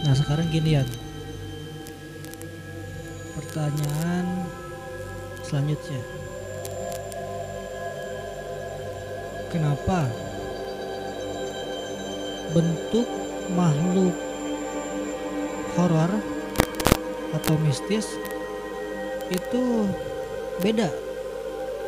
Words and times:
Nah 0.00 0.14
sekarang 0.16 0.48
gini 0.48 0.80
ya. 0.80 0.84
Pertanyaan 3.36 4.48
selanjutnya. 5.44 6.02
Kenapa 9.50 10.06
bentuk 12.54 13.06
makhluk 13.54 14.14
horor 15.74 16.10
atau 17.34 17.54
mistis 17.62 18.06
itu 19.30 19.86
beda 20.58 20.90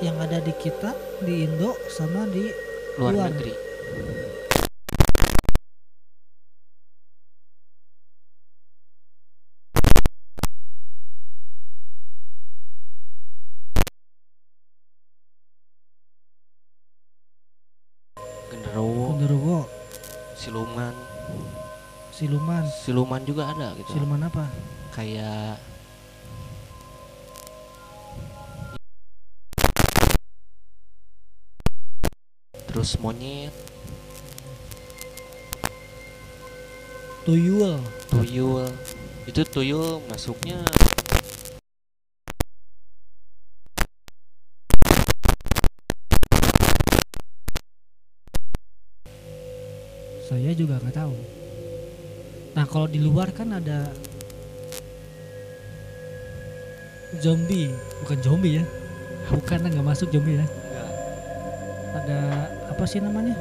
yang 0.02 0.18
ada 0.18 0.38
di 0.42 0.54
kita 0.58 0.94
di 1.22 1.46
Indo 1.46 1.74
sama 1.90 2.26
di 2.30 2.46
luar 2.98 3.14
Luar. 3.14 3.30
negeri 3.30 3.54
siluman 20.42 20.90
siluman. 22.10 22.66
siluman 22.82 23.22
juga 23.22 23.54
ada 23.54 23.78
gitu 23.78 23.94
Siluman 23.94 24.26
apa? 24.26 24.50
kayak 24.90 25.54
terus 32.66 32.98
monyet 32.98 33.54
Tuyul. 37.22 37.78
tuyul 38.10 38.66
itu 39.30 39.46
tuyul 39.46 40.02
masuknya 40.10 40.58
Saya 50.52 50.68
juga 50.68 50.76
nggak 50.84 50.96
tahu. 51.00 51.16
Nah 52.52 52.68
kalau 52.68 52.84
di 52.84 53.00
luar 53.00 53.32
kan 53.32 53.56
ada 53.56 53.88
zombie, 57.24 57.72
bukan 58.04 58.20
zombie 58.20 58.60
ya? 58.60 58.64
Bukan 59.32 59.64
nggak 59.64 59.80
masuk 59.80 60.12
zombie 60.12 60.36
ya? 60.36 60.44
Ada 61.96 62.20
apa 62.68 62.84
sih 62.84 63.00
namanya? 63.00 63.32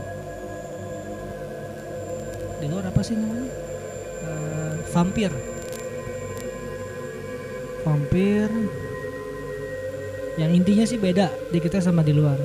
Di 2.63 2.71
luar 2.71 2.87
apa 2.87 3.03
sih 3.03 3.19
namanya? 3.19 3.51
Eh, 4.23 4.73
vampir. 4.95 5.31
Vampir. 7.83 8.47
Yang 10.39 10.51
intinya 10.63 10.85
sih 10.87 10.95
beda 10.95 11.27
di 11.51 11.59
kita 11.59 11.83
sama 11.83 12.07
di 12.07 12.15
luar. 12.15 12.39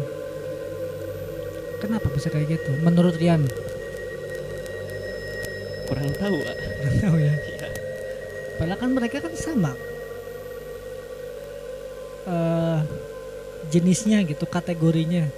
Kenapa 1.79 2.11
bisa 2.11 2.35
kayak 2.35 2.59
gitu? 2.59 2.83
Menurut 2.83 3.15
Rian? 3.15 3.47
Kurang 5.87 6.11
tahu 6.19 6.37
Pak. 6.43 6.57
Nggak 6.59 6.95
tahu 7.01 7.17
ya. 7.23 7.35
Iya. 7.35 7.69
Padahal 8.59 8.79
kan 8.81 8.91
mereka 8.91 9.17
kan 9.23 9.35
sama. 9.39 9.73
eh 12.27 12.81
jenisnya 13.71 14.23
gitu, 14.27 14.47
kategorinya. 14.47 15.31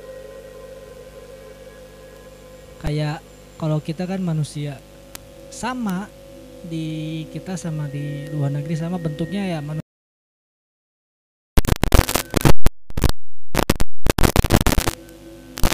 Kayak 2.81 3.21
kalau 3.61 3.83
kita 3.83 4.09
kan 4.09 4.23
manusia 4.25 4.81
sama 5.53 6.09
di 6.65 7.27
kita 7.35 7.59
sama 7.59 7.91
di 7.91 8.31
luar 8.33 8.55
negeri 8.55 8.75
sama 8.79 8.97
bentuknya 8.97 9.45
ya 9.47 9.59
manusia. 9.61 9.85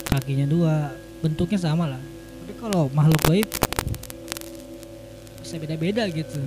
Kakinya 0.09 0.47
dua, 0.49 0.95
bentuknya 1.21 1.59
sama 1.61 1.84
lah. 1.91 2.03
Tapi 2.45 2.53
kalau 2.57 2.89
makhluk 2.95 3.21
gaib 3.29 3.49
bisa 5.44 5.60
beda-beda 5.60 6.09
gitu. 6.09 6.41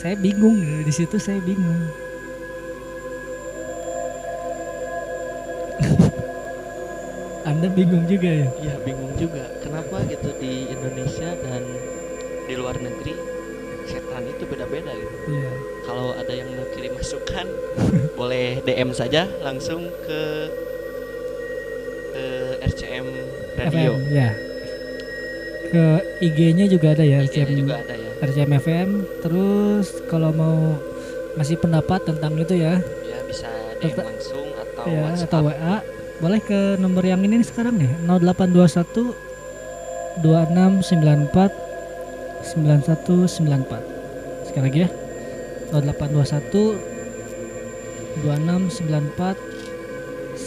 Saya 0.00 0.16
bingung 0.16 0.56
ya, 0.64 0.80
di 0.80 0.88
situ 0.96 1.20
saya 1.20 1.44
bingung. 1.44 1.92
Anda 7.52 7.68
bingung 7.68 8.08
juga 8.08 8.32
ya? 8.32 8.48
Iya 8.64 8.80
bingung 8.80 9.12
juga 9.20 9.44
kenapa 9.60 10.00
gitu 10.08 10.32
di 10.40 10.72
Indonesia 10.72 11.36
dan 11.36 11.60
di 12.48 12.56
luar 12.56 12.80
negeri 12.80 13.12
setan 13.84 14.24
itu 14.24 14.48
beda-beda 14.48 14.88
gitu. 14.96 15.36
Iya. 15.36 15.52
Kalau 15.84 16.16
ada 16.16 16.32
yang 16.32 16.48
mau 16.56 16.64
kirim 16.72 16.96
masukan 16.96 17.44
boleh 18.18 18.64
DM 18.64 18.96
saja 18.96 19.28
langsung 19.44 19.84
ke 20.08 20.48
ke 22.12 22.24
RCM 22.62 23.06
Radio. 23.56 23.92
FM, 23.96 24.12
ya. 24.12 24.28
Ke 25.66 25.84
IG-nya 26.20 26.68
juga 26.68 26.92
ada 26.92 27.00
ya, 27.02 27.20
RCM, 27.20 27.48
juga 27.58 27.80
ada 27.80 27.94
ya. 27.96 28.10
RCM 28.20 28.52
FM. 28.54 28.88
Terus 29.20 29.86
kalau 30.06 30.30
mau 30.30 30.76
ngasih 31.34 31.56
pendapat 31.56 32.04
tentang 32.04 32.36
itu 32.36 32.54
ya, 32.54 32.76
Ya 33.02 33.18
bisa 33.24 33.48
DM 33.80 33.88
Tetap- 33.88 34.04
langsung 34.06 34.46
atau 34.52 34.84
ya 34.84 35.00
WhatsApp. 35.08 35.26
atau 35.26 35.40
WA, 35.48 35.74
boleh 36.20 36.40
ke 36.40 36.60
nomor 36.76 37.02
yang 37.02 37.24
ini 37.24 37.40
sekarang 37.40 37.80
nih, 37.80 37.88
0821 38.04 39.16
2694 40.20 41.50
9194. 42.44 43.80
Sekali 44.44 44.64
lagi 44.68 44.78
ya. 44.84 44.90
0821 45.72 46.76
2694 48.20 49.51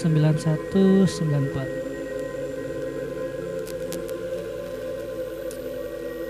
9194. 0.06 1.66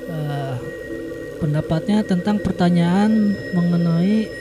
Eh, 0.08 0.56
pendapatnya 1.44 2.00
tentang 2.08 2.40
pertanyaan 2.40 3.36
mengenai 3.52 4.32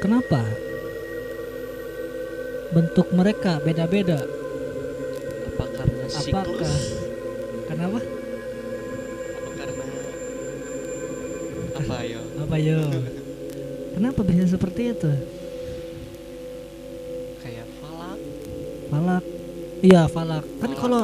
kenapa 0.00 0.40
bentuk 2.72 3.12
mereka 3.12 3.60
beda-beda. 3.60 4.24
Apa 5.52 5.64
karena 5.76 6.04
siklus? 6.08 6.32
Apakah? 6.32 6.76
Kenapa? 7.68 8.00
Apa 9.36 9.50
karena 9.52 9.84
apa 11.76 11.96
ya? 12.08 12.20
Apa 12.40 12.56
yo? 12.56 12.80
Kenapa 13.92 14.20
bisa 14.24 14.48
seperti 14.48 14.96
itu? 14.96 15.12
Iya, 19.86 20.02
falak. 20.10 20.42
Kan 20.58 20.72
kalau 20.74 21.02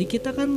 di 0.00 0.04
kita 0.08 0.32
kan 0.32 0.48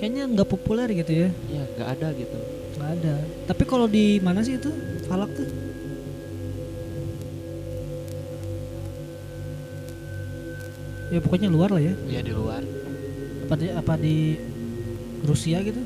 kayaknya 0.00 0.24
nggak 0.32 0.48
populer 0.48 0.88
gitu 0.96 1.12
ya. 1.12 1.28
Ya 1.52 1.62
nggak 1.76 1.88
ada 2.00 2.08
gitu. 2.16 2.38
Nggak 2.80 2.90
ada. 2.96 3.14
Tapi 3.44 3.62
kalau 3.68 3.84
di 3.84 4.16
mana 4.24 4.40
sih 4.40 4.56
itu? 4.56 4.72
Falak 5.04 5.28
tuh? 5.36 5.48
Ya 11.08 11.18
pokoknya 11.20 11.48
luar 11.52 11.72
lah 11.72 11.82
ya. 11.84 11.94
Ya 12.08 12.20
di 12.24 12.32
luar. 12.32 12.64
Apa 13.48 13.54
di 13.56 13.66
apa 13.72 13.94
di 13.96 14.16
Rusia 15.24 15.60
gitu? 15.60 15.80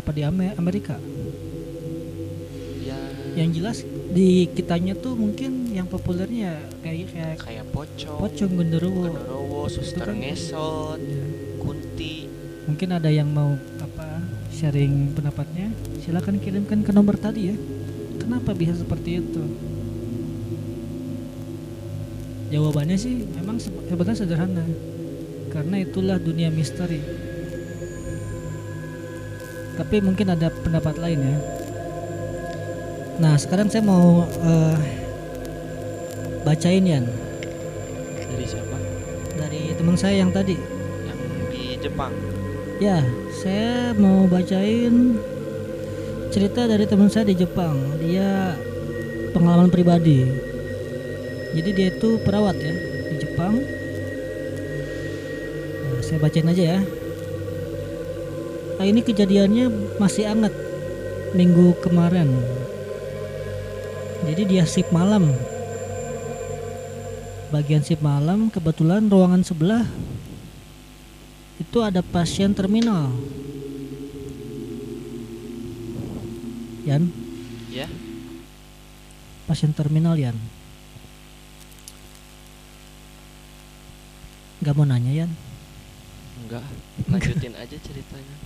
Apa 0.00 0.10
di 0.12 0.20
Ame- 0.24 0.56
Amerika? 0.56 0.96
Ya 2.80 2.96
Yang 3.36 3.50
jelas 3.56 3.78
di 4.12 4.44
kitanya 4.52 4.92
tuh 4.92 5.16
mungkin 5.16 5.72
yang 5.72 5.88
populernya 5.88 6.60
kayak 6.84 7.08
kayak 7.16 7.36
kayak 7.40 7.64
pocong, 7.72 8.20
pocong 8.20 8.52
genderuwo. 8.60 9.08
genderuwo, 9.08 9.60
suster 9.72 10.04
kan- 10.04 10.20
ngesot, 10.20 11.00
Ya. 11.00 11.24
kunti. 11.56 12.28
Mungkin 12.68 12.88
ada 12.92 13.08
yang 13.08 13.32
mau 13.32 13.56
apa 13.80 14.20
sharing 14.52 15.16
pendapatnya? 15.16 15.72
Silakan 16.04 16.38
kirimkan 16.38 16.84
ke 16.84 16.92
nomor 16.92 17.16
tadi 17.16 17.50
ya. 17.50 17.56
Kenapa 18.20 18.52
bisa 18.52 18.76
seperti 18.76 19.18
itu? 19.18 19.42
Jawabannya 22.52 23.00
sih 23.00 23.24
memang 23.32 23.56
se- 23.56 23.72
sebetulnya 23.88 24.12
sederhana. 24.14 24.64
Karena 25.48 25.80
itulah 25.80 26.20
dunia 26.20 26.52
misteri. 26.52 27.00
Tapi 29.72 30.04
mungkin 30.04 30.28
ada 30.28 30.52
pendapat 30.52 31.00
lain 31.00 31.20
ya. 31.24 31.36
Nah, 33.20 33.36
sekarang 33.36 33.68
saya 33.68 33.84
mau 33.84 34.24
eh, 34.24 34.76
bacain 36.46 36.84
Yan 36.86 37.04
Dari 38.16 38.46
siapa? 38.48 38.76
dari 39.36 39.74
teman 39.76 39.96
saya 39.98 40.22
yang 40.22 40.30
tadi. 40.32 40.56
Yang 41.04 41.20
di 41.52 41.64
Jepang. 41.82 42.12
Ya, 42.80 43.04
saya 43.32 43.92
mau 43.96 44.24
bacain 44.30 45.18
cerita 46.32 46.64
dari 46.64 46.88
teman 46.88 47.12
saya 47.12 47.28
di 47.28 47.36
Jepang. 47.36 47.76
Dia 48.00 48.56
pengalaman 49.36 49.68
pribadi. 49.68 50.24
Jadi 51.52 51.70
dia 51.76 51.88
itu 51.92 52.16
perawat 52.24 52.56
ya 52.56 52.72
di 52.72 53.16
Jepang. 53.20 53.32
Jepang. 53.42 53.54
Nah, 55.82 56.00
saya 56.04 56.18
bacain 56.22 56.46
aja 56.46 56.64
ya. 56.76 56.80
Nah, 58.78 58.84
ini 58.86 59.00
kejadiannya 59.02 59.96
masih 59.96 60.28
hangat 60.28 60.54
minggu 61.32 61.74
kemarin. 61.82 62.28
Jadi 64.22 64.42
dia 64.46 64.62
shift 64.62 64.94
malam. 64.94 65.34
Bagian 67.50 67.84
shift 67.84 68.00
malam 68.00 68.48
kebetulan 68.48 69.10
ruangan 69.10 69.44
sebelah 69.44 69.84
itu 71.60 71.78
ada 71.84 72.00
pasien 72.00 72.56
terminal. 72.56 73.12
Yan, 76.82 77.14
Ya. 77.70 77.86
pasien 79.46 79.70
terminal 79.70 80.18
Yan. 80.18 80.34
Gak 84.62 84.74
mau 84.74 84.82
nanya 84.82 85.12
Yan. 85.12 85.30
Enggak. 86.42 86.66
Lanjutin 87.06 87.54
aja 87.54 87.76
ceritanya. 87.78 88.36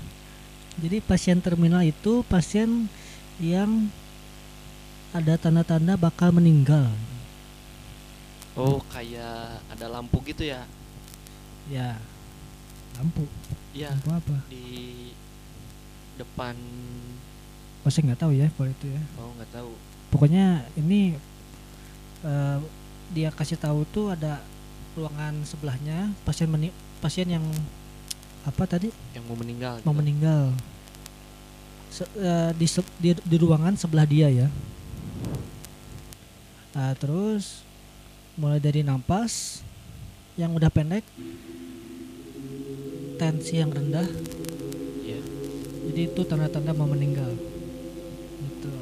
Jadi 0.76 1.00
pasien 1.00 1.40
terminal 1.40 1.80
itu 1.80 2.20
pasien 2.28 2.92
yang 3.40 3.88
ada 5.16 5.34
tanda-tanda 5.36 5.96
bakal 5.96 6.28
meninggal. 6.30 6.88
Oh, 8.52 8.80
kayak 8.88 9.60
ada 9.68 9.86
lampu 9.88 10.20
gitu 10.24 10.44
ya? 10.44 10.64
Ya, 11.68 12.00
lampu. 12.96 13.28
Iya, 13.72 13.92
Lampu 13.92 14.10
apa? 14.12 14.36
di 14.48 15.12
depan 16.16 16.56
Oh, 17.84 17.90
saya 17.92 18.08
nggak 18.08 18.18
tahu 18.18 18.32
ya 18.34 18.48
kalau 18.56 18.70
itu 18.72 18.86
ya. 18.88 19.02
oh 19.16 19.30
nggak 19.36 19.50
tahu. 19.52 19.70
Pokoknya 20.10 20.46
ini 20.74 21.14
eh, 22.22 22.58
dia 23.12 23.28
kasih 23.30 23.60
tahu 23.60 23.84
tuh 23.86 24.10
ada 24.10 24.40
ruangan 24.96 25.44
sebelahnya 25.44 26.10
pasien 26.24 26.48
meni- 26.48 26.74
pasien 26.98 27.28
yang 27.28 27.44
apa 28.42 28.64
tadi 28.64 28.88
Yang 29.12 29.24
mau 29.28 29.36
meninggal. 29.36 29.74
mau 29.84 29.92
gitu. 29.92 30.00
meninggal 30.00 30.42
Se- 31.92 32.10
eh, 32.16 32.50
di, 32.56 32.66
di 32.98 33.10
di 33.14 33.36
ruangan 33.36 33.76
sebelah 33.76 34.08
dia 34.08 34.32
ya. 34.32 34.48
Nah, 36.76 36.92
terus 37.00 37.64
mulai 38.36 38.60
dari 38.60 38.84
nampas 38.84 39.64
yang 40.36 40.52
udah 40.52 40.68
pendek, 40.68 41.00
tensi 43.16 43.56
yang 43.56 43.72
rendah, 43.72 44.04
Iya. 45.00 45.20
jadi 45.88 46.00
itu 46.12 46.20
tanda-tanda 46.28 46.76
mau 46.76 46.84
meninggal. 46.84 47.32
Gitu. 48.44 48.72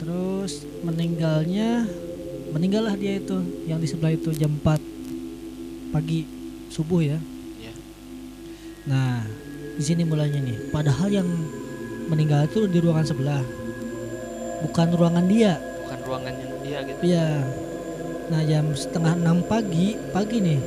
Terus 0.00 0.64
meninggalnya 0.80 1.84
meninggallah 2.50 2.96
dia 2.96 3.20
itu 3.20 3.36
yang 3.68 3.78
di 3.78 3.86
sebelah 3.86 4.16
itu 4.16 4.32
jam 4.32 4.56
4 4.56 4.80
pagi 5.92 6.24
subuh 6.72 7.04
ya. 7.04 7.18
Iya. 7.60 7.74
Nah, 8.88 9.28
di 9.76 9.84
sini 9.84 10.08
mulainya 10.08 10.40
nih. 10.40 10.72
Padahal 10.72 11.12
yang 11.12 11.28
meninggal 12.08 12.48
itu 12.48 12.64
di 12.66 12.78
ruangan 12.80 13.04
sebelah. 13.04 13.59
Bukan 14.60 14.88
ruangan 14.92 15.26
dia. 15.26 15.56
Bukan 15.84 15.98
ruangannya 16.04 16.46
dia 16.60 16.78
gitu. 16.84 17.00
Iya. 17.02 17.28
Nah, 18.30 18.40
jam 18.46 18.66
setengah 18.76 19.18
enam 19.18 19.42
pagi, 19.42 19.98
pagi 20.14 20.38
nih. 20.38 20.60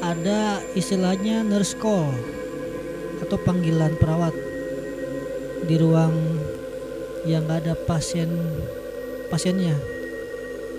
Ada 0.00 0.64
istilahnya 0.76 1.44
nurse 1.44 1.76
call 1.76 2.12
atau 3.20 3.36
panggilan 3.40 3.96
perawat 4.00 4.32
di 5.68 5.76
ruang 5.76 6.16
yang 7.28 7.44
nggak 7.44 7.68
ada 7.68 7.74
pasien 7.88 8.28
pasiennya. 9.28 9.76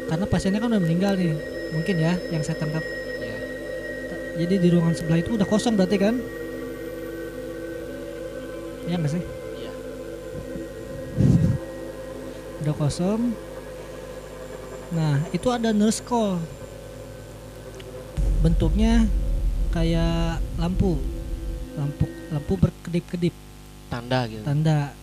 Karena 0.10 0.26
pasiennya 0.26 0.60
kan 0.62 0.74
udah 0.74 0.84
meninggal 0.84 1.14
nih. 1.18 1.38
Mungkin 1.72 1.96
ya 2.02 2.14
yang 2.34 2.44
saya 2.44 2.60
tangkap. 2.60 2.84
Iya. 3.22 3.38
Jadi 4.46 4.56
di 4.60 4.68
ruangan 4.74 4.94
sebelah 4.98 5.20
itu 5.22 5.38
udah 5.38 5.48
kosong 5.48 5.78
berarti 5.80 5.98
kan? 5.98 6.16
Iya 8.90 8.96
nggak 8.98 9.14
sih? 9.14 9.24
Udah 12.72 12.88
kosong. 12.88 13.36
Nah, 14.96 15.20
itu 15.36 15.52
ada 15.52 15.76
nurse 15.76 16.00
call. 16.00 16.40
Bentuknya 18.40 19.12
kayak 19.76 20.40
lampu. 20.56 20.96
Lampu 21.76 22.08
lampu 22.32 22.54
berkedip-kedip 22.56 23.36
Tanda 23.92 24.24
gitu. 24.32 24.40
tanda. 24.48 24.96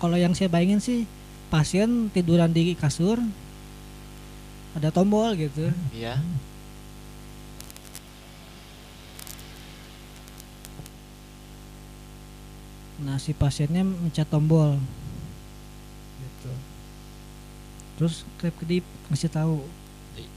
Kalau 0.00 0.16
yang 0.16 0.32
saya 0.32 0.48
bayangin 0.48 0.80
sih 0.80 1.04
pasien 1.52 2.08
tiduran 2.08 2.48
di 2.48 2.72
kasur 2.72 3.20
ada 4.72 4.88
tombol 4.88 5.36
gitu. 5.36 5.68
Iya. 5.92 6.16
Nah, 13.04 13.20
si 13.20 13.36
pasiennya 13.36 13.84
mencet 13.84 14.32
tombol. 14.32 14.80
Gitu. 16.24 16.71
Terus 17.96 18.24
kedip-kedip 18.40 18.84
ngasih 19.10 19.30
tahu 19.30 19.62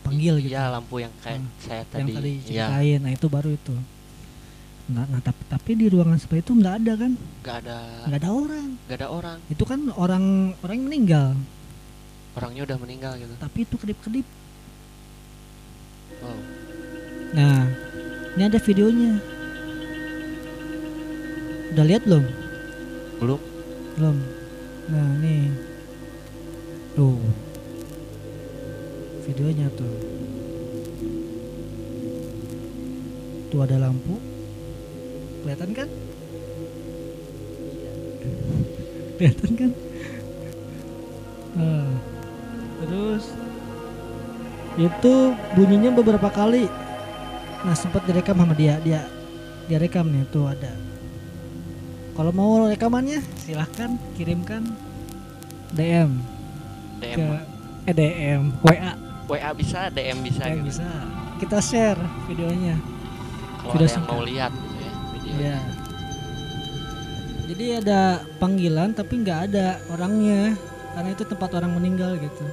Panggil 0.06 0.38
gitu. 0.40 0.54
Iya, 0.54 0.69
lampu 0.72 1.02
yang 1.02 1.12
kayak 1.19 1.42
Hmm. 1.42 1.50
saya 1.60 1.81
yang 1.81 2.07
tadi. 2.07 2.13
tadi 2.13 2.31
Iya. 2.48 2.66
ceritain. 2.69 3.00
Nah, 3.02 3.12
itu 3.12 3.28
baru 3.28 3.50
itu. 3.52 3.75
Nah, 4.86 5.04
nah 5.10 5.18
tapi, 5.19 5.42
tapi 5.50 5.72
di 5.74 5.86
ruangan 5.90 6.22
sebelah 6.22 6.46
itu 6.46 6.54
nggak 6.54 6.75
ada 6.86 6.94
kan? 6.94 7.12
Nggak 7.42 7.57
ada 7.66 7.78
Nggak 8.06 8.19
ada 8.22 8.30
orang. 8.31 8.68
nggak 8.86 8.98
ada 9.02 9.07
orang. 9.10 9.38
Itu 9.50 9.63
kan 9.66 9.80
orang 9.98 10.25
orang 10.62 10.75
yang 10.78 10.88
meninggal. 10.88 11.28
Orangnya 12.38 12.62
udah 12.69 12.78
meninggal 12.78 13.13
gitu. 13.18 13.34
Tapi 13.42 13.57
itu 13.66 13.75
kedip-kedip. 13.81 14.28
Wow. 16.22 16.40
Nah, 17.34 17.60
ini 18.38 18.44
ada 18.46 18.60
videonya. 18.62 19.13
Udah 21.75 21.84
lihat 21.84 22.02
belum? 22.07 22.24
Belum? 23.19 23.42
Belum. 23.98 24.18
Nah, 24.88 25.10
nih. 25.19 25.75
Tuh. 26.95 27.19
Videonya 29.27 29.68
tuh. 29.75 29.95
Tuh 33.51 33.59
ada 33.59 33.75
lampu. 33.83 34.15
Kelihatan 35.44 35.69
kan? 35.75 35.89
Kelihatan 39.19 39.51
kan? 39.59 39.71
Nah, 41.56 41.88
terus 42.83 43.24
itu 44.75 45.13
bunyinya 45.56 45.92
beberapa 45.92 46.27
kali. 46.31 46.68
Nah, 47.64 47.75
sempat 47.75 48.07
direkam 48.07 48.40
sama 48.40 48.56
dia. 48.56 48.80
Dia 48.83 49.04
dia 49.66 49.78
rekam 49.81 50.06
nih 50.07 50.23
tuh 50.30 50.45
ada. 50.45 50.71
Kalau 52.16 52.31
mau 52.31 52.71
rekamannya 52.71 53.19
silahkan 53.44 53.99
kirimkan 54.16 54.64
DM 55.75 56.34
DM 57.06 57.19
ke 57.85 57.92
eh, 57.92 57.94
DM 57.94 58.42
WA 58.66 58.92
WA 59.26 59.50
bisa, 59.57 59.90
DM 59.94 60.21
bisa 60.26 60.44
yang 60.45 60.62
gitu. 60.62 60.81
bisa. 60.81 60.90
Kita 61.42 61.57
share 61.62 62.02
videonya. 62.30 62.78
Kalau 63.62 63.74
Video 63.74 63.78
ada 63.78 63.85
yang 63.85 63.94
singkat. 63.94 64.14
mau 64.14 64.21
lihat 64.21 64.52
gitu 64.54 64.78
ya 64.78 64.92
video. 65.14 65.33
ya 65.42 65.59
jadi 67.45 67.66
ada 67.78 68.26
panggilan 68.42 68.90
tapi 68.97 69.21
nggak 69.21 69.40
ada 69.54 69.78
orangnya. 69.94 70.57
Karena 70.95 71.12
itu 71.12 71.28
tempat 71.28 71.52
orang 71.52 71.76
meninggal 71.76 72.16
gitu. 72.18 72.45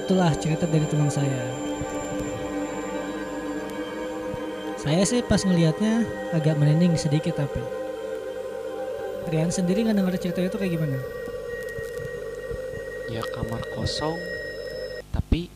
Itulah 0.00 0.32
cerita 0.40 0.64
dari 0.64 0.88
teman 0.88 1.12
saya 1.12 1.71
saya 4.82 5.06
sih 5.06 5.22
pas 5.22 5.38
ngelihatnya 5.46 6.02
agak 6.34 6.58
merinding 6.58 6.98
sedikit 6.98 7.38
tapi 7.38 7.62
Rian 9.30 9.54
sendiri 9.54 9.86
nggak 9.86 9.94
denger 9.94 10.14
cerita 10.18 10.40
itu 10.42 10.58
kayak 10.58 10.74
gimana? 10.74 10.98
Ya 13.06 13.22
kamar 13.30 13.62
kosong 13.78 14.18
tapi 15.14 15.46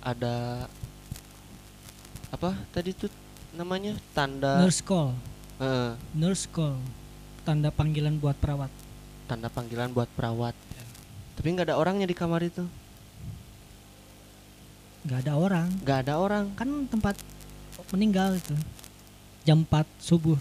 ada 0.00 0.64
apa 2.32 2.56
tadi 2.72 2.96
tuh 2.96 3.12
namanya? 3.52 4.00
Tanda 4.16 4.64
nurse 4.64 4.80
call. 4.80 5.12
Eh, 5.60 5.92
nurse 6.16 6.48
call. 6.48 6.80
Tanda 7.44 7.68
panggilan 7.68 8.16
buat 8.16 8.40
perawat. 8.40 8.72
Tanda 9.28 9.52
panggilan 9.52 9.92
buat 9.92 10.08
perawat. 10.16 10.56
Tapi 11.36 11.46
nggak 11.52 11.68
ada 11.68 11.76
orangnya 11.76 12.08
di 12.08 12.16
kamar 12.16 12.40
itu. 12.40 12.64
nggak 15.04 15.20
ada 15.28 15.32
orang. 15.36 15.68
Nggak 15.84 15.98
ada 16.08 16.14
orang. 16.16 16.44
kan 16.56 16.88
tempat 16.88 17.20
meninggal 17.94 18.38
itu. 18.38 18.54
Jam 19.46 19.62
4 19.66 19.86
subuh. 19.98 20.38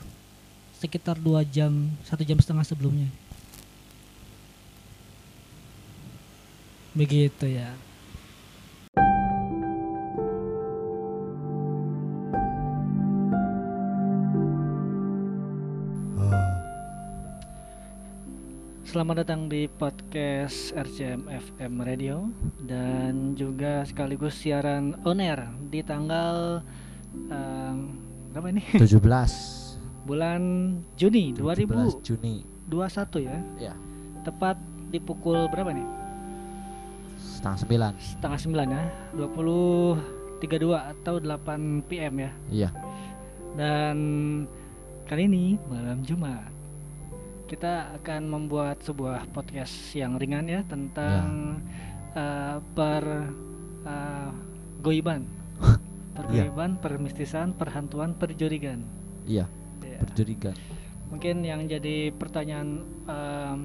Sekitar 0.78 1.16
dua 1.16 1.48
jam 1.48 1.88
satu 2.04 2.28
jam 2.28 2.36
setengah 2.42 2.68
sebelumnya. 2.68 3.08
Begitu 6.92 7.48
ya. 7.50 7.72
Selamat 18.94 19.26
datang 19.26 19.50
di 19.50 19.66
podcast 19.66 20.70
RCM 20.78 21.26
FM 21.26 21.74
Radio 21.82 22.30
dan 22.62 23.34
juga 23.34 23.82
sekaligus 23.90 24.38
siaran 24.38 24.94
on 25.02 25.18
air 25.18 25.50
di 25.74 25.82
tanggal 25.82 26.62
em, 27.30 27.78
berapa 28.32 28.48
ini? 28.50 28.64
17 28.82 29.00
Bulan 30.04 30.42
Juni 31.00 31.32
17 31.32 32.04
Juni 32.04 32.44
2021 32.68 33.28
ya. 33.30 33.38
ya 33.58 33.74
Tepat 34.24 34.58
di 34.90 35.00
pukul 35.00 35.48
berapa 35.48 35.72
nih? 35.72 35.88
setengah 37.20 37.60
sembilan 37.60 37.92
Setengah 38.00 38.40
sembilan 38.40 38.68
ya. 38.72 38.84
20.32 39.16 40.92
atau 40.96 41.16
8 41.20 41.88
PM 41.88 42.14
ya. 42.20 42.32
iya 42.50 42.70
Dan 43.54 43.98
kali 45.04 45.28
ini 45.28 45.60
malam 45.68 46.02
Jumat 46.04 46.50
kita 47.44 47.94
akan 48.02 48.22
membuat 48.34 48.82
sebuah 48.82 49.30
podcast 49.30 49.72
yang 49.94 50.18
ringan 50.18 50.50
ya 50.50 50.66
tentang 50.66 51.60
eh, 52.16 52.58
per 52.74 53.04
eh, 53.86 54.30
goiban, 54.82 55.22
pergoiban, 56.14 56.78
permistisan, 56.78 57.54
perhantuan, 57.58 58.14
perjurigan. 58.18 58.86
iya 59.26 59.50
Ya. 59.84 60.00
berjurigan 60.00 60.56
Mungkin 61.14 61.46
yang 61.46 61.70
jadi 61.70 62.10
pertanyaan 62.16 62.82
em, 63.06 63.60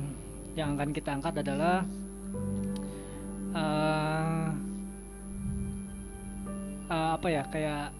yang 0.53 0.77
akan 0.77 0.91
kita 0.93 1.17
angkat 1.17 1.41
adalah 1.41 1.87
eh, 3.57 4.49
eh, 6.93 7.11
apa 7.17 7.27
ya 7.33 7.43
kayak 7.49 7.97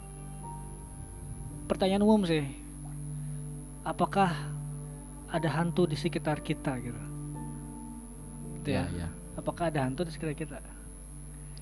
pertanyaan 1.65 2.05
umum 2.05 2.29
sih. 2.29 2.45
Apakah 3.89 4.37
ada 5.33 5.49
hantu 5.49 5.89
di 5.89 5.97
sekitar 5.97 6.45
kita 6.45 6.77
gitu? 6.85 7.01
Gitu 8.61 8.69
ya. 8.77 8.85
ya 8.93 9.07
ya 9.07 9.09
Apakah 9.39 9.73
ada 9.73 9.87
hantu 9.89 10.05
di 10.05 10.13
sekitar 10.13 10.37
kita? 10.37 10.59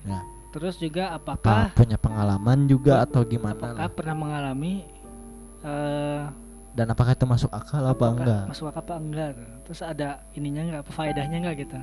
ya 0.03 0.19
Terus 0.47 0.75
juga 0.79 1.11
apa 1.11 1.35
apakah 1.35 1.75
punya 1.75 1.97
pengalaman 1.99 2.65
juga 2.71 3.03
atau 3.03 3.21
gimana 3.27 3.53
apakah 3.53 3.83
lah? 3.83 3.91
pernah 3.91 4.15
mengalami 4.15 4.73
eh 5.61 6.23
dan 6.77 6.93
apakah 6.93 7.17
itu 7.17 7.25
masuk 7.25 7.49
akal 7.49 7.81
apa 7.81 8.05
enggak? 8.13 8.43
masuk 8.53 8.69
akal 8.69 8.85
apa 8.85 8.95
enggak? 9.01 9.29
Terus 9.65 9.81
ada 9.81 10.21
ininya 10.37 10.61
enggak 10.61 10.81
apa 10.85 10.91
faedahnya 10.93 11.37
enggak 11.41 11.55
gitu? 11.65 11.79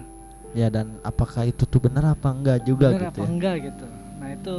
Ya 0.55 0.71
dan 0.71 1.03
apakah 1.03 1.51
itu 1.51 1.67
tuh 1.67 1.83
benar 1.83 2.15
apa 2.15 2.31
enggak 2.31 2.63
juga 2.63 2.95
benar 2.95 3.11
gitu 3.11 3.21
apa 3.21 3.23
ya? 3.23 3.29
enggak 3.29 3.57
gitu? 3.69 3.87
Nah 4.23 4.29
itu 4.31 4.57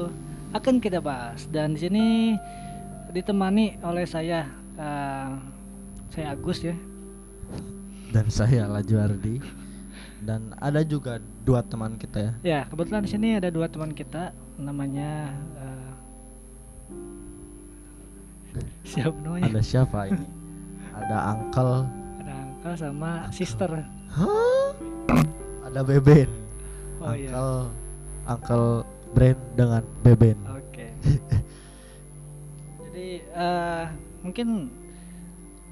akan 0.51 0.75
kita 0.83 0.99
bahas. 0.99 1.47
Dan 1.47 1.73
di 1.75 1.79
sini 1.87 2.05
ditemani 3.15 3.79
oleh 3.79 4.03
saya 4.03 4.43
eh, 4.75 5.29
saya 6.11 6.35
Agus 6.35 6.67
ya. 6.67 6.75
Dan 8.11 8.27
saya 8.27 8.67
Lajuardi 8.67 9.64
dan 10.25 10.57
ada 10.57 10.81
juga 10.81 11.21
dua 11.45 11.61
teman 11.61 11.95
kita 11.95 12.17
ya. 12.19 12.33
Ya 12.41 12.59
kebetulan 12.65 13.05
di 13.05 13.09
sini 13.13 13.37
ada 13.37 13.53
dua 13.53 13.69
teman 13.69 13.93
kita 13.93 14.33
namanya 14.57 15.29
eh, 15.55 15.91
siapa 18.83 19.15
namanya? 19.21 19.45
Ada 19.51 19.61
siapa 19.61 19.99
ini? 20.09 20.25
Ada 20.99 21.17
uncle. 21.35 21.73
Ada 22.23 22.33
Angka 22.39 22.71
sama 22.79 23.11
sister. 23.29 23.67
Hah? 24.15 24.71
ada 25.65 25.83
beben. 25.83 26.31
Oh 27.03 27.11
iya. 27.11 27.35
Uncle 27.35 27.67
uncle 28.23 28.67
brand 29.11 29.39
dengan 29.59 29.83
beben. 30.07 30.37
Oke. 30.47 30.87
Jadi 32.87 33.09
eh 33.27 33.83
mungkin 34.23 34.71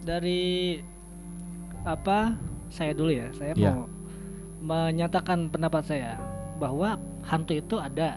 dari 0.03 0.83
apa 1.87 2.35
saya 2.67 2.91
dulu 2.91 3.15
ya. 3.15 3.31
Saya 3.31 3.55
Iya. 3.55 3.71
mau 3.79 3.87
menyatakan 4.63 5.51
pendapat 5.51 5.83
saya 5.83 6.15
bahwa 6.55 6.95
hantu 7.27 7.59
itu 7.59 7.75
ada. 7.75 8.15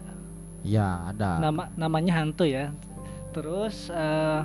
ya 0.63 1.11
ada 1.11 1.43
Nama 1.43 1.63
namanya 1.75 2.23
hantu 2.23 2.47
ya. 2.47 2.71
Terus 3.35 3.91
eh 3.91 4.43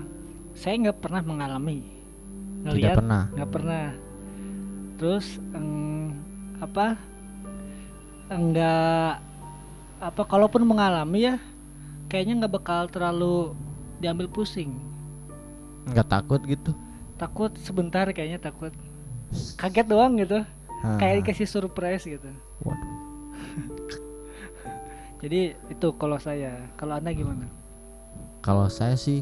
saya 0.57 0.73
nggak 0.81 0.99
pernah 0.99 1.21
mengalami 1.23 1.85
tidak 1.85 2.65
ngelihat 2.65 2.97
pernah 2.97 3.23
nggak 3.37 3.51
pernah. 3.53 3.85
Terus 4.97 5.25
em, 5.53 6.17
apa? 6.57 6.97
Enggak 8.31 9.21
apa 10.01 10.25
kalaupun 10.25 10.65
mengalami 10.65 11.29
ya 11.29 11.35
kayaknya 12.09 12.43
nggak 12.43 12.53
bakal 12.57 12.89
terlalu 12.89 13.53
diambil 14.01 14.25
pusing 14.25 14.81
nggak 15.93 16.09
takut 16.09 16.41
gitu 16.49 16.73
takut 17.21 17.53
sebentar 17.61 18.09
kayaknya 18.09 18.41
takut 18.41 18.73
kaget 19.61 19.85
doang 19.85 20.17
gitu 20.17 20.41
Ah, 20.81 20.97
kayak 20.97 21.21
dikasih 21.21 21.45
surprise 21.45 22.03
gitu. 22.03 22.29
Waduh. 22.65 22.95
jadi 25.21 25.53
itu 25.69 25.87
kalau 25.97 26.17
saya. 26.17 26.57
Kalau 26.73 26.97
anda 26.97 27.13
gimana? 27.13 27.45
Kalau 28.41 28.65
saya 28.67 28.97
sih 28.97 29.21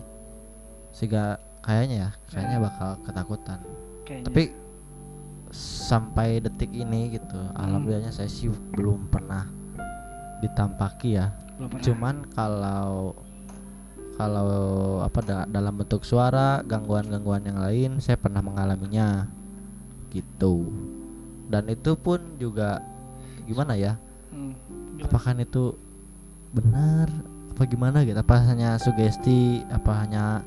gak 1.00 1.40
kayaknya 1.64 1.96
ya 1.96 2.10
kayaknya 2.28 2.58
bakal 2.60 2.90
ketakutan. 3.04 3.60
Kayaknya. 4.08 4.26
Tapi 4.28 4.44
sampai 5.52 6.40
detik 6.40 6.70
ini 6.72 7.18
gitu 7.18 7.36
Hmm. 7.36 7.58
alhamdulillahnya 7.58 8.14
saya 8.14 8.30
sih 8.30 8.48
belum 8.48 9.10
pernah 9.10 9.50
ditampaki 10.40 11.18
ya. 11.18 11.34
Belum 11.58 11.70
pernah. 11.76 11.84
cuman 11.84 12.16
kalau 12.32 13.16
kalau 14.16 14.52
apa 15.00 15.20
da- 15.24 15.48
dalam 15.48 15.76
bentuk 15.76 16.04
suara 16.04 16.60
gangguan-gangguan 16.64 17.44
yang 17.44 17.60
lain 17.60 17.92
saya 18.00 18.16
pernah 18.16 18.40
mengalaminya. 18.40 19.28
Gitu 20.10 20.68
dan 21.50 21.66
itu 21.66 21.98
pun 21.98 22.38
juga 22.38 22.80
gimana 23.44 23.74
ya 23.74 23.98
Hmm, 24.30 24.54
gimana? 24.96 25.04
apakah 25.04 25.34
itu 25.36 25.64
benar 26.52 27.10
apa 27.50 27.62
gimana 27.66 27.98
gitu 28.02 28.16
apa 28.16 28.36
hanya 28.40 28.78
sugesti 28.78 29.66
apa 29.68 29.92
hanya 30.00 30.46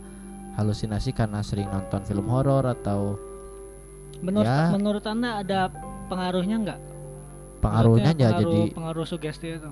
halusinasi 0.55 1.11
karena 1.11 1.43
sering 1.43 1.67
nonton 1.67 2.01
film 2.03 2.25
horor 2.25 2.63
atau 2.65 3.19
menurut 4.21 4.47
ya. 4.47 4.71
menurut 4.71 5.05
anda 5.05 5.43
ada 5.43 5.61
pengaruhnya 6.07 6.57
nggak 6.63 6.81
pengaruhnya 7.59 8.13
ya 8.13 8.31
pengaruh, 8.31 8.41
jadi 8.41 8.61
pengaruh 8.71 9.05
sugesti 9.05 9.47
itu 9.53 9.71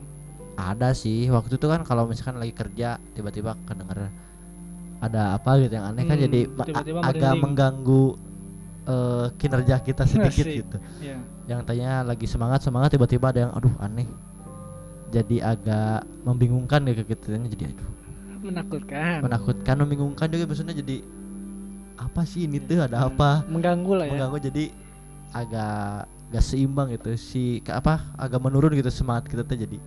ada 0.56 0.90
sih 0.92 1.30
waktu 1.30 1.54
itu 1.54 1.66
kan 1.66 1.80
kalau 1.82 2.04
misalkan 2.04 2.36
lagi 2.36 2.52
kerja 2.52 2.98
tiba-tiba 3.14 3.54
kedenger 3.64 4.10
ada 5.00 5.32
apa 5.32 5.56
gitu 5.58 5.72
yang 5.72 5.86
aneh 5.86 6.04
kan 6.04 6.18
Hmm, 6.18 6.24
jadi 6.26 6.40
ma- 6.50 6.60
a- 6.60 6.66
tiba-tiba 6.66 6.98
agak 7.00 7.14
merinding. 7.14 7.40
mengganggu 7.40 8.04
eh, 8.86 9.26
kinerja 9.36 9.76
kita 9.80 10.04
sedikit 10.08 10.46
Asik. 10.46 10.58
gitu. 10.64 10.76
Ya 11.02 11.18
yang 11.50 11.66
tadinya 11.66 12.06
lagi 12.06 12.30
semangat 12.30 12.62
semangat 12.62 12.94
tiba-tiba 12.94 13.34
ada 13.34 13.40
yang 13.48 13.52
aduh 13.52 13.74
aneh. 13.82 14.06
Jadi 15.10 15.42
agak 15.42 16.06
membingungkan 16.22 16.86
ya 16.86 16.94
kita 17.02 17.34
jadi 17.50 17.74
aduh. 17.74 17.90
Menakutkan. 18.40 19.18
Menakutkan 19.20 19.74
membingungkan 19.82 20.26
juga 20.30 20.46
maksudnya 20.48 20.72
jadi 20.72 21.02
apa 22.00 22.24
sih 22.24 22.46
ini 22.48 22.62
tuh? 22.62 22.80
Ada 22.80 22.96
Hmm, 22.96 23.08
apa? 23.12 23.30
Mengganggu 23.50 23.92
lah 23.98 24.06
ya. 24.06 24.12
Mengganggu. 24.16 24.38
Jadi 24.40 24.64
agak 25.34 26.06
gak 26.30 26.44
seimbang 26.46 26.94
gitu. 26.94 27.18
Si 27.18 27.58
ke 27.60 27.74
apa 27.74 28.06
agak 28.16 28.40
menurun 28.40 28.72
gitu 28.78 28.88
semangat 28.88 29.26
kita 29.28 29.42
tuh 29.44 29.58
jadi 29.58 29.78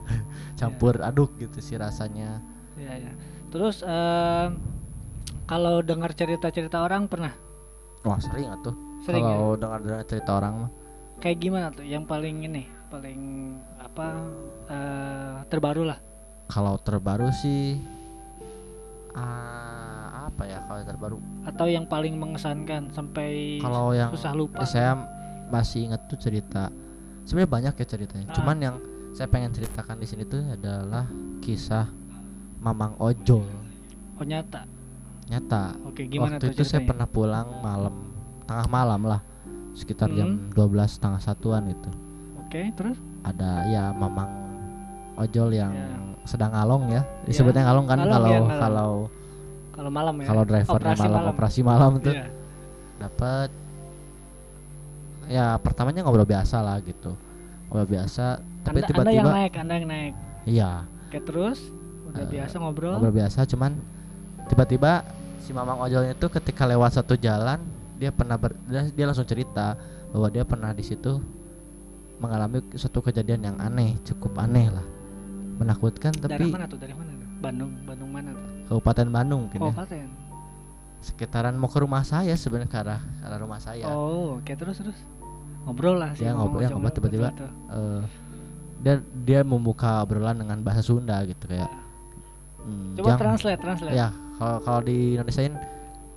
campur 0.58 1.02
aduk 1.02 1.34
gitu 1.36 1.58
sih 1.60 1.74
rasanya. 1.76 2.38
Ya 2.78 2.94
ya 2.96 3.12
terus 3.50 3.82
em, 3.82 4.56
kalau 5.44 5.82
dengar 5.82 6.14
cerita-cerita 6.14 6.86
orang 6.86 7.10
pernah 7.10 7.34
wah 8.04 8.18
sering 8.20 8.48
atuh 8.48 8.74
sering 9.04 9.24
ya? 9.24 9.32
kalau 9.36 9.50
dengar 9.56 9.80
dengar 9.80 10.04
cerita 10.08 10.30
orang 10.36 10.54
mah. 10.66 10.70
Kayak 11.20 11.38
gimana 11.40 11.66
tuh? 11.68 11.84
Yang 11.84 12.04
paling 12.08 12.36
ini 12.48 12.64
paling 12.90 13.20
apa 13.78 14.06
eh, 14.66 15.36
terbaru 15.46 15.82
lah. 15.86 15.98
Kalau 16.50 16.74
terbaru 16.82 17.30
sih 17.30 17.78
ah, 19.14 20.26
apa 20.28 20.42
ya 20.48 20.58
kalau 20.66 20.80
terbaru? 20.82 21.16
Atau 21.46 21.66
yang 21.68 21.86
paling 21.86 22.16
mengesankan 22.16 22.90
sampai 22.90 23.60
kalau 23.62 23.92
yang 23.92 24.10
susah 24.12 24.32
lupa? 24.34 24.64
saya 24.66 24.96
masih 25.50 25.90
inget 25.90 26.02
tuh 26.06 26.18
cerita 26.18 26.70
sebenarnya 27.26 27.50
banyak 27.50 27.74
ya 27.78 27.86
ceritanya. 27.86 28.26
Ah. 28.30 28.34
cuman 28.38 28.56
yang 28.58 28.76
saya 29.10 29.26
pengen 29.26 29.50
ceritakan 29.50 29.98
di 29.98 30.06
sini 30.06 30.22
tuh 30.22 30.42
adalah 30.46 31.06
kisah 31.42 31.90
Mamang 32.60 32.94
Ojol. 33.00 33.48
Oh 34.20 34.24
nyata 34.24 34.79
nyata. 35.30 35.78
Oke 35.82 36.04
gimana 36.04 36.36
waktu 36.36 36.50
itu 36.50 36.62
saya 36.62 36.82
pernah 36.82 37.06
pulang 37.06 37.46
malam 37.60 37.94
tengah 38.44 38.66
malam 38.66 39.00
lah. 39.04 39.20
Sekitar 39.72 40.10
jam 40.10 40.50
Hmm. 40.50 40.50
12 40.50 40.90
setengah 40.90 41.20
satuan 41.20 41.64
itu. 41.66 41.90
Oke 42.36 42.74
terus? 42.74 42.98
Ada 43.22 43.64
ya 43.64 43.84
Mamang 43.92 44.26
Ojol 45.14 45.54
yang 45.54 45.70
Ya. 45.70 45.86
sedang 46.24 46.50
ngalong 46.50 46.90
ya. 46.90 47.02
Disebutnya 47.22 47.62
ngalong 47.62 47.86
kan 47.86 47.98
Ngalong 47.98 48.12
kalau 48.12 48.28
ya, 48.28 48.40
kalau 48.58 48.90
kalau 49.70 49.90
malam 49.90 50.14
ya. 50.16 50.26
kalau 50.26 50.42
drivernya 50.42 50.74
Operasi 50.76 51.00
malam, 51.00 51.14
malam. 51.16 51.32
operasi 51.32 51.60
malam 51.62 51.92
tuh. 52.00 52.12
Iya. 52.12 52.26
dapat 52.98 53.48
ya 55.26 55.56
pertamanya 55.56 56.02
ngobrol 56.02 56.26
biasa 56.26 56.60
lah 56.60 56.76
gitu. 56.80 57.14
Ngobrol 57.64 57.88
biasa 57.88 58.42
tapi 58.60 58.82
anda, 58.82 58.92
anda 58.92 59.08
yang 59.08 59.24
tiba-tiba 59.24 59.30
naik 59.32 59.54
anda 59.54 59.74
yang 59.74 59.88
naik. 59.88 60.14
Iya. 60.44 60.70
Oke 61.06 61.18
terus? 61.22 61.58
Udah 62.04 62.20
Eh, 62.20 62.28
biasa 62.28 62.54
ngobrol? 62.58 62.92
ngobrol 62.92 63.14
biasa 63.14 63.46
cuman 63.46 63.72
tiba-tiba 64.46 65.06
si 65.40 65.50
mamang 65.50 65.80
ojolnya 65.80 66.12
itu 66.12 66.26
ketika 66.28 66.64
lewat 66.64 66.94
satu 66.94 67.16
jalan 67.16 67.58
dia 67.96 68.08
pernah 68.08 68.36
ber, 68.36 68.56
dia, 68.68 69.04
langsung 69.04 69.24
cerita 69.24 69.76
bahwa 70.08 70.28
dia 70.28 70.44
pernah 70.44 70.70
di 70.70 70.80
situ 70.80 71.20
mengalami 72.16 72.60
suatu 72.76 73.00
kejadian 73.00 73.40
yang 73.42 73.56
aneh 73.56 73.96
cukup 74.04 74.36
aneh 74.38 74.68
lah 74.68 74.84
menakutkan 75.56 76.12
Dari 76.12 76.24
tapi 76.40 76.44
mana 76.48 76.64
tuh? 76.64 76.76
Dari 76.80 76.92
mana 76.92 77.12
tuh? 77.12 77.28
Bandung, 77.40 77.72
Bandung 77.84 78.10
mana 78.12 78.30
tuh? 78.32 78.44
Kabupaten 78.68 79.08
Bandung 79.08 79.40
mungkin 79.48 79.60
Oh, 79.60 79.68
ya 79.68 79.76
Klaten. 79.76 80.08
sekitaran 81.00 81.56
mau 81.56 81.68
ke 81.68 81.80
rumah 81.80 82.04
saya 82.04 82.36
sebenarnya 82.36 82.68
ke 82.68 82.76
arah, 82.76 83.00
ke 83.00 83.24
arah 83.24 83.38
rumah 83.40 83.60
saya 83.60 83.88
Oh, 83.88 84.36
oke 84.36 84.52
terus 84.52 84.76
terus. 84.76 84.96
Ngobrol 85.64 85.96
lah 85.96 86.12
sih. 86.12 86.24
Dia 86.24 86.32
ngobrol- 86.32 86.60
ya, 86.64 86.68
ngomong 86.72 86.88
ngobrol 86.88 86.96
tiba-tiba. 86.96 87.28
betul. 87.32 87.50
Eh, 87.72 88.02
dia 88.80 88.94
dia 89.14 89.40
membuka 89.44 90.00
obrolan 90.00 90.40
dengan 90.40 90.60
bahasa 90.60 90.80
Sunda 90.80 91.20
gitu 91.24 91.44
kayak 91.44 91.68
hmm, 92.64 92.96
Coba 92.96 93.08
Jang, 93.12 93.18
translate, 93.20 93.60
translate. 93.60 93.92
ya 93.96 94.08
kalau 94.40 94.80
di 94.80 95.14
Indonesiain 95.14 95.54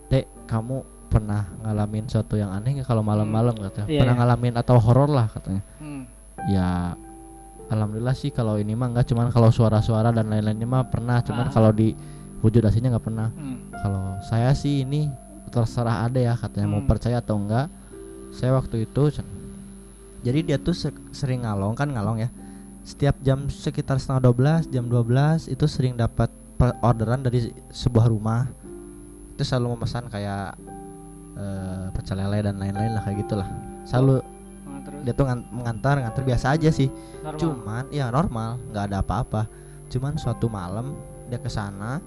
dek 0.07 0.25
kamu 0.45 0.81
pernah 1.07 1.45
ngalamin 1.61 2.07
sesuatu 2.07 2.33
yang 2.33 2.49
aneh 2.49 2.73
nggak 2.73 2.87
kalau 2.87 3.01
malam-malam 3.01 3.53
katanya 3.53 3.85
Iya, 3.85 3.99
pernah 4.01 4.15
iya. 4.15 4.19
ngalamin 4.19 4.53
atau 4.55 4.75
horor 4.77 5.07
lah 5.07 5.27
katanya 5.27 5.61
Hmm. 5.77 6.03
ya 6.47 6.97
alhamdulillah 7.65 8.13
sih 8.13 8.29
kalau 8.29 8.55
ini 8.55 8.73
mah 8.73 8.89
nggak 8.89 9.07
cuman 9.07 9.29
kalau 9.29 9.49
suara-suara 9.49 10.09
dan 10.09 10.27
lain-lainnya 10.27 10.65
mah 10.65 10.83
pernah 10.85 11.21
cuman 11.21 11.47
Ah. 11.47 11.51
kalau 11.51 11.69
di 11.71 11.93
wujud 12.39 12.59
aslinya 12.61 12.91
nggak 12.91 13.05
pernah 13.05 13.29
Hmm. 13.29 13.69
kalau 13.73 14.03
saya 14.21 14.51
sih 14.53 14.81
ini 14.81 15.07
terserah 15.47 16.03
ada 16.03 16.17
ya 16.17 16.33
katanya 16.33 16.67
mau 16.67 16.81
Hmm. 16.81 16.89
percaya 16.89 17.19
atau 17.19 17.37
enggak 17.37 17.69
saya 18.31 18.51
waktu 18.51 18.83
itu 18.83 19.13
jadi 20.19 20.39
dia 20.41 20.57
tuh 20.57 20.73
se- 20.73 21.03
sering 21.11 21.43
ngalong 21.43 21.73
kan 21.73 21.85
ngalong 21.87 22.19
ya 22.19 22.29
setiap 22.81 23.15
jam 23.21 23.47
sekitar 23.47 23.95
setengah 23.95 24.27
12 24.27 24.67
jam 24.67 24.83
12 24.83 25.45
itu 25.47 25.65
sering 25.65 25.93
dapat 25.93 26.27
orderan 26.79 27.19
dari 27.19 27.39
sebuah 27.67 28.07
rumah 28.07 28.47
itu 29.33 29.41
selalu 29.41 29.75
memesan 29.75 30.05
kayak 30.07 30.55
eh, 31.33 31.85
pecel 31.91 32.15
lele 32.15 32.39
dan 32.43 32.55
lain-lain 32.55 32.93
lah 32.93 33.01
kayak 33.01 33.25
gitulah. 33.25 33.49
Selalu 33.83 34.21
Nah, 34.63 34.79
terus? 34.81 35.01
dia 35.01 35.13
tuh 35.13 35.25
ngan- 35.25 35.49
mengantar 35.49 35.95
ngantar 35.97 36.23
biasa 36.23 36.53
aja 36.53 36.69
sih. 36.69 36.87
Normal. 37.19 37.39
cuman 37.39 37.83
ya 37.89 38.05
normal 38.07 38.49
nggak 38.69 38.85
ada 38.87 38.97
apa-apa. 39.01 39.41
Cuman 39.89 40.15
suatu 40.15 40.47
malam 40.47 40.93
dia 41.27 41.37
ke 41.37 41.49
sana 41.49 41.97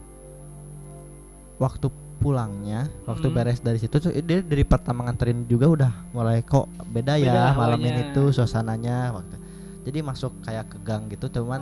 waktu 1.56 1.88
pulangnya 2.16 2.88
waktu 3.04 3.28
Hmm. 3.28 3.34
beres 3.34 3.60
dari 3.60 3.76
situ 3.76 3.96
tuh 3.98 4.12
dia 4.14 4.40
dari 4.40 4.64
pertama 4.64 5.04
nganterin 5.04 5.44
juga 5.44 5.66
udah 5.68 5.92
mulai 6.10 6.40
kok 6.40 6.64
beda, 6.86 7.16
Beda 7.16 7.52
ya 7.52 7.52
malam 7.52 7.76
ini 7.78 8.12
tuh 8.12 8.32
suasananya 8.32 9.12
waktu. 9.12 9.36
Jadi 9.84 9.98
masuk 10.00 10.32
kayak 10.42 10.66
ke 10.66 10.78
gang 10.80 11.06
gitu 11.06 11.28
cuman 11.30 11.60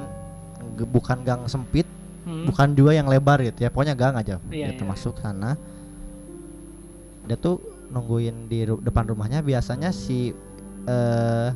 bukan 0.88 1.20
gang 1.22 1.42
sempit 1.44 1.84
Hmm. 2.24 2.48
bukan 2.48 2.68
juga 2.72 2.92
yang 2.92 3.04
lebar 3.04 3.38
gitu 3.38 3.60
ya 3.60 3.68
pokoknya 3.68 3.94
gang 3.94 4.16
aja 4.16 4.40
Iya, 4.46 4.72
gitu 4.72 4.82
iya. 4.82 4.90
masuk 4.90 5.14
sana 5.16 5.60
dia 7.24 7.36
tuh 7.36 7.60
nungguin 7.86 8.46
di 8.46 8.64
ru- 8.64 8.80
depan 8.80 9.04
rumahnya 9.06 9.40
biasanya 9.40 9.88
si 9.88 10.32
eh 10.84 11.50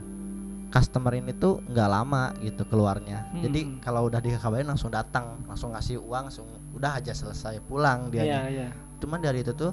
customer 0.68 1.12
ini 1.14 1.32
tuh 1.32 1.64
nggak 1.64 1.88
lama 1.88 2.37
gitu 2.38 2.64
keluarnya 2.64 3.32
jadi 3.34 3.60
Hmm. 3.62 3.80
kalau 3.80 4.04
udah 4.04 4.20
dikabarin 4.20 4.64
langsung 4.66 4.88
datang 4.88 5.40
langsung 5.42 5.72
ngasih 5.72 5.96
uang 5.98 6.28
langsung 6.28 6.44
udah 6.70 6.92
aja 6.94 7.12
selesai 7.12 7.60
pulang 7.62 8.08
dia 8.08 8.22
Iya, 8.22 8.40
iya. 8.46 8.68
cuman 8.98 9.18
dari 9.18 9.40
itu 9.40 9.52
tuh 9.52 9.72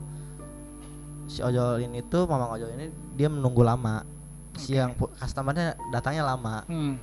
si 1.26 1.42
ojol 1.42 1.82
ini 1.82 2.00
tuh 2.02 2.24
mamang 2.24 2.56
ojol 2.56 2.72
ini 2.72 2.88
dia 3.12 3.28
menunggu 3.28 3.60
lama 3.62 4.08
si 4.54 4.72
Oke. 4.72 4.78
yang 4.78 4.92
pu- 4.94 5.12
customernya 5.14 5.76
datangnya 5.90 6.24
lama 6.26 6.64
Hmm. 6.66 6.96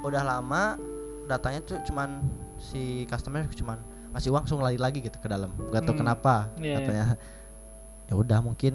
udah 0.00 0.22
lama 0.22 0.78
datanya 1.24 1.58
tuh 1.60 1.82
cuman 1.82 2.22
si 2.64 2.82
customer 3.04 3.44
cuman 3.46 3.76
ngasih 4.10 4.30
uang 4.30 4.42
langsung 4.42 4.58
lari 4.58 4.76
lagi 4.76 4.98
gitu 4.98 5.16
ke 5.16 5.26
dalam 5.26 5.52
gak 5.68 5.82
tau 5.82 5.92
Hmm. 5.92 6.00
kenapa 6.00 6.34
Iya, 6.56 6.64
iya. 6.64 6.76
katanya 6.78 7.06
ya 8.04 8.14
udah 8.14 8.38
mungkin 8.40 8.72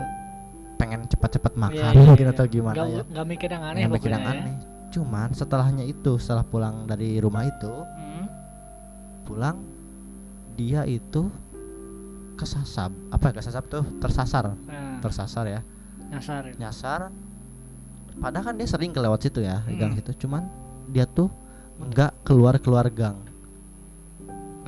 pengen 0.76 1.02
cepat-cepat 1.06 1.54
makan 1.56 1.76
Iya, 1.76 1.90
iya, 1.94 2.06
mungkin 2.06 2.26
iya. 2.26 2.34
atau 2.34 2.46
gimana 2.46 2.76
Nggak, 2.76 2.88
ya 2.88 3.04
nggak 3.06 3.28
mikir 3.28 3.50
yang 3.50 3.64
aneh 3.66 3.82
bikin 3.90 4.12
yang 4.12 4.22
ya. 4.22 4.32
aneh 4.32 4.56
cuman 4.90 5.30
setelahnya 5.32 5.84
itu 5.84 6.12
setelah 6.16 6.42
pulang 6.44 6.86
dari 6.86 7.18
rumah 7.18 7.44
itu 7.44 7.70
Hmm. 7.70 8.26
pulang 9.24 9.58
dia 10.56 10.84
itu 10.84 11.30
kesasar 12.36 12.90
apa 13.10 13.26
ya, 13.26 13.34
kesasar 13.36 13.64
tuh 13.64 13.84
tersasar 13.98 14.56
Nah, 14.62 14.98
tersasar 15.00 15.46
ya 15.46 15.62
nyasar. 16.10 16.42
ya. 16.46 16.54
nyasar 16.58 17.00
padahal 18.18 18.44
kan 18.44 18.56
dia 18.56 18.66
sering 18.66 18.90
kelewat 18.90 19.20
situ 19.20 19.40
ya 19.40 19.62
di 19.62 19.76
gang 19.76 19.92
Hmm. 19.92 20.00
situ 20.00 20.26
cuman 20.26 20.44
dia 20.88 21.06
tuh 21.06 21.30
nggak 21.78 22.24
keluar 22.24 22.58
keluar 22.58 22.88
gang 22.90 23.20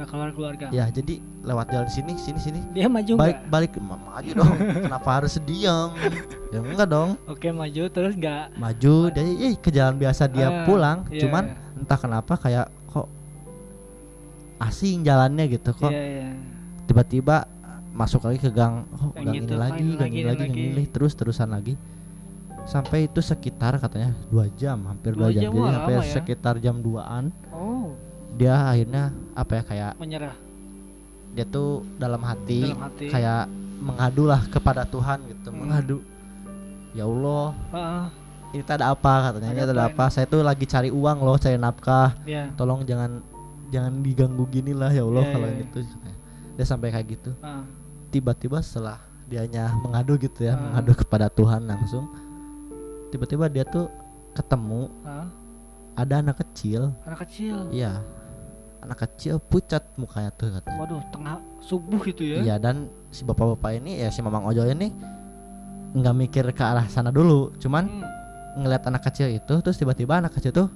Keluar 0.03 0.29
keluarga. 0.31 0.65
ya 0.69 0.85
jadi 0.87 1.17
lewat 1.41 1.65
jalan 1.67 1.87
sini 1.87 2.13
sini 2.15 2.37
sini 2.37 2.59
Dia 2.71 2.85
maju 2.85 3.11
balik 3.15 3.37
nggak? 3.39 3.49
balik 3.49 3.71
aja 4.11 4.31
dong 4.33 4.53
kenapa 4.85 5.09
harus 5.13 5.33
diam 5.41 5.89
ya 6.49 6.59
enggak 6.59 6.87
dong 6.87 7.09
Oke 7.25 7.49
maju 7.49 7.83
terus 7.87 8.13
nggak? 8.13 8.45
maju 8.55 8.93
dia 9.09 9.21
eh, 9.23 9.55
ke 9.55 9.69
jalan 9.69 9.95
biasa 9.95 10.23
dia 10.25 10.47
Ah, 10.47 10.63
pulang 10.63 10.97
iya, 11.07 11.21
cuman 11.21 11.43
iya. 11.47 11.55
entah 11.77 11.97
kenapa 11.97 12.33
kayak 12.35 12.67
kok 12.85 13.07
asing 14.59 15.01
jalannya 15.01 15.45
gitu 15.49 15.71
kok 15.71 15.89
Iya, 15.89 16.03
iya. 16.03 16.27
tiba-tiba 16.85 17.49
masuk 17.91 18.23
lagi 18.23 18.39
ke 18.39 18.49
gang 18.49 18.87
oh 18.93 19.11
gang 19.11 19.35
gitu, 19.35 19.51
ini 19.51 19.57
lagi 19.57 19.83
gang 19.91 20.11
ini 20.11 20.23
lagi 20.23 20.39
gang 20.39 20.53
lagi. 20.53 20.63
ini 20.71 20.83
terus 20.87 21.11
terusan 21.11 21.49
lagi 21.49 21.75
sampai 22.63 23.05
itu 23.05 23.19
sekitar 23.19 23.75
katanya 23.75 24.13
dua 24.27 24.45
jam 24.53 24.85
hampir 24.85 25.11
dua 25.11 25.27
Dua 25.27 25.33
jam, 25.33 25.41
jam, 25.43 25.51
jadi 25.51 25.73
sampai 25.73 25.93
ya. 25.93 26.01
sekitar 26.05 26.55
jam 26.57 26.75
2an 26.77 27.25
Oh, 27.51 27.97
dia 28.31 28.55
akhirnya 28.65 29.03
apa 29.33 29.51
ya 29.53 29.63
kayak 29.63 29.91
menyerah 29.97 30.35
dia 31.31 31.45
tuh 31.45 31.87
dalam 31.95 32.19
hati, 32.21 32.65
dalam 32.65 32.83
hati. 32.85 33.07
kayak 33.07 33.47
mengadu 33.77 34.23
lah 34.25 34.41
kepada 34.47 34.83
Tuhan 34.83 35.25
gitu 35.27 35.49
Hmm. 35.49 35.57
mengadu 35.57 35.97
ya 36.91 37.03
Allah 37.03 37.47
Ah, 37.69 38.05
ini 38.51 38.61
tak 38.61 38.77
ada 38.77 38.91
apa 38.91 39.13
katanya 39.29 39.49
ini 39.49 39.57
Ada 39.57 39.65
tak 39.65 39.75
ada 39.75 39.85
apa 39.87 40.05
saya 40.07 40.25
tuh 40.25 40.41
lagi 40.41 40.65
cari 40.65 40.89
uang 40.89 41.17
loh 41.19 41.35
cari 41.35 41.55
nafkah 41.55 42.13
ya. 42.23 42.51
tolong 42.53 42.83
jangan 42.83 43.23
jangan 43.67 43.93
diganggu 43.99 44.43
gini 44.45 44.71
lah 44.71 44.89
ya 44.89 45.01
Allah 45.01 45.23
Iya, 45.23 45.31
kalau 45.31 45.47
iya, 45.47 45.55
ini 45.55 45.63
tuh 45.67 45.81
dia 46.51 46.65
sampai 46.65 46.87
kayak 46.89 47.07
gitu 47.09 47.31
Ah, 47.39 47.63
tiba-tiba 48.09 48.59
setelah 48.59 48.99
dianya 49.25 49.71
mengadu 49.77 50.15
gitu 50.17 50.43
ya 50.43 50.53
Ah. 50.53 50.59
mengadu 50.61 50.91
kepada 50.97 51.27
Tuhan 51.27 51.63
langsung 51.63 52.11
tiba-tiba 53.09 53.47
dia 53.47 53.63
tuh 53.63 53.87
ketemu 54.31 54.91
ah. 55.01 55.27
ada 55.93 56.19
anak 56.19 56.39
kecil 56.39 56.91
Anak 57.01 57.23
kecil. 57.23 57.71
iya 57.71 58.03
anak 58.81 58.97
kecil 58.99 59.37
pucat 59.37 59.85
mukanya 59.95 60.29
tuh 60.31 60.49
katanya 60.51 60.79
Waduh, 60.79 61.01
tengah 61.09 61.35
subuh 61.59 62.01
gitu 62.03 62.23
ya. 62.23 62.37
iya 62.41 62.55
dan 62.57 62.89
si 63.07 63.21
bapak-bapak 63.21 63.77
ini 63.77 64.01
ya 64.01 64.09
si 64.09 64.19
mamang 64.19 64.43
ojol 64.43 64.67
ini 64.67 64.89
nggak 65.91 66.15
mikir 66.17 66.45
ke 66.49 66.63
arah 66.63 66.87
sana 66.87 67.09
dulu 67.09 67.53
cuman 67.57 67.85
Hmm. 67.87 68.03
ngeliat 68.57 68.83
anak 68.83 69.05
kecil 69.05 69.31
itu 69.31 69.53
terus 69.59 69.75
tiba-tiba 69.75 70.17
anak 70.17 70.33
kecil 70.33 70.51
tuh 70.51 70.67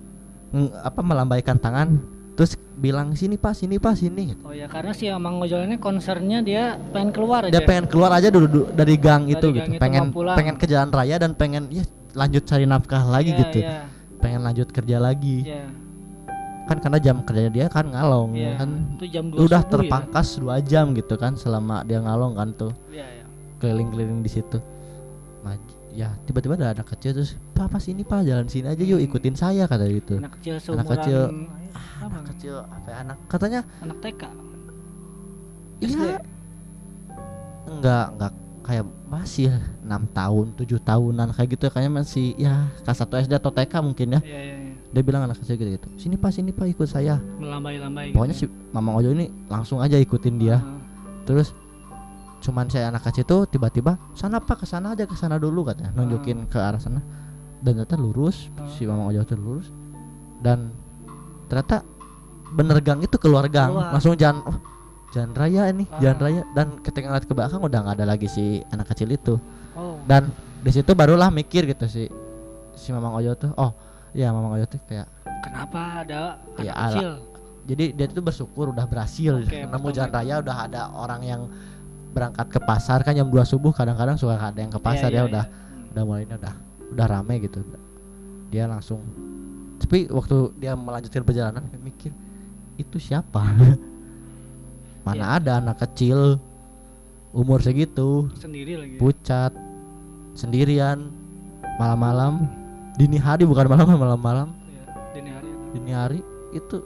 apa 0.80 1.02
melambaikan 1.02 1.56
tangan 1.56 2.00
terus 2.34 2.56
bilang 2.74 3.12
sini 3.12 3.36
pak 3.36 3.52
sini 3.52 3.76
pak 3.76 3.96
sini. 3.96 4.36
Oh 4.44 4.52
ya 4.52 4.68
karena 4.68 4.92
si 4.92 5.08
Amang 5.08 5.40
Ojol 5.40 5.64
ini 5.66 5.76
concernnya 5.76 6.40
dia 6.40 6.76
pengen 6.92 7.12
keluar 7.12 7.44
aja. 7.44 7.52
dia 7.52 7.64
pengen 7.64 7.88
keluar 7.88 8.12
aja 8.12 8.28
dulu, 8.28 8.44
dulu 8.46 8.66
dari 8.70 8.96
gang 8.96 9.24
Dari 9.24 9.34
itu 9.34 9.48
gang 9.48 9.56
gitu 9.56 9.72
itu 9.72 9.80
pengen 9.80 10.04
pengen 10.12 10.56
ke 10.56 10.66
jalan 10.66 10.88
raya 10.90 11.16
dan 11.16 11.32
pengen 11.32 11.68
ya 11.68 11.84
lanjut 12.12 12.44
cari 12.44 12.64
nafkah 12.64 13.04
lagi 13.04 13.32
Iya, 13.32 13.40
gitu 13.42 13.60
Iya, 13.60 13.78
pengen 14.20 14.42
lanjut 14.42 14.68
kerja 14.70 14.98
lagi 14.98 15.38
iya, 15.44 15.68
kan 16.66 16.78
karena 16.78 16.98
jam 16.98 17.22
kerjanya 17.22 17.52
dia 17.52 17.66
kan 17.68 17.86
ngalong 17.86 18.34
iya. 18.34 18.58
kan 18.58 18.70
Itu 18.98 19.06
jam 19.06 19.30
2 19.30 19.38
udah 19.40 19.62
subuh 19.62 19.72
terpangkas 19.72 20.28
dua 20.36 20.56
jam 20.60 20.92
gitu 20.92 21.14
kan 21.16 21.34
selama 21.34 21.82
dia 21.82 22.00
ngalong 22.00 22.34
kan 22.34 22.50
tuh 22.52 22.74
ya. 22.90 23.02
Iya, 23.02 23.08
iya. 23.12 23.26
keliling-keliling 23.58 24.20
di 24.20 24.32
situ 24.32 24.58
Maj- 25.42 25.62
ya 25.90 26.12
tiba-tiba 26.26 26.58
ada 26.58 26.74
anak 26.74 26.90
kecil 26.90 27.16
terus 27.16 27.38
papa 27.52 27.78
sini 27.78 28.02
pak 28.02 28.26
jalan 28.26 28.46
sini 28.46 28.68
aja 28.68 28.82
yuk 28.82 29.00
ikutin 29.00 29.32
saya 29.32 29.64
kata 29.64 29.86
gitu 29.88 30.20
Anak 30.20 30.36
kecil 30.36 30.60
seumuran 30.60 30.90
kecil. 30.92 31.20
apa? 31.24 32.06
anak 32.06 32.24
kecil 32.34 32.56
apa 32.62 32.88
ya, 32.88 32.98
anak 33.00 33.18
katanya 33.26 33.62
Anak 33.80 33.98
TK. 34.02 34.22
iya 35.80 36.18
enggak 37.66 38.06
enggak 38.12 38.34
kayak 38.62 38.86
masih 39.06 39.54
enam 39.80 40.04
tahun 40.10 40.48
tujuh 40.58 40.82
tahunan 40.82 41.30
kayak 41.32 41.50
gitu 41.54 41.66
kayaknya 41.70 41.94
masih 41.96 42.34
ya 42.36 42.66
kelas 42.82 42.98
satu 42.98 43.16
SD 43.16 43.32
atau 43.32 43.54
TK 43.54 43.74
mungkin 43.80 44.18
ya 44.18 44.22
iya, 44.22 44.40
iya. 44.42 44.56
Dia 44.96 45.04
bilang 45.04 45.28
anak 45.28 45.44
kecil 45.44 45.60
gitu, 45.60 45.76
gitu. 45.76 45.88
Sini 46.00 46.16
pak 46.16 46.32
sini 46.32 46.56
pak 46.56 46.72
ikut 46.72 46.88
saya. 46.88 47.20
Melambai-lambai 47.20 48.16
pokoknya 48.16 48.32
si 48.32 48.48
mama 48.72 48.96
ojol 48.96 49.12
ini 49.20 49.28
langsung 49.52 49.84
aja 49.84 50.00
ikutin 50.00 50.40
dia. 50.40 50.64
Ah, 50.64 50.64
terus 51.28 51.52
cuman 52.40 52.72
saya 52.72 52.88
anak 52.88 53.04
kecil 53.04 53.28
tuh 53.28 53.42
tiba-tiba 53.44 54.00
sana 54.16 54.40
pak 54.40 54.64
ke 54.64 54.66
sana 54.70 54.96
aja 54.96 55.04
ke 55.04 55.12
sana 55.20 55.36
dulu 55.36 55.68
katanya. 55.68 55.92
Nunjukin 56.00 56.48
ke 56.48 56.56
arah 56.56 56.80
sana. 56.80 57.04
Dan 57.60 57.76
ternyata 57.76 58.00
lurus 58.00 58.48
Ah. 58.56 58.72
si 58.72 58.88
mama 58.88 59.12
ojol 59.12 59.28
tuh 59.28 59.36
lurus. 59.36 59.68
Dan 60.40 60.72
ternyata 61.52 61.84
bener 62.56 62.80
gang 62.80 63.04
itu 63.04 63.20
keluar 63.20 63.52
gang. 63.52 63.76
Keluar. 63.76 63.92
langsung 63.92 64.16
jalan 64.16 64.40
oh, 64.48 64.58
jalan 65.12 65.36
raya 65.36 65.76
ini 65.76 65.84
Ah. 65.92 66.00
jalan 66.00 66.20
raya. 66.24 66.42
Dan 66.56 66.80
ketika 66.80 67.12
ngeliat 67.12 67.28
ke 67.28 67.36
belakang 67.36 67.60
udah 67.60 67.80
nggak 67.84 67.96
ada 68.00 68.06
lagi 68.16 68.32
si 68.32 68.64
anak 68.72 68.88
kecil 68.96 69.12
itu. 69.12 69.36
Oh, 69.76 70.00
dan 70.08 70.32
di 70.64 70.72
situ 70.72 70.96
barulah 70.96 71.28
mikir 71.28 71.68
gitu 71.68 71.84
si 71.92 72.08
si 72.80 72.96
mamang 72.96 73.12
ojol 73.12 73.36
tuh 73.36 73.52
oh 73.60 73.76
ya 74.16 74.32
mamang 74.32 74.56
ojol 74.56 74.66
tuh 74.66 74.80
kayak 74.88 75.08
kenapa 75.44 75.80
ada 76.02 76.22
anak 76.56 76.64
Ya, 76.64 76.74
ala- 76.74 76.96
kecil? 76.96 77.12
jadi 77.66 77.86
dia 77.92 78.06
tuh 78.08 78.24
bersyukur 78.24 78.72
udah 78.72 78.86
berhasil. 78.86 79.44
Oke, 79.44 79.60
nemu 79.72 79.88
jalan 79.92 80.10
raya 80.10 80.36
udah 80.40 80.58
ada 80.64 80.82
orang 80.90 81.22
yang 81.22 81.42
berangkat 82.12 82.48
ke 82.48 82.60
pasar. 82.60 83.04
Kan 83.04 83.14
jam 83.14 83.28
2 83.28 83.36
subuh 83.44 83.70
kadang-kadang 83.70 84.16
suka 84.16 84.40
ada 84.40 84.56
yang 84.56 84.70
ke 84.70 84.80
pasar 84.80 85.10
Iya, 85.10 85.12
ya 85.12 85.22
iya, 85.22 85.30
udah 85.30 85.46
udah 85.92 86.04
mulai 86.04 86.24
udah 86.26 86.54
udah 86.90 87.06
rame 87.06 87.36
gitu. 87.40 87.60
Dia 88.48 88.66
langsung 88.66 89.04
tapi 89.76 90.08
waktu 90.08 90.56
dia 90.56 90.72
melanjutkan 90.74 91.22
perjalanan 91.22 91.68
dia 91.68 91.76
mikir 91.78 92.12
itu 92.76 92.96
siapa? 92.98 93.44
Mana 95.06 95.16
Iya. 95.16 95.38
ada 95.38 95.52
anak 95.60 95.78
kecil 95.82 96.40
umur 97.30 97.60
segitu 97.60 98.32
sendiri 98.34 98.80
lagi 98.80 98.96
pucat 98.96 99.52
sendirian 100.32 101.12
malam-malam 101.76 102.48
dini 102.96 103.18
hari 103.18 103.44
bukan 103.44 103.66
malam 103.66 103.88
malam-malam 103.94 104.48
Iya, 104.66 104.84
dini 105.14 105.30
hari 105.30 105.48
itu. 105.48 105.66
dini 105.74 105.92
hari 105.92 106.20
itu 106.52 106.78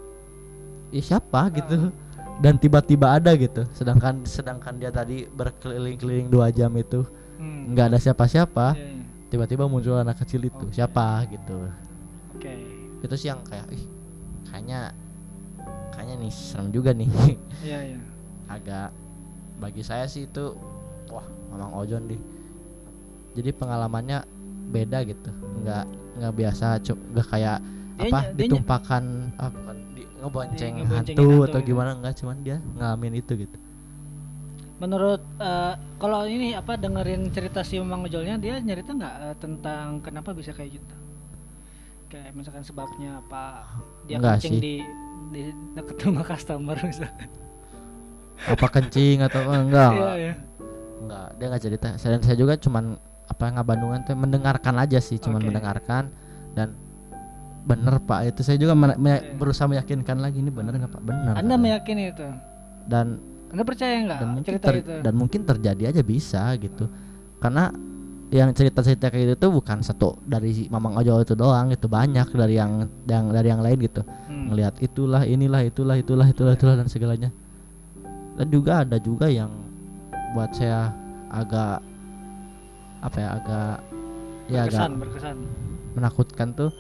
ya 0.90 1.02
siapa 1.06 1.42
gitu. 1.52 1.94
Dan 2.40 2.56
tiba-tiba 2.56 3.12
ada 3.12 3.36
gitu. 3.36 3.68
Sedangkan 3.70 4.24
sedangkan 4.24 4.80
dia 4.80 4.90
tadi 4.90 5.28
berkeliling-keliling 5.28 6.28
dua 6.28 6.48
jam 6.50 6.72
itu 6.74 7.04
Hmm. 7.36 7.72
nggak 7.72 7.86
ada 7.92 8.00
siapa-siapa. 8.00 8.76
Iya, 8.76 8.84
iya. 8.90 9.04
tiba-tiba 9.28 9.64
muncul 9.64 9.96
anak 9.96 10.20
kecil 10.20 10.44
itu. 10.44 10.66
Oke. 10.66 10.74
siapa 10.74 11.24
gitu. 11.26 11.68
Oke. 12.34 12.52
Itu 13.00 13.16
sih 13.16 13.28
yang 13.28 13.40
kayak 13.44 13.68
ih 13.70 13.84
kayaknya 14.46 14.92
kayaknya 15.90 16.16
nih 16.18 16.32
serem 16.32 16.68
juga 16.70 16.92
nih. 16.92 17.08
Iya 17.62 17.80
iya. 17.86 18.00
Agak 18.48 18.92
bagi 19.56 19.84
saya 19.84 20.04
sih 20.04 20.26
itu 20.26 20.56
wah 21.08 21.24
memang 21.52 21.76
ojon 21.76 22.08
deh 22.08 22.22
jadi 23.32 23.52
pengalamannya 23.52 24.24
beda 24.70 24.98
gitu. 25.04 25.30
Nggak 25.62 25.84
nggak 26.20 26.34
biasa 26.36 26.68
cu- 26.82 27.04
nggak 27.12 27.28
kayak 27.28 27.58
Dia 28.00 28.04
apa 28.08 28.20
dia 28.32 28.48
ditumpahkan 28.48 29.04
ah, 29.36 29.50
bukan 29.52 29.78
di, 29.92 30.04
ngebonceng 30.22 30.74
hantu, 30.88 30.96
hantu 30.96 31.28
atau 31.48 31.60
gitu. 31.60 31.68
gimana 31.76 31.90
enggak 32.00 32.14
cuman 32.20 32.38
dia 32.46 32.58
ngalamin 32.78 33.14
itu 33.20 33.34
gitu. 33.36 33.58
Menurut 34.80 35.20
eh, 35.44 35.74
kalau 36.00 36.24
ini 36.24 36.56
apa 36.56 36.80
dengerin 36.80 37.28
cerita 37.36 37.60
si 37.68 37.76
Mang 37.84 38.08
Ojolnya 38.08 38.40
dia 38.40 38.56
nyerita 38.64 38.96
nggak 38.96 39.16
eh, 39.28 39.36
tentang 39.36 40.00
kenapa 40.00 40.32
bisa 40.32 40.56
kayak 40.56 40.80
gitu? 40.80 40.96
Kayak 42.10 42.32
misalkan 42.34 42.64
sebabnya 42.64 43.20
apa 43.20 43.68
dia 44.08 44.18
Nggak 44.18 44.40
kencing 44.40 44.56
sih. 44.56 44.62
di 44.64 44.76
di 45.30 45.42
deket 45.76 45.98
rumah 46.08 46.24
customer 46.24 46.78
misalkan. 46.82 47.28
Apa 48.48 48.68
kencing 48.72 49.20
atau 49.28 49.44
enggak 49.52 49.92
iya 50.00 50.12
iya. 50.16 50.34
Enggak 51.04 51.28
dia 51.36 51.46
nggak 51.52 51.64
cerita. 51.64 51.88
Saya 52.00 52.16
saya 52.24 52.38
juga 52.40 52.56
cuman 52.56 52.96
apa 53.30 53.44
nggak 53.54 53.68
Bandungan 53.70 54.00
tuh 54.04 54.18
mendengarkan 54.18 54.76
aja 54.82 54.98
sih 54.98 55.22
cuman 55.22 55.40
Oke. 55.40 55.48
mendengarkan. 55.54 56.10
Dan 56.58 56.74
bener 57.60 58.02
pak 58.02 58.34
itu 58.34 58.42
saya 58.42 58.58
juga 58.58 58.74
me- 58.74 58.98
berusaha 59.38 59.70
meyakinkan 59.70 60.18
lagi 60.18 60.42
ini 60.42 60.50
bener 60.50 60.74
nggak 60.74 60.92
pak? 60.92 61.02
Bener 61.06 61.34
anda 61.38 61.46
katanya. 61.46 61.58
meyakini 61.62 62.04
itu? 62.10 62.28
Dan 62.90 63.22
anda 63.50 63.64
percaya 63.66 63.94
nggak 64.02 64.20
dan 64.20 64.30
mungkin 64.34 64.52
cerita 64.54 64.68
ter- 64.70 64.80
itu? 64.82 64.94
dan 65.06 65.14
mungkin 65.14 65.42
terjadi 65.46 65.84
aja 65.94 66.02
bisa 66.02 66.44
gitu. 66.58 66.86
Karena 67.38 67.70
yang 68.30 68.54
cerita-cerita 68.54 69.10
kayak 69.10 69.26
gitu 69.26 69.50
tuh 69.50 69.52
bukan 69.58 69.82
satu 69.82 70.22
dari 70.22 70.54
si 70.54 70.64
Mamang 70.70 70.94
Ojo 71.02 71.18
itu 71.18 71.34
doang 71.34 71.74
itu 71.74 71.90
banyak 71.90 72.30
dari 72.30 72.62
yang 72.62 72.86
yang 73.10 73.34
dari 73.34 73.48
yang 73.50 73.62
lain 73.62 73.78
gitu. 73.82 74.02
Hmm. 74.06 74.54
ngelihat 74.54 74.78
itulah 74.82 75.26
inilah 75.26 75.62
itulah 75.66 75.98
itulah 75.98 76.26
itulah 76.30 76.54
itulah 76.54 76.76
dan 76.78 76.86
segalanya. 76.90 77.30
Dan 78.38 78.48
juga 78.54 78.86
ada 78.86 78.98
juga 79.02 79.28
yang 79.28 79.50
buat 80.38 80.54
saya 80.54 80.94
agak 81.34 81.82
apa 83.00 83.18
ya 83.18 83.30
agak 83.40 83.76
ya 84.50 84.60
agak 84.68 84.90
berkesan 85.00 85.38
menakutkan 85.96 86.48
tuh. 86.56 86.72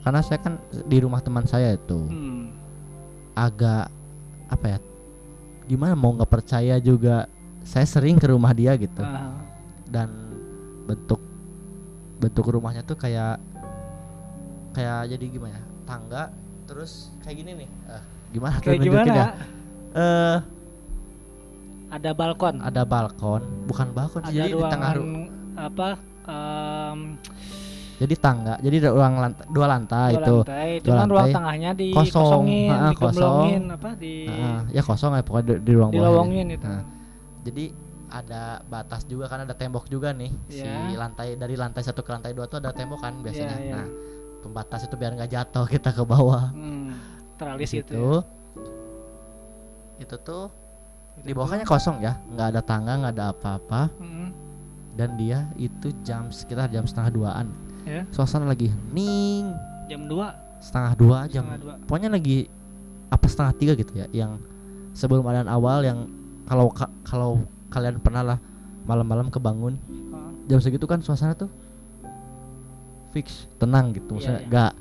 Karena 0.00 0.24
saya 0.24 0.40
kan 0.40 0.56
di 0.88 0.96
rumah 0.96 1.20
teman 1.20 1.44
saya 1.44 1.76
itu 1.76 2.00
hmm. 2.08 2.56
agak 3.36 3.92
apa 4.48 4.66
ya 4.66 4.78
gimana 5.68 5.92
mau 5.92 6.16
nggak 6.16 6.32
percaya 6.32 6.80
juga 6.80 7.28
saya 7.62 7.84
sering 7.84 8.16
ke 8.16 8.32
rumah 8.32 8.56
dia 8.56 8.72
gitu. 8.80 9.04
Ah, 9.04 9.36
dan 9.84 10.08
bentuk 10.88 11.20
bentuk 12.16 12.48
rumahnya 12.48 12.80
tuh 12.80 12.96
kayak 12.96 13.36
kayak 14.72 15.12
jadi 15.12 15.24
gimana 15.28 15.60
ya 15.60 15.62
tangga 15.84 16.22
terus 16.64 17.12
kayak 17.20 17.36
gini 17.44 17.52
nih. 17.64 17.68
Eh, 17.68 18.02
gimana 18.32 18.54
tuh 18.56 18.62
kayak 18.72 18.78
nunjukin 18.80 19.04
gimana 19.04 19.20
ya? 19.20 19.26
Eh 20.00 20.38
ada 21.90 22.10
balkon? 22.14 22.54
ada 22.62 22.82
balkon 22.86 23.42
bukan 23.66 23.88
balkon 23.90 24.22
sih 24.30 24.38
ada 24.38 24.46
jadi 24.46 24.54
di 24.54 24.64
tengah 24.70 24.92
ru- 24.94 25.30
apa 25.54 25.88
em, 26.26 26.98
jadi 28.00 28.14
tangga 28.16 28.54
jadi 28.58 28.76
ada 28.80 28.90
ruang 28.96 29.14
lantai, 29.20 29.44
dua 29.46 29.66
lantai 29.68 30.10
dua 30.10 30.20
itu 30.20 30.34
lantai 30.40 30.68
dua 30.80 30.84
cuman 30.88 31.06
ruang 31.06 31.20
lantai. 31.20 31.34
tengahnya 31.36 31.70
Kosong. 31.70 31.84
dikosongin 31.84 32.68
Ha, 32.70 32.88
digemblongin 32.90 33.62
apa 33.70 33.90
di 33.94 34.14
Nah, 34.24 34.60
ya 34.70 34.82
kosong 34.82 35.12
ya 35.14 35.22
pokoknya 35.22 35.44
di, 35.44 35.54
di 35.60 35.72
ruang 35.74 35.90
dilowongin 35.92 36.46
itu 36.50 36.64
Nah, 36.64 36.82
jadi 37.40 37.64
ada 38.10 38.42
batas 38.66 39.06
juga 39.06 39.30
kan 39.30 39.46
ada 39.46 39.54
tembok 39.54 39.86
juga 39.86 40.10
nih 40.10 40.32
si 40.50 40.66
Iya. 40.66 40.98
lantai 40.98 41.38
dari 41.38 41.54
lantai 41.54 41.82
satu 41.84 42.02
ke 42.02 42.10
lantai 42.10 42.34
dua 42.34 42.50
tuh 42.50 42.58
ada 42.58 42.74
tembok 42.74 42.98
kan 42.98 43.14
biasanya 43.22 43.54
Iya, 43.54 43.64
iya. 43.64 43.74
nah 43.76 43.86
pembatas 44.40 44.80
itu 44.82 44.94
biar 44.96 45.14
nggak 45.14 45.30
jatuh 45.30 45.66
kita 45.74 45.90
ke 45.92 46.02
bawah 46.02 46.50
Hmm, 46.50 46.96
teralis 47.38 47.70
Di 47.70 47.78
gitu 47.78 47.94
situ 47.94 48.02
ya. 48.02 48.20
itu 50.00 50.16
tuh 50.24 50.48
Itu 51.20 51.26
di 51.28 51.32
bawahnya 51.36 51.66
kosong 51.68 52.00
ya 52.00 52.16
nggak 52.32 52.46
ada 52.56 52.60
tangga 52.64 52.92
nggak 52.96 53.12
ada 53.14 53.24
apa-apa 53.30 53.80
Mm-mm. 54.00 54.28
Dan 55.00 55.16
dia 55.16 55.48
itu 55.56 55.88
jam 56.00 56.28
sekitar 56.28 56.68
jam 56.68 56.84
setengah 56.84 57.10
duaan 57.10 57.46
Ya. 57.80 58.04
suasana 58.12 58.44
lagi 58.44 58.68
hening 58.68 59.56
jam 59.88 60.04
2 60.04 60.60
setengah 60.60 60.92
dua 60.94 61.18
jam 61.24 61.42
setengah 61.42 61.58
dua 61.58 61.74
pokoknya 61.80 62.12
lagi 62.12 62.44
apa 63.08 63.24
setengah 63.24 63.54
tiga 63.56 63.72
gitu 63.72 63.92
ya 63.94 64.06
yang 64.12 64.36
sebelum 64.92 65.24
adaan 65.24 65.48
awal 65.48 65.80
yang 65.80 66.04
kalau 66.44 66.68
ka- 66.68 66.92
kalau 67.02 67.40
kalian 67.68 67.96
pernah 67.96 68.20
lah 68.22 68.38
malam-malam 68.82 69.26
kebangun 69.28 69.80
Ah, 70.10 70.28
jam 70.46 70.60
segitu 70.60 70.84
kan 70.84 71.00
suasana 71.00 71.32
tuh 71.32 71.48
fix 73.10 73.48
tenang 73.56 73.90
gitu 73.90 74.12
Iya, 74.12 74.14
maksudnya 74.14 74.36
iya. 74.36 74.46
nggak 74.46 74.72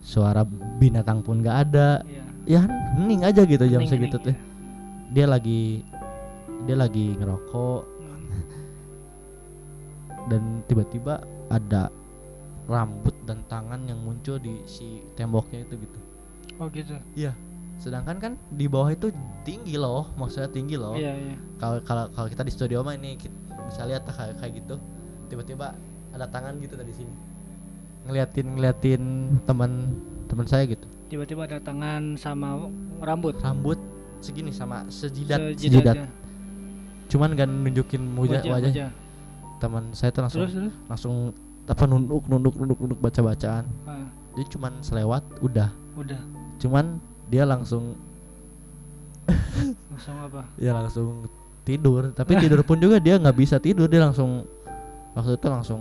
suara 0.00 0.42
binatang 0.80 1.20
pun 1.20 1.38
nggak 1.38 1.56
ada 1.68 2.00
iya. 2.02 2.24
ya 2.48 2.60
hening 2.96 3.20
aja 3.22 3.44
gitu 3.44 3.64
jam 3.64 3.78
Hening, 3.78 3.90
segitu 3.90 4.16
hening, 4.16 4.24
tuh 4.24 4.32
ya. 4.32 4.40
dia 5.12 5.26
lagi 5.28 5.62
dia 6.60 6.76
lagi 6.76 7.16
ngerokok. 7.16 7.99
Dan 10.30 10.62
tiba-tiba 10.70 11.18
ada 11.50 11.90
rambut 12.70 13.12
dan 13.26 13.42
tangan 13.50 13.82
yang 13.90 13.98
muncul 13.98 14.38
di 14.38 14.62
si 14.62 15.02
temboknya 15.18 15.66
itu 15.66 15.74
gitu. 15.74 15.98
Oh 16.62 16.70
gitu. 16.70 16.94
Sedangkan 17.80 18.16
kan 18.20 18.32
di 18.54 18.70
bawah 18.70 18.94
itu 18.94 19.10
tinggi 19.42 19.74
loh 19.74 20.12
maksudnya 20.14 20.46
tinggi 20.46 20.78
loh. 20.78 20.94
Iya 20.94 21.12
iya. 21.16 21.36
Kalau 21.58 21.82
kalau 21.82 22.04
kalau 22.14 22.28
kita 22.30 22.46
di 22.46 22.52
studio 22.54 22.86
mah 22.86 22.94
ini 22.94 23.18
kita 23.18 23.34
bisa 23.66 23.82
lihat 23.90 24.06
kayak 24.06 24.38
kayak 24.38 24.52
gitu. 24.62 24.76
Tiba-tiba 25.26 25.74
ada 26.14 26.26
tangan 26.30 26.60
gitu 26.62 26.78
dari 26.78 26.94
sini. 26.94 27.14
Ngeliatin 28.06 28.46
ngeliatin 28.54 29.02
teman 29.48 29.96
teman 30.30 30.46
saya 30.46 30.68
gitu. 30.68 30.86
Tiba-tiba 31.10 31.48
ada 31.50 31.58
tangan 31.58 32.14
sama 32.14 32.70
rambut? 33.02 33.34
Rambut 33.42 33.80
segini 34.22 34.54
sama 34.54 34.86
sejidat 34.92 35.56
Sejidat 35.56 35.58
sejidat. 35.58 35.96
Cuman 37.10 37.34
gak 37.34 37.50
nunjukin 37.50 38.02
wajah 38.14 38.44
wajah, 38.44 38.52
wajah. 38.54 38.70
wajah. 38.70 38.90
Teman 39.60 39.92
saya 39.92 40.10
tuh 40.10 40.22
langsung 40.24 40.40
terus 40.42 40.56
terus? 40.56 40.74
langsung 40.88 41.14
apa 41.64 41.84
nunduk 41.84 42.24
nunduk 42.26 42.54
nunduk 42.56 42.78
nunduk 42.80 42.98
baca 42.98 43.20
bacaan 43.22 43.64
Ah, 43.84 44.08
jadi 44.34 44.46
cuman 44.48 44.72
selewat 44.80 45.22
udah. 45.38 45.68
Udah. 45.94 46.18
Cuman 46.58 46.98
dia 47.28 47.44
langsung 47.44 47.94
langsung 49.92 50.16
apa? 50.18 50.42
Ya 50.64 50.72
langsung 50.72 51.28
tidur. 51.62 52.10
Tapi 52.10 52.40
tidur 52.40 52.64
pun 52.64 52.80
juga 52.80 52.98
dia 52.98 53.14
nggak 53.14 53.36
bisa 53.36 53.56
tidur. 53.58 53.86
Dia 53.86 54.02
langsung 54.02 54.48
waktu 55.12 55.36
itu 55.36 55.46
langsung 55.46 55.80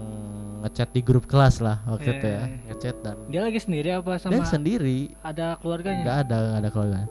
ngechat 0.60 0.90
di 0.92 1.00
grup 1.00 1.24
kelas 1.24 1.64
lah 1.64 1.80
waktu 1.88 2.12
Iya, 2.12 2.18
itu 2.20 2.28
ya. 2.28 2.36
Iya, 2.36 2.44
iya. 2.44 2.60
ngechat 2.68 2.96
dan 3.00 3.16
dia 3.32 3.42
lagi 3.42 3.60
sendiri 3.60 3.90
apa 3.96 4.12
dia 4.12 4.22
sama 4.28 4.44
sendiri. 4.44 4.98
ada 5.24 5.56
keluarganya? 5.58 6.04
Nggak 6.04 6.18
ada 6.28 6.36
nggak 6.38 6.60
ada 6.60 6.70
keluarga. 6.70 7.00
Oh. 7.00 7.08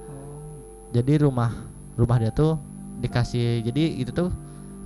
jadi 0.89 1.13
rumah 1.21 1.51
rumah 1.95 2.17
dia 2.17 2.31
tuh 2.31 2.61
dikasih 2.99 3.63
jadi 3.63 3.83
itu 3.97 4.11
tuh 4.11 4.29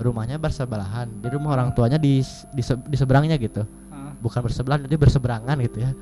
rumahnya 0.00 0.36
bersebelahan. 0.40 1.08
Di 1.20 1.28
rumah 1.28 1.58
orang 1.58 1.74
tuanya 1.76 1.98
di 2.00 2.22
di, 2.52 2.62
se- 2.62 2.80
di 2.88 2.96
seberangnya 2.96 3.36
gitu. 3.36 3.64
Ah, 3.92 4.14
bukan 4.20 4.40
bersebelahan 4.44 4.84
jadi 4.86 4.96
berseberangan 4.96 5.56
gitu 5.64 5.78
ya. 5.82 5.92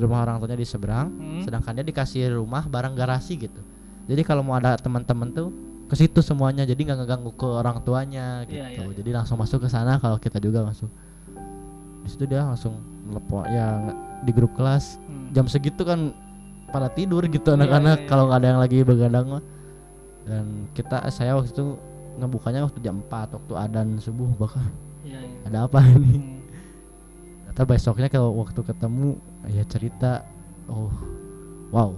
Rumah 0.00 0.18
orang 0.22 0.36
tuanya 0.38 0.56
di 0.56 0.66
seberang 0.68 1.08
hmm. 1.10 1.42
sedangkan 1.44 1.72
dia 1.80 1.84
dikasih 1.84 2.38
rumah 2.38 2.64
bareng 2.70 2.94
garasi 2.94 3.36
gitu. 3.36 3.60
Jadi 4.06 4.22
kalau 4.26 4.42
mau 4.46 4.56
ada 4.56 4.78
teman-teman 4.78 5.30
tuh 5.30 5.48
ke 5.90 5.98
situ 5.98 6.22
semuanya 6.22 6.62
jadi 6.62 6.78
nggak 6.78 6.98
ngeganggu 7.02 7.30
ke 7.34 7.46
orang 7.46 7.82
tuanya 7.82 8.46
gitu. 8.46 8.62
Iya, 8.62 8.78
iya, 8.78 8.82
iya. 8.86 8.94
jadi 8.94 9.10
langsung 9.10 9.36
masuk 9.42 9.66
ke 9.66 9.68
sana 9.68 9.98
kalau 9.98 10.16
kita 10.22 10.38
juga 10.38 10.62
masuk. 10.62 10.86
Di 12.06 12.08
situ 12.08 12.24
dia 12.30 12.46
langsung 12.46 12.78
telepon 13.10 13.44
ya 13.50 13.66
di 14.22 14.30
grup 14.30 14.54
kelas. 14.54 15.02
Hmm. 15.04 15.34
jam 15.34 15.46
segitu 15.46 15.82
kan 15.86 16.14
pada 16.70 16.86
tidur 16.90 17.26
gitu 17.26 17.50
Iya, 17.50 17.58
anak-anak 17.58 17.98
iya, 17.98 18.04
iya. 18.06 18.08
kalau 18.08 18.24
nggak 18.30 18.38
ada 18.40 18.48
yang 18.48 18.60
lagi 18.62 18.78
begadang 18.86 19.26
mah. 19.26 19.42
Dan 20.24 20.44
kita 20.72 21.02
saya 21.10 21.34
waktu 21.34 21.50
itu 21.50 21.66
ngebukanya 22.20 22.68
waktu 22.68 22.80
jam 22.84 23.00
4 23.08 23.36
waktu 23.36 23.52
adan 23.56 23.96
subuh 23.98 24.28
bahkan. 24.36 24.68
Iya, 25.00 25.18
iya. 25.18 25.38
ada 25.48 25.58
apa 25.64 25.80
ini? 25.88 26.16
Hmm. 26.20 26.38
Besoknya 27.60 28.08
kalau 28.08 28.40
waktu 28.40 28.60
ketemu 28.64 29.20
ya 29.52 29.64
cerita 29.68 30.24
oh 30.68 30.88
wow. 31.72 31.92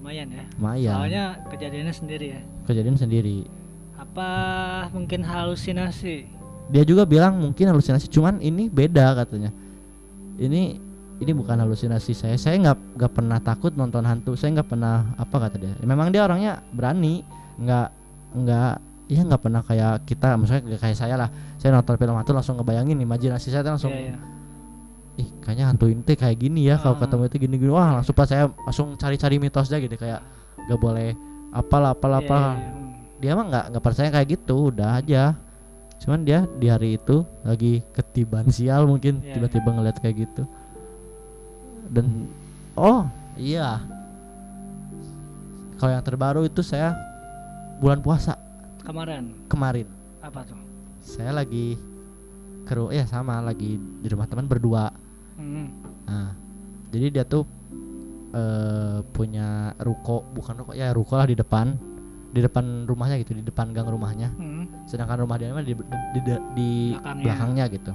Lumayan 0.00 0.28
ya. 0.32 0.44
Lumayan. 0.56 0.94
Soalnya 0.96 1.24
kejadiannya 1.52 1.94
sendiri 1.94 2.26
ya. 2.32 2.40
Kejadian 2.64 2.96
sendiri. 2.96 3.44
Apa 4.00 4.28
mungkin 4.96 5.20
halusinasi? 5.24 6.42
dia 6.72 6.84
juga 6.88 7.04
bilang 7.04 7.36
mungkin 7.36 7.68
halusinasi 7.68 8.08
cuman 8.08 8.40
ini 8.40 8.72
beda 8.72 9.12
katanya. 9.12 9.52
Ini 10.40 10.80
ini 11.20 11.32
bukan 11.36 11.60
halusinasi 11.60 12.16
saya. 12.16 12.36
Saya 12.40 12.56
nggak 12.58 12.78
nggak 12.96 13.12
pernah 13.12 13.38
takut 13.44 13.76
nonton 13.76 14.08
hantu. 14.08 14.32
Saya 14.38 14.56
nggak 14.60 14.68
pernah 14.72 15.12
apa 15.20 15.36
kata 15.36 15.56
dia? 15.60 15.76
Memang 15.84 16.08
dia 16.08 16.24
orangnya 16.24 16.64
berani. 16.72 17.20
Nggak 17.60 17.88
nggak 18.32 18.74
ya 19.12 19.22
nggak 19.22 19.42
pernah 19.42 19.60
kayak 19.60 20.04
kita 20.04 20.34
maksudnya 20.34 20.76
kayak 20.76 20.96
saya 20.96 21.14
lah 21.14 21.28
saya 21.56 21.70
nonton 21.70 21.94
film 21.94 22.14
hantu 22.14 22.32
langsung 22.32 22.56
ngebayangin 22.56 22.96
imajinasi 22.98 23.48
saya 23.48 23.62
langsung 23.62 23.90
Iya, 23.90 24.12
iya. 24.12 24.18
ih 25.20 25.28
kayaknya 25.38 25.64
hantu 25.68 25.86
ini 25.86 26.00
kayak 26.02 26.36
gini 26.36 26.60
ya 26.64 26.76
kalau 26.76 26.96
Ah. 26.96 27.00
ketemu 27.00 27.22
itu 27.26 27.36
gini 27.38 27.54
gini 27.58 27.70
wah 27.70 28.00
langsung 28.00 28.12
pas 28.12 28.24
saya 28.24 28.48
langsung 28.48 28.96
cari-cari 28.96 29.36
mitosnya 29.36 29.76
gitu 29.76 29.94
kayak 29.94 30.24
nggak 30.64 30.78
boleh 30.78 31.12
apalah 31.50 31.92
apalah 31.92 32.18
Iya, 32.18 32.26
apalah 32.26 32.50
iya, 32.50 32.58
iya. 32.58 32.72
Hmm. 32.72 32.90
dia 33.20 33.32
mah 33.32 33.44
nggak 33.46 33.64
nggak 33.70 33.84
percaya 33.84 34.08
kayak 34.10 34.28
gitu 34.32 34.56
udah 34.68 34.90
aja 34.96 35.22
cuman 36.00 36.20
dia 36.22 36.38
di 36.56 36.66
hari 36.66 36.96
itu 36.96 37.16
lagi 37.42 37.84
ketiban 37.90 38.48
sial 38.54 38.84
mungkin 38.84 39.20
Iya, 39.20 39.36
tiba-tiba 39.36 39.68
ngeliat 39.70 39.96
kayak 39.98 40.16
gitu 40.22 40.42
dan 41.86 42.26
oh 42.72 43.04
iya 43.34 43.84
kalau 45.76 45.92
yang 45.92 46.02
terbaru 46.02 46.40
itu 46.42 46.62
saya 46.62 46.94
bulan 47.78 47.98
puasa 47.98 48.38
Kemarin 48.82 49.24
kemarin 49.46 49.86
apa 50.18 50.42
tuh? 50.42 50.58
saya 50.98 51.30
lagi 51.32 51.74
ke 52.62 52.72
ru- 52.72 52.90
ya 52.90 53.02
sama 53.04 53.38
lagi 53.40 53.74
di 53.74 54.06
rumah 54.06 54.24
teman 54.24 54.44
berdua 54.44 54.90
Hmm. 55.34 55.66
nah 56.04 56.30
jadi 56.88 57.10
dia 57.10 57.24
tuh 57.24 57.42
eh 58.30 58.98
punya 59.10 59.48
ruko 59.78 60.22
bukan 60.28 60.54
ruko 60.56 60.72
ya 60.72 60.90
ruko 60.90 61.14
lah 61.14 61.24
di 61.24 61.34
depan 61.34 61.74
di 62.28 62.40
depan 62.40 62.84
rumahnya 62.84 63.18
gitu 63.18 63.34
di 63.34 63.42
depan 63.42 63.70
gang 63.70 63.86
rumahnya 63.86 64.30
Hmm. 64.32 64.64
sedangkan 64.84 65.20
rumah 65.20 65.36
dia 65.36 65.50
mah 65.50 65.60
di, 65.60 65.74
di, 65.74 65.82
di- 66.20 66.42
di 66.52 66.70
Belakangnya. 66.92 67.22
belakangnya 67.22 67.64
gitu 67.68 67.92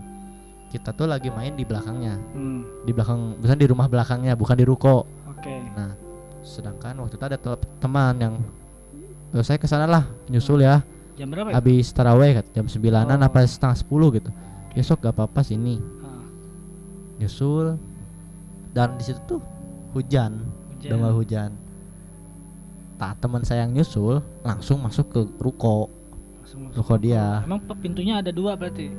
kita 0.67 0.89
tuh 0.91 1.08
lagi 1.08 1.30
main 1.30 1.54
di 1.54 1.63
belakangnya 1.63 2.15
Hmm. 2.32 2.62
di 2.84 2.91
belakang 2.91 3.19
bukan 3.38 3.58
di 3.58 3.67
rumah 3.67 3.88
belakangnya 3.88 4.34
bukan 4.36 4.56
di 4.56 4.65
ruko 4.65 5.08
Oke. 5.28 5.56
nah 5.73 5.95
sedangkan 6.41 6.95
waktu 6.97 7.15
itu 7.15 7.26
ada 7.26 7.38
teman 7.80 8.15
yang 8.17 8.36
"Eh, 9.30 9.42
saya 9.42 9.56
ke 9.56 9.66
sana 9.66 9.86
lah 9.86 10.04
nyusul 10.28 10.62
ya 10.62 10.82
Jam 11.13 11.28
berapa 11.28 11.50
ya? 11.50 11.58
habis 11.58 11.90
taraweh 11.90 12.32
kat, 12.36 12.46
jam 12.52 12.66
sembilanan 12.66 13.18
Oh. 13.18 13.26
apa 13.26 13.42
setengah 13.42 13.74
sepuluh 13.76 14.10
gitu 14.12 14.30
besok 14.72 15.02
gak 15.02 15.12
apa-apa 15.12 15.42
sini 15.42 15.82
Ah, 16.00 16.22
nyusul 17.18 17.76
dan 18.72 18.94
di 18.94 19.04
situ 19.04 19.18
tuh 19.26 19.42
hujan 19.92 20.46
hujan. 20.72 20.86
udah 20.86 20.98
mulai 21.00 21.16
hujan 21.16 21.50
tak 22.96 23.18
teman 23.18 23.42
saya 23.42 23.63
yang 23.63 23.74
nyusul 23.74 24.22
langsung 24.42 24.78
masuk 24.80 25.06
ke 25.08 25.20
ruko 25.38 25.90
Langsung 26.40 26.60
masuk. 26.63 26.78
ruko 26.78 26.94
dia 26.98 27.42
Emang 27.42 27.60
pintunya 27.76 28.18
ada 28.18 28.30
dua 28.30 28.54
berarti? 28.54 28.90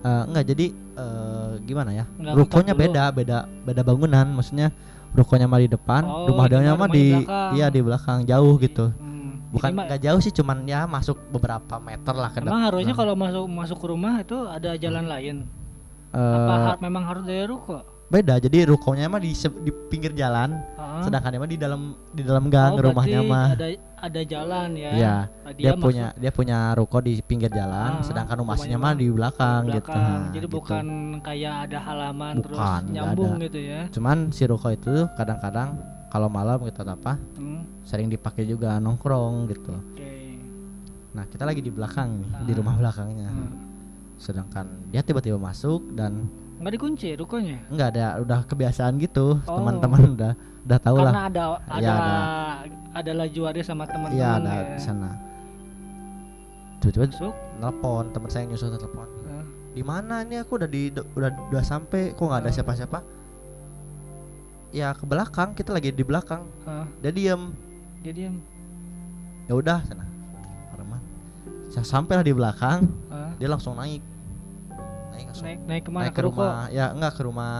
Eh, 0.00 0.22
enggak 0.24 0.44
jadi 0.46 0.66
eh, 0.72 1.50
gimana 1.62 1.90
ya 1.92 2.04
Nggak 2.08 2.34
rukonya 2.36 2.72
dulu. 2.72 2.82
beda 2.82 3.04
beda 3.10 3.38
beda 3.60 3.82
bangunan 3.82 4.26
maksudnya 4.28 4.68
rukonya 5.10 5.44
mah 5.44 5.58
di 5.58 5.68
depan 5.68 6.02
Oh, 6.02 6.26
rumah 6.26 6.46
dia 6.46 6.72
mah 6.72 6.86
di 6.86 6.94
di 6.94 7.04
belakang. 7.16 7.50
iya 7.52 7.66
di 7.68 7.80
belakang 7.80 8.18
jauh 8.24 8.54
gitu. 8.58 8.86
Bukan 9.54 9.70
enggak 9.72 10.00
jauh 10.00 10.18
sih 10.18 10.32
cuman 10.32 10.58
ya 10.64 10.84
masuk 10.84 11.16
beberapa 11.30 11.78
meter 11.78 12.10
lah 12.12 12.28
ke 12.28 12.38
Emang 12.40 12.62
harusnya 12.64 12.92
kalau 12.92 13.14
masuk 13.14 13.44
masuk 13.46 13.78
ke 13.78 13.86
rumah 13.86 14.18
itu 14.18 14.36
ada 14.44 14.74
jalan 14.74 15.06
lain? 15.06 15.36
Eh, 16.10 16.18
Apa 16.18 16.54
har- 16.68 16.80
memang 16.80 17.02
harus 17.04 17.22
dari 17.22 17.42
ruko? 17.44 17.80
beda 18.04 18.36
jadi 18.36 18.68
rukonya 18.68 19.08
mah 19.08 19.16
di 19.16 19.32
di 19.34 19.72
pinggir 19.88 20.12
jalan 20.12 20.60
Ah. 20.76 21.00
sedangkan 21.00 21.30
dia 21.30 21.40
mah 21.40 21.48
di 21.48 21.56
dalam 21.56 21.80
di 22.12 22.22
dalam 22.22 22.46
gang 22.46 22.76
Oh, 22.76 22.84
rumahnya 22.84 23.24
mah 23.24 23.46
ada 23.50 23.68
ada 23.98 24.20
jalan 24.22 24.68
ya. 24.76 24.90
Iya, 24.92 25.14
Ah, 25.40 25.50
dia, 25.50 25.72
masuk 25.72 25.82
punya 25.82 26.06
dia 26.14 26.30
punya 26.30 26.58
ruko 26.74 27.00
di 27.00 27.18
pinggir 27.18 27.48
jalan 27.50 27.98
Ah, 27.98 28.04
sedangkan 28.04 28.36
rumahnya 28.36 28.76
mah 28.76 28.92
di 28.92 29.08
belakang, 29.08 29.66
gitu 29.66 29.88
belakang. 29.88 30.04
Nah, 30.20 30.30
Jadi 30.30 30.46
gitu. 30.46 30.52
bukan 30.52 30.86
kayak 31.22 31.54
ada 31.64 31.78
halaman 31.80 32.34
terus 32.38 32.54
Bukan, 32.54 32.82
nggak 32.84 32.92
nyambung 32.94 33.32
ada. 33.32 33.42
gitu 33.42 33.58
ya. 33.64 33.80
cuman 33.90 34.16
si 34.30 34.42
ruko 34.44 34.68
itu 34.70 34.94
kadang-kadang 35.16 35.68
kalau 36.14 36.28
malam 36.28 36.62
gitu 36.62 36.78
apa 36.80 37.18
Hmm. 37.34 37.66
sering 37.82 38.06
dipakai 38.06 38.46
juga 38.46 38.78
nongkrong 38.78 39.50
gitu 39.50 39.74
Oke. 39.74 40.38
Nah 41.10 41.26
kita 41.26 41.42
lagi 41.42 41.58
di 41.58 41.68
belakang 41.68 42.18
nih, 42.20 42.30
di 42.44 42.52
Ah. 42.52 42.56
rumah 42.56 42.74
belakangnya. 42.76 43.28
Hmm. 43.28 43.54
Sedangkan 44.16 44.66
dia 44.88 44.98
tiba-tiba 45.00 45.34
masuk 45.36 45.90
dan 45.92 46.26
Nggak 46.56 46.72
dikunci 46.72 47.08
rukonya? 47.14 47.58
nggak 47.68 47.88
ada, 47.88 48.06
udah 48.18 48.40
kebiasaan 48.44 48.98
gitu. 48.98 49.38
Oh. 49.40 49.54
Teman-teman 49.56 50.10
udah 50.12 50.32
udah 50.64 50.78
tahu 50.80 50.96
Karena 50.96 51.10
lah. 51.12 51.24
ada 51.28 51.42
ada 51.68 51.78
Iya, 51.78 51.94
ada 52.94 53.10
ada 53.44 53.60
sama 53.60 53.84
teman-teman 53.84 54.14
Iya 54.16 54.28
ada 54.36 54.52
ya. 54.52 54.62
di 54.70 54.80
sana. 54.80 55.10
Tiba-tiba 56.76 57.06
Masuk. 57.08 57.34
nelpon 57.58 58.04
teman 58.10 58.28
saya 58.28 58.42
yang 58.42 58.50
nyusul 58.52 58.70
telepon. 58.72 59.08
Ah. 59.24 59.44
Di 59.70 59.82
mana 59.82 60.20
ini 60.20 60.36
aku 60.36 60.52
udah 60.56 60.68
di 60.68 60.82
udah 60.92 61.30
udah 61.48 61.62
sampai 61.64 62.12
kok 62.12 62.22
nggak 62.22 62.42
ada 62.42 62.50
Ah. 62.50 62.54
siapa-siapa? 62.54 62.98
Ya 64.74 64.90
ke 64.90 65.06
belakang 65.06 65.54
kita 65.54 65.70
lagi 65.70 65.94
di 65.94 66.02
belakang. 66.02 66.42
Ah, 66.66 66.86
Dia 66.98 67.14
diem. 67.14 67.54
dia 68.02 68.12
diam. 68.12 68.36
Ya 69.46 69.54
udah 69.54 69.80
sana. 69.80 70.04
Arman. 70.74 71.00
Saya 71.70 71.86
sampailah 71.86 72.20
di 72.20 72.34
belakang, 72.34 72.84
Ah, 73.06 73.32
dia 73.38 73.46
langsung 73.46 73.78
naik. 73.78 74.02
Naik 75.08 75.24
langsung 75.24 75.46
naik 75.46 75.60
naik 75.64 75.82
ke 75.84 75.90
mana? 75.90 76.02
naik 76.04 76.12
ke 76.12 76.20
ruko? 76.20 76.42
rumah 76.42 76.66
ya 76.68 76.84
enggak 76.90 77.12
ke 77.14 77.22
rumah 77.22 77.54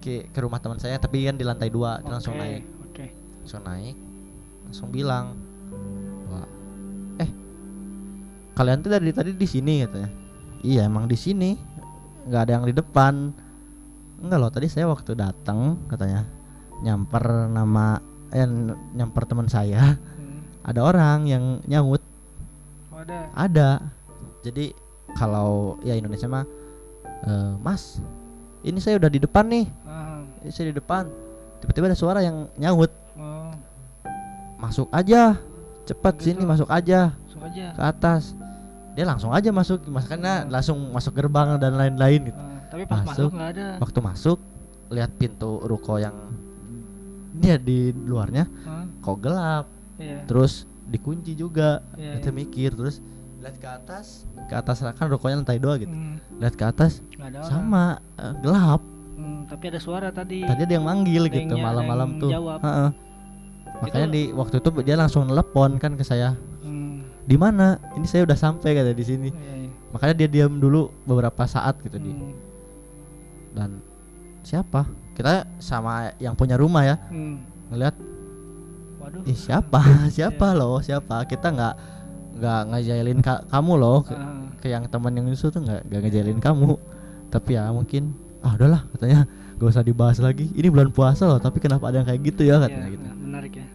ke, 0.00 0.12
ke 0.26 0.38
rumah 0.40 0.58
teman 0.58 0.80
saya 0.80 0.96
tapi 0.96 1.22
kan 1.22 1.36
di 1.36 1.44
lantai 1.44 1.68
dua 1.68 2.00
dia 2.00 2.08
langsung 2.10 2.34
naik 2.34 2.64
Oke. 2.82 3.06
langsung 3.38 3.62
naik 3.62 3.96
langsung 4.64 4.88
bilang 4.88 5.36
bahwa 6.24 6.42
eh 7.20 7.30
kalian 8.56 8.80
tuh 8.80 8.90
dari 8.90 9.12
tadi 9.12 9.30
di 9.30 9.44
sini 9.44 9.84
katanya 9.84 10.10
iya 10.64 10.88
emang 10.88 11.04
di 11.04 11.14
sini 11.14 11.54
nggak 12.24 12.40
ada 12.42 12.52
yang 12.56 12.64
di 12.64 12.74
depan 12.74 13.36
enggak 14.22 14.38
loh 14.38 14.48
tadi 14.48 14.66
saya 14.66 14.86
waktu 14.86 15.12
datang 15.12 15.82
katanya 15.86 16.22
nyamper 16.80 17.24
nama 17.46 17.98
eh 18.30 18.46
nyamper 18.94 19.26
teman 19.26 19.46
saya. 19.46 19.98
Hmm. 19.98 20.40
ada 20.62 20.80
orang 20.80 21.26
yang 21.26 21.44
nyaut 21.64 22.00
Oh, 22.88 23.00
ada. 23.00 23.18
ada. 23.34 23.70
Jadi 24.40 24.70
kalau 25.12 25.76
ya 25.80 25.92
Indonesia 25.92 26.26
mah 26.26 26.46
eh, 27.22 27.52
Mas 27.58 27.98
ini 28.62 28.78
saya 28.78 28.96
udah 28.96 29.10
di 29.10 29.18
depan 29.18 29.44
nih. 29.46 29.66
Ah, 29.82 30.22
ini 30.40 30.50
saya 30.50 30.70
di 30.70 30.76
depan. 30.76 31.10
Tiba-tiba 31.58 31.86
ada 31.86 31.98
suara 31.98 32.22
yang 32.22 32.46
nyaut 32.54 32.90
oh, 33.14 33.50
masuk 34.56 34.86
aja. 34.90 35.34
Cepat 35.82 36.14
Gitu. 36.18 36.30
sini 36.30 36.42
masuk 36.46 36.70
aja. 36.70 37.10
Langsung 37.26 37.42
aja. 37.42 37.66
ke 37.74 37.82
atas. 37.82 38.22
Dia 38.94 39.04
langsung 39.04 39.30
aja 39.32 39.50
masuk. 39.50 39.82
Masuknya 39.86 40.46
langsung 40.46 40.78
masuk 40.90 41.12
gerbang 41.12 41.58
dan 41.58 41.74
lain-lain 41.74 42.30
gitu. 42.30 42.38
Ah, 42.38 42.51
tapi 42.72 42.88
pas 42.88 43.04
masuk 43.04 43.30
nggak 43.30 43.50
ada. 43.52 43.66
waktu 43.78 43.98
masuk 44.00 44.38
lihat 44.88 45.12
pintu 45.14 45.60
ruko 45.60 45.96
yang 45.96 46.16
dia 47.34 47.56
di 47.56 47.92
luarnya 47.92 48.44
Ah, 48.62 48.84
kok 49.00 49.20
gelap. 49.20 49.66
Iya. 49.96 50.24
terus 50.24 50.64
dikunci 50.84 51.32
juga. 51.32 51.84
Iya, 51.94 52.18
kita 52.18 52.28
mikir 52.30 52.70
terus 52.72 52.98
lihat 53.38 53.56
ke 53.56 53.66
atas 53.66 54.24
ke 54.46 54.54
atas 54.54 54.80
kan 54.80 55.06
rukonya 55.06 55.38
lantai 55.38 55.56
dua 55.56 55.76
gitu. 55.76 55.90
Hmm, 55.90 56.16
lihat 56.36 56.54
ke 56.54 56.64
atas 56.64 57.00
sama 57.42 58.00
eh, 58.14 58.34
gelap. 58.40 58.80
Hmm, 59.12 59.44
tapi 59.46 59.64
ada 59.68 59.78
suara 59.78 60.08
tadi. 60.08 60.42
tadi 60.42 60.60
ada 60.62 60.72
yang 60.72 60.82
manggil 60.82 61.24
Ada 61.24 61.34
gitu 61.36 61.54
malam-malam 61.56 62.16
tuh. 62.18 62.30
jawab. 62.30 62.58
Heeh. 62.60 62.90
makanya 63.74 64.08
di 64.08 64.30
waktu 64.30 64.56
itu 64.56 64.68
dia 64.80 64.94
langsung 64.94 65.26
telepon 65.26 65.74
kan 65.76 65.92
ke 65.92 66.02
saya. 66.02 66.38
Hmm, 66.60 67.02
di 67.22 67.34
mana? 67.34 67.76
Ini 67.92 68.06
saya 68.06 68.22
udah 68.22 68.38
sampai 68.38 68.72
kata 68.72 68.92
di 68.92 69.02
sini. 69.02 69.28
Iya, 69.28 69.54
iya. 69.58 69.70
makanya 69.90 70.14
dia 70.16 70.28
diam 70.30 70.56
dulu 70.56 70.88
beberapa 71.02 71.42
saat 71.44 71.76
gitu 71.80 71.96
di 71.96 72.10
Hmm, 72.10 72.30
dan 73.52 73.80
siapa? 74.42 74.84
Kita 75.12 75.44
sama 75.58 75.92
yang 76.16 76.32
punya 76.32 76.56
rumah 76.56 76.82
ya. 76.82 76.96
Hmm. 77.06 77.40
ngeliat 77.68 77.96
Waduh. 78.98 79.22
ih 79.24 79.34
siapa? 79.34 79.80
Siapa 80.10 80.52
loh? 80.52 80.78
Siapa? 80.78 81.24
Kita 81.24 81.48
nggak 81.48 81.74
nggak 82.32 82.60
ngejailin 82.68 83.20
ka- 83.20 83.44
kamu 83.46 83.72
loh. 83.76 83.98
Ke, 84.02 84.14
Ah, 84.14 84.46
ke 84.56 84.66
yang 84.68 84.84
teman 84.86 85.12
yang 85.12 85.26
itu 85.26 85.48
tuh 85.48 85.58
nggak 85.58 85.84
nggak 85.84 86.00
ngejailin 86.02 86.38
kamu. 86.38 86.76
Tapi 87.28 87.50
ya 87.52 87.68
mungkin 87.68 88.12
ah 88.40 88.52
udahlah 88.52 88.84
katanya. 88.90 89.24
Gak 89.52 89.68
usah 89.68 89.82
dibahas 89.82 90.18
lagi. 90.18 90.50
Ini 90.50 90.68
bulan 90.68 90.90
puasa 90.90 91.24
loh 91.24 91.38
tapi 91.38 91.58
kenapa 91.58 91.86
ada 91.86 92.00
yang 92.00 92.08
kayak 92.08 92.22
gitu 92.24 92.42
ya? 92.42 92.58
Katanya 92.58 92.82
iya, 92.82 92.92
gitu. 92.92 93.04
nah, 93.04 93.14
menarik 93.16 93.52
ya. 93.54 93.66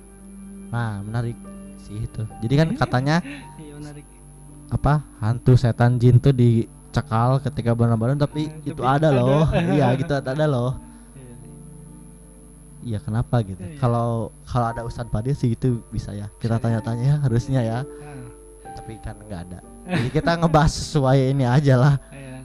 nah 0.67 0.91
menarik 0.99 1.37
sih 1.79 1.97
itu. 1.97 2.23
Jadi 2.37 2.53
kan 2.53 2.67
katanya 2.75 3.15
Iya 3.57 3.73
menarik. 3.75 4.05
apa? 4.67 4.93
Hantu 5.17 5.55
setan 5.55 5.95
jin 5.95 6.19
tuh 6.19 6.35
dicekal 6.97 7.37
ketika 7.39 7.77
Ramadan 7.77 8.17
tapi 8.17 8.49
Hmm, 8.49 8.65
itu 8.65 8.73
tapi 8.73 8.89
ada 8.89 9.07
ada. 9.07 9.19
loh. 9.21 9.45
Iya 9.77 9.87
gitu 9.95 10.13
ada 10.13 10.45
loh. 10.49 10.71
Iya, 11.13 11.21
iya. 11.21 11.35
iya 12.83 12.99
kenapa 12.99 13.35
gitu? 13.45 13.61
Iya. 13.61 13.77
kalau 13.77 14.33
kalau 14.43 14.65
ada 14.67 14.81
Ustadz 14.81 15.13
Fadil 15.13 15.37
sih 15.37 15.53
itu 15.53 15.81
bisa 15.93 16.09
ya. 16.11 16.25
Kita 16.41 16.57
tanya-tanya 16.57 17.03
ya. 17.05 17.15
harusnya 17.25 17.61
ya. 17.61 17.79
Ah, 17.85 18.73
tapi 18.73 18.97
kan 18.97 19.13
nggak 19.19 19.41
ada. 19.45 19.59
Jadi 19.87 20.09
kita 20.11 20.31
ngebahas 20.35 20.73
sesuai 20.73 21.31
ini 21.31 21.45
aja 21.45 21.75
lah. 21.77 21.95
Iya. 22.09 22.37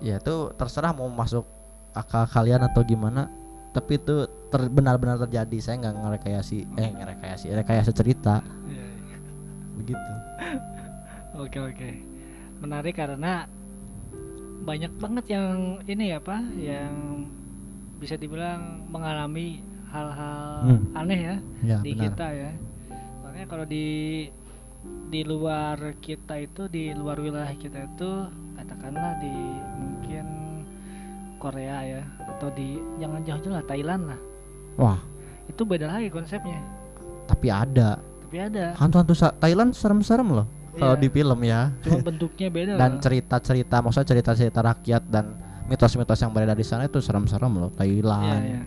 ya 0.00 0.14
itu 0.16 0.34
terserah 0.54 0.94
mau 0.94 1.10
masuk 1.10 1.44
akal 1.92 2.24
kalian 2.24 2.62
atau 2.62 2.80
gimana. 2.80 3.26
Tapi 3.70 3.98
itu 3.98 4.22
ter- 4.48 4.70
benar-benar 4.70 5.18
terjadi. 5.20 5.58
Saya 5.58 5.76
nggak 5.78 5.94
ngerekayasi 5.96 6.56
eh 6.74 6.90
ngerekayasi 6.90 7.46
rekayasa 7.52 7.90
cerita. 7.90 8.38
Iya, 8.66 8.86
iya. 9.02 9.16
begitu. 9.74 10.12
Oke 11.40 11.56
oke. 11.56 11.90
Menarik 12.60 12.92
karena 12.92 13.48
banyak 14.60 14.92
banget 14.96 15.24
yang 15.30 15.50
ini 15.84 16.04
ya 16.10 16.18
pak, 16.18 16.40
yang 16.54 17.24
bisa 17.96 18.14
dibilang 18.14 18.84
mengalami 18.86 19.60
hal-hal 19.88 20.62
Hmm. 20.62 20.82
aneh 20.94 21.20
ya 21.20 21.36
Ya, 21.62 21.76
di 21.80 21.92
benar. 21.92 22.02
kita 22.06 22.26
ya. 22.30 22.50
Makanya 23.22 23.46
kalau 23.46 23.64
di 23.64 23.86
di 25.10 25.20
luar 25.22 25.76
kita 25.98 26.38
itu 26.38 26.64
di 26.66 26.92
luar 26.92 27.18
wilayah 27.18 27.52
kita 27.52 27.84
itu 27.84 28.10
katakanlah 28.54 29.18
di 29.18 29.34
mungkin 29.74 30.26
Korea 31.36 31.78
ya 31.82 32.02
atau 32.26 32.48
di 32.50 32.80
jangan 32.96 33.20
jauh-jauh 33.20 33.52
lah 33.52 33.64
Thailand 33.66 34.02
lah 34.06 34.20
Wah, 34.76 34.98
itu 35.46 35.62
beda 35.62 35.84
lagi 35.86 36.08
konsepnya 36.08 36.56
tapi 37.26 37.48
ada 37.48 38.00
tapi 38.22 38.36
ada 38.38 38.72
hantu-hantu 38.74 39.12
Thailand 39.36 39.72
serem-serem 39.72 40.28
loh 40.32 40.46
kalau 40.80 40.96
Iya. 40.96 41.02
di 41.04 41.08
film 41.12 41.40
ya. 41.44 41.60
cuma 41.84 41.98
bentuknya 42.00 42.48
beda 42.48 42.72
Dan 42.80 42.90
cerita-cerita, 42.98 43.76
maksudnya 43.78 44.08
cerita-cerita 44.08 44.60
rakyat 44.64 45.02
dan 45.06 45.36
mitos-mitos 45.68 46.18
yang 46.18 46.32
beredar 46.32 46.56
di 46.56 46.64
sana 46.64 46.88
itu 46.88 46.98
serem-serem 46.98 47.52
loh. 47.52 47.70
Iya, 47.70 47.78
Thailand, 47.78 48.42
iya. 48.42 48.62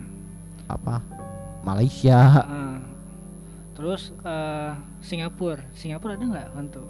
apa 0.64 1.02
Malaysia. 1.60 2.20
Ah. 2.40 2.78
terus 3.74 4.14
eh, 4.14 4.70
Singapura 5.02 5.66
Singapura 5.74 6.14
ada 6.14 6.22
nggak 6.22 6.46
hantu 6.54 6.86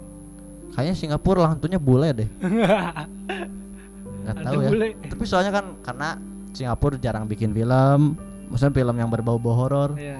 Kayaknya 0.69 0.95
Singapura 0.95 1.39
lah 1.41 1.49
hantunya 1.55 1.79
bule 1.79 2.09
deh. 2.11 2.29
Nggak 4.25 4.35
tahu 4.43 4.59
ya. 4.59 4.69
bule. 4.69 4.87
Tapi 5.07 5.23
soalnya 5.23 5.51
kan 5.53 5.65
karena 5.79 6.09
Singapura 6.51 6.95
jarang 6.97 7.25
bikin 7.25 7.51
film, 7.51 8.19
maksudnya 8.49 8.73
film 8.73 8.95
yang 8.97 9.07
berbau-bau 9.07 9.55
horor. 9.55 9.95
Iya. 9.95 10.19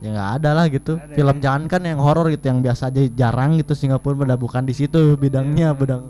Ya 0.00 0.08
nggak 0.10 0.30
ada 0.40 0.50
lah 0.54 0.64
gitu. 0.66 0.96
Ada 0.96 1.12
film 1.12 1.36
ya. 1.36 1.40
jangan 1.44 1.62
kan 1.68 1.80
yang 1.84 2.00
horor 2.00 2.26
gitu 2.28 2.44
yang 2.48 2.60
biasa 2.60 2.88
aja 2.88 3.00
jarang 3.10 3.56
gitu 3.56 3.72
Singapura 3.72 4.16
pada 4.16 4.34
bukan 4.34 4.64
di 4.64 4.72
situ 4.72 5.14
bidangnya, 5.14 5.72
bidang 5.72 6.02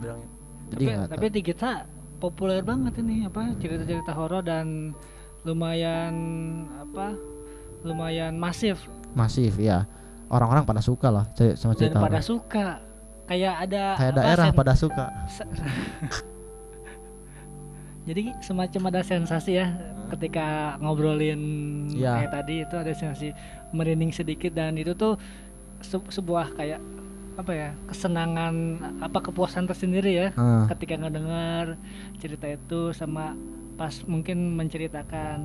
bidang. 0.00 0.18
Jadi 0.66 0.82
tapi 0.82 0.88
nggak 0.88 1.06
tapi 1.12 1.26
di 1.28 1.40
kita 1.42 1.70
populer 2.16 2.60
banget 2.60 2.96
ini 2.98 3.22
apa 3.22 3.54
cerita-cerita 3.54 4.10
horor 4.10 4.40
dan 4.40 4.90
lumayan 5.44 6.12
apa 6.80 7.12
lumayan 7.84 8.34
masif 8.34 8.80
masif 9.12 9.56
ya. 9.56 9.84
Orang-orang 10.26 10.64
pada 10.64 10.80
suka 10.80 11.06
lah 11.06 11.24
sama 11.54 11.72
dan 11.72 11.78
cerita 11.78 11.96
pada 12.00 12.18
horor. 12.18 12.24
suka 12.24 12.64
kayak 13.26 13.54
ada 13.68 13.82
Kayak 13.94 14.10
apa, 14.10 14.18
daerah 14.18 14.44
sen- 14.48 14.56
pada 14.56 14.72
suka. 14.74 15.04
jadi 18.08 18.22
semacam 18.38 18.82
ada 18.90 19.00
sensasi 19.02 19.58
ya 19.58 19.66
ketika 20.08 20.46
ngobrolin 20.78 21.40
Iya. 21.88 22.12
kayak 22.18 22.32
tadi 22.32 22.54
itu 22.62 22.74
ada 22.74 22.92
sensasi 22.92 23.28
merinding 23.70 24.10
sedikit 24.10 24.50
dan 24.50 24.74
itu 24.74 24.92
tuh 24.92 25.18
se- 25.78 26.10
sebuah 26.10 26.52
kayak 26.52 26.80
apa 27.36 27.52
ya 27.52 27.70
kesenangan 27.84 28.54
apa 28.98 29.18
kepuasan 29.20 29.64
tersendiri 29.64 30.12
ya 30.16 30.28
Ah, 30.32 30.64
ketika 30.68 30.96
ngedengar 30.96 31.76
cerita 32.16 32.48
itu 32.48 32.90
sama 32.90 33.36
pas 33.74 33.92
mungkin 34.02 34.56
menceritakan. 34.56 35.44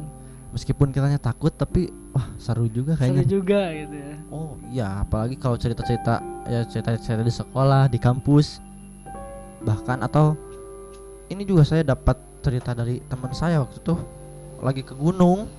Meskipun 0.51 0.87
kitanya 0.89 1.15
takut 1.17 1.51
tapi 1.51 1.87
wah 2.11 2.27
seru 2.35 2.67
juga 2.67 2.95
seru 2.95 3.11
kayaknya. 3.11 3.23
juga 3.25 3.61
gitu 3.73 3.95
ya. 3.97 4.15
Oh 4.29 4.55
iya, 4.65 4.87
apalagi 4.99 5.35
kalau 5.35 5.55
cerita-cerita 5.55 6.19
ya 6.45 6.63
cerita-cerita 6.63 7.21
di 7.21 7.33
sekolah, 7.33 7.87
di 7.87 7.95
kampus, 7.97 8.59
bahkan 9.61 9.99
atau 9.99 10.35
ini 11.27 11.43
juga 11.43 11.63
saya 11.63 11.83
dapat 11.85 12.15
cerita 12.39 12.71
dari 12.71 12.99
teman 13.01 13.31
saya 13.31 13.59
waktu 13.59 13.79
itu 13.79 13.95
lagi 14.61 14.81
ke 14.81 14.93
gunung, 14.93 15.49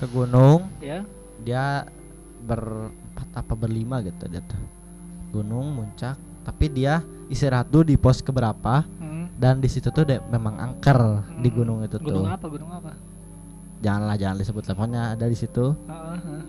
ke 0.00 0.06
gunung, 0.08 0.66
ya. 0.80 1.04
Dia 1.40 1.84
berempat 2.40 3.28
apa 3.34 3.52
berlima 3.52 4.00
gitu 4.00 4.24
dia 4.26 4.40
tuh. 4.40 4.60
Gunung 5.30 5.76
muncak, 5.76 6.16
tapi 6.42 6.68
dia 6.68 7.00
istirahat 7.26 7.68
dulu 7.68 7.84
di 7.84 7.96
pos 7.96 8.20
keberapa. 8.20 8.84
Hmm. 9.00 9.12
dan 9.34 9.58
di 9.58 9.66
situ 9.66 9.90
tuh 9.90 10.06
memang 10.30 10.54
angker 10.56 11.00
di 11.42 11.50
Hmm. 11.50 11.56
gunung 11.58 11.78
itu 11.82 11.98
gunung 11.98 12.22
tuh. 12.22 12.32
apa? 12.32 12.46
Gunung 12.46 12.70
apa? 12.70 12.92
Janganlah 13.82 14.14
jangan 14.14 14.36
disebut 14.38 14.62
teleponnya. 14.62 15.02
Ada 15.12 15.26
di 15.26 15.36
situ. 15.36 15.74
Heeh. 15.84 16.42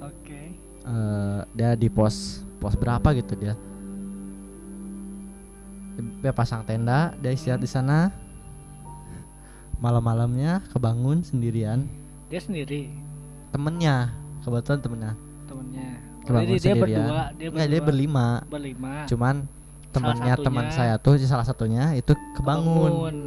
oke. 0.00 0.40
Eh 0.80 1.40
dia 1.52 1.76
di 1.76 1.86
pos 1.86 2.40
pos 2.56 2.74
berapa 2.74 3.04
gitu 3.12 3.36
dia. 3.36 3.54
Dia 6.20 6.32
pasang 6.32 6.64
tenda 6.64 7.12
dia 7.20 7.30
istirahat 7.30 7.60
di 7.60 7.68
sana 7.68 8.08
malam-malamnya 9.80 10.60
kebangun 10.70 11.24
sendirian. 11.24 11.88
Dia 12.28 12.40
sendiri? 12.40 12.92
Temennya 13.50 14.12
kebetulan 14.44 14.80
temennya. 14.84 15.12
Temennya. 15.48 15.90
Oh, 15.96 16.24
kebangun 16.28 16.46
jadi 16.46 16.52
dia 16.52 16.60
sendirian. 16.60 16.80
berdua 16.84 17.22
dia 17.34 17.48
Enggak, 17.48 17.66
dia 17.66 17.80
berdua 17.80 17.88
berlima. 17.88 18.26
berlima. 18.46 18.94
Cuman 19.08 19.34
temannya 19.90 20.34
teman 20.38 20.66
saya 20.70 20.94
tuh 21.02 21.18
salah 21.24 21.42
satunya 21.48 21.96
itu 21.96 22.14
kebangun. 22.38 22.92
Kebangun. 22.92 23.18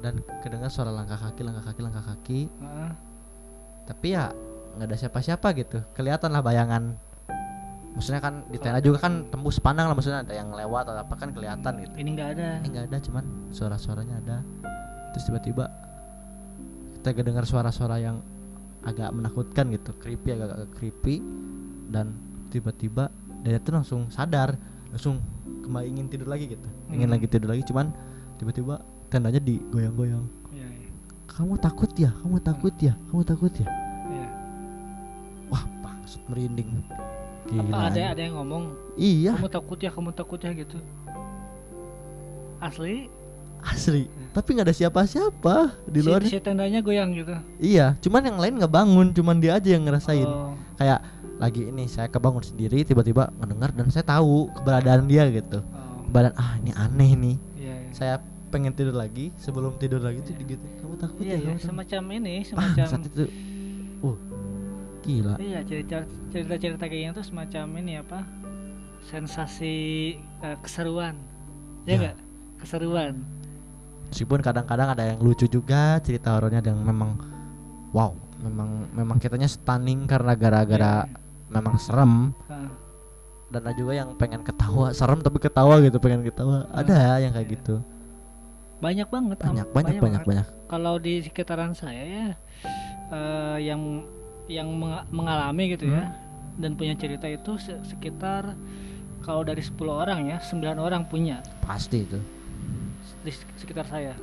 dan 0.00 0.16
kedengar 0.40 0.72
suara 0.72 0.88
langkah 0.88 1.20
kaki 1.20 1.44
langkah 1.44 1.60
kaki 1.60 1.80
langkah 1.84 2.00
kaki. 2.00 2.40
Heeh. 2.48 2.90
tapi 3.84 4.16
ya 4.16 4.32
nggak 4.80 4.88
ada 4.88 4.96
siapa-siapa 4.96 5.52
gitu. 5.60 5.84
Kelihatan 5.92 6.32
lah 6.32 6.40
bayangan. 6.40 6.96
Maksudnya 7.92 8.22
kan 8.24 8.48
di 8.48 8.56
tenda 8.56 8.80
juga 8.80 9.02
kan 9.02 9.28
tembus 9.28 9.60
pandang 9.60 9.92
lah 9.92 9.98
maksudnya 9.98 10.24
ada 10.24 10.32
yang 10.32 10.56
lewat 10.56 10.88
atau 10.88 11.04
apa 11.04 11.14
kan 11.20 11.36
kelihatan 11.36 11.84
gitu. 11.84 11.94
Ini 12.00 12.08
nggak 12.16 12.28
ada. 12.32 12.48
Ini 12.64 12.68
nggak 12.72 12.86
ada 12.88 12.96
cuman 13.02 13.24
suara-suaranya 13.52 14.16
ada. 14.24 14.36
Terus 15.12 15.28
tiba-tiba 15.28 15.68
kita 17.00 17.16
kedengar 17.16 17.48
suara-suara 17.48 17.96
yang 17.96 18.20
agak 18.84 19.08
menakutkan 19.10 19.72
gitu. 19.72 19.96
Creepy 19.96 20.36
agak-agak 20.36 20.68
creepy. 20.76 21.24
Dan 21.88 22.12
tiba-tiba 22.52 23.08
dia 23.40 23.56
tuh 23.56 23.80
langsung 23.80 24.12
sadar 24.12 24.52
langsung 24.92 25.16
kembali 25.64 25.86
ingin 25.88 26.06
tidur 26.12 26.28
lagi 26.28 26.44
gitu. 26.52 26.68
Ingin 26.92 27.08
Hmm. 27.08 27.14
lagi 27.16 27.26
tidur 27.26 27.48
lagi 27.50 27.64
cuman 27.64 27.88
tiba-tiba 28.36 28.84
tendanya 29.08 29.40
digoyang-goyang. 29.40 30.22
Iya, 30.52 30.66
iya. 30.68 30.88
kamu 31.24 31.56
takut 31.56 31.90
ya? 31.96 32.10
Kamu 32.20 32.36
takut 32.44 32.74
ya? 32.78 32.92
Kamu 33.08 33.22
takut 33.24 33.52
ya? 33.56 33.68
Iya. 34.10 34.28
wah 35.48 35.64
maksud 35.82 36.20
merinding. 36.28 36.68
Apa 36.84 37.48
gila 37.50 37.90
ada 37.90 38.02
ada 38.14 38.20
yang 38.22 38.34
ngomong 38.38 38.64
iya. 38.94 39.32
Kamu 39.34 39.48
takut 39.48 39.78
ya 39.80 39.90
kamu 39.90 40.10
takut 40.12 40.38
ya 40.38 40.52
gitu. 40.52 40.78
Asli 42.60 43.08
asli 43.62 44.08
tapi 44.30 44.54
nggak 44.54 44.66
ada 44.66 44.76
siapa-siapa 44.76 45.54
di 45.84 46.00
si, 46.00 46.06
luar 46.06 46.20
si 46.22 46.38
tendanya 46.38 46.78
goyang 46.78 47.10
gitu 47.12 47.34
Iya, 47.58 47.98
cuman 47.98 48.22
yang 48.24 48.38
lain 48.38 48.54
nggak 48.56 48.70
bangun, 48.70 49.10
cuman 49.10 49.36
dia 49.36 49.58
aja 49.58 49.68
yang 49.68 49.82
ngerasain. 49.82 50.22
Oh, 50.22 50.54
Kayak 50.74 51.02
lagi 51.36 51.66
ini 51.66 51.84
saya 51.84 52.06
kebangun 52.06 52.40
sendiri, 52.40 52.80
tiba-tiba 52.80 53.28
mendengar 53.34 53.72
dan 53.72 53.88
saya 53.88 54.06
tahu 54.06 54.46
keberadaan 54.54 55.04
dia 55.04 55.26
gitu. 55.28 55.60
oh, 55.60 56.06
Keberadaan 56.06 56.36
ah 56.36 56.52
ini 56.56 56.70
aneh 56.72 57.10
nih. 57.12 57.36
iya, 57.54 57.74
iya. 57.76 57.90
Saya 57.90 58.14
pengen 58.48 58.70
tidur 58.70 58.94
lagi, 58.94 59.34
sebelum 59.34 59.74
tidur 59.76 59.98
lagi 59.98 60.22
tuh 60.22 60.32
gitu. 60.36 60.62
Kamu 60.78 60.94
takut 60.96 61.20
Iya, 61.20 61.34
ya? 61.34 61.36
iya, 61.36 61.52
takut?" 61.54 61.66
semacam 61.66 62.02
ini, 62.14 62.34
Ah, 62.38 62.44
semacam 62.46 62.86
saat 62.86 63.04
itu, 63.04 63.24
uh, 64.00 64.16
gila. 65.02 65.34
iya 65.38 65.58
cerita 65.62 65.98
cerita 66.30 66.54
cerita 66.54 66.84
kayak 66.86 67.02
gitu 67.02 67.14
tuh 67.18 67.26
semacam 67.26 67.64
ini 67.78 67.92
apa? 67.98 68.18
Sensasi 69.02 69.74
eh, 70.38 70.56
keseruan, 70.62 71.16
ya 71.82 71.90
Ya. 71.90 71.96
nggak? 71.98 72.16
Keseruan. 72.60 73.14
Meskipun 74.10 74.42
kadang-kadang 74.42 74.90
ada 74.90 75.04
yang 75.06 75.22
lucu 75.22 75.46
juga 75.46 76.02
cerita 76.02 76.34
horornya 76.34 76.58
yang 76.66 76.82
memang 76.82 77.14
wow, 77.94 78.10
memang 78.42 78.90
memang 78.90 79.16
kitanya 79.22 79.46
stunning 79.46 80.10
karena 80.10 80.34
gara-gara 80.34 81.06
memang 81.46 81.78
serem. 81.78 82.34
Dan 83.50 83.66
ada 83.66 83.74
juga 83.74 83.94
yang 83.94 84.14
pengen 84.18 84.42
ketawa 84.42 84.90
serem 84.98 85.22
tapi 85.22 85.38
ketawa 85.38 85.78
gitu 85.78 86.02
pengen 86.02 86.26
ketawa. 86.26 86.66
Ada 86.74 87.22
yang 87.22 87.30
kayak 87.30 87.46
iya. 87.46 87.54
gitu. 87.54 87.76
Banyak 88.82 89.08
banget, 89.12 89.38
am- 89.44 89.48
banyak 89.54 89.66
banyak 89.70 89.96
banyak 90.00 90.22
banyak 90.24 90.46
Kalau 90.66 90.96
di 90.96 91.20
sekitaran 91.20 91.76
saya 91.76 92.00
ya, 92.02 92.26
eh, 93.12 93.56
yang 93.62 94.02
yang 94.50 94.66
menga- 94.74 95.06
mengalami 95.14 95.76
gitu 95.76 95.86
ya, 95.86 96.10
Hmm. 96.10 96.58
dan 96.58 96.70
punya 96.74 96.96
cerita 96.98 97.28
itu 97.30 97.60
se- 97.60 97.78
sekitar 97.86 98.56
kalau 99.20 99.44
dari 99.44 99.60
10 99.62 99.94
orang 99.94 100.26
ya, 100.26 100.40
9 100.42 100.80
orang 100.80 101.06
punya. 101.06 101.44
Pasti 101.62 102.02
itu 102.02 102.39
di 103.20 103.30
sek- 103.30 103.56
sekitar 103.56 103.84
saya. 103.84 104.14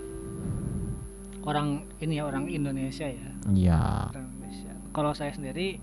Orang 1.41 1.87
ini 1.97 2.19
ya 2.19 2.27
orang 2.27 2.47
Indonesia 2.47 3.07
ya. 3.07 3.29
Iya. 3.47 3.81
Kalau 4.91 5.13
saya 5.13 5.31
sendiri 5.31 5.79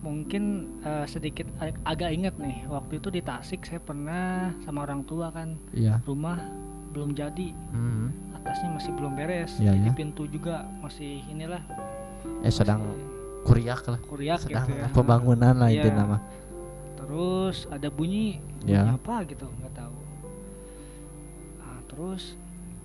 mungkin 0.00 0.42
eh, 0.80 1.06
sedikit 1.06 1.48
ag- 1.58 1.80
agak 1.82 2.10
ingat 2.10 2.34
nih 2.36 2.66
waktu 2.66 2.98
itu 2.98 3.08
di 3.08 3.20
Tasik 3.20 3.64
saya 3.64 3.78
pernah 3.78 4.52
sama 4.60 4.82
orang 4.82 5.00
tua 5.02 5.30
kan 5.30 5.56
Iya. 5.70 5.96
rumah 6.02 6.36
belum 6.92 7.12
jadi 7.12 7.56
Hmm. 7.72 8.12
atasnya 8.34 8.68
masih 8.70 8.92
belum 8.92 9.12
beres 9.14 9.56
Iya, 9.56 9.72
jadi 9.72 9.88
iya. 9.88 9.96
pintu 9.96 10.28
juga 10.28 10.68
masih 10.78 11.24
inilah 11.26 11.64
Eh 12.44 12.52
sedang 12.52 12.84
masih 12.84 13.00
kuriak 13.42 13.80
lah. 13.86 14.00
kuriak 14.04 14.38
Sedang 14.40 14.68
gitu 14.68 14.76
ya 14.76 14.86
pembangunan 14.90 15.54
lah 15.56 15.68
itu 15.68 15.88
Iya. 15.88 15.96
nama. 15.96 16.18
terus 16.94 17.64
ada 17.68 17.88
bunyi 17.88 18.40
bunyi 18.60 18.76
Ya. 18.76 18.92
apa 18.92 19.24
gitu 19.24 19.44
nggak 19.44 19.72
tahu 19.74 19.96
nah, 21.58 21.78
terus 21.86 22.36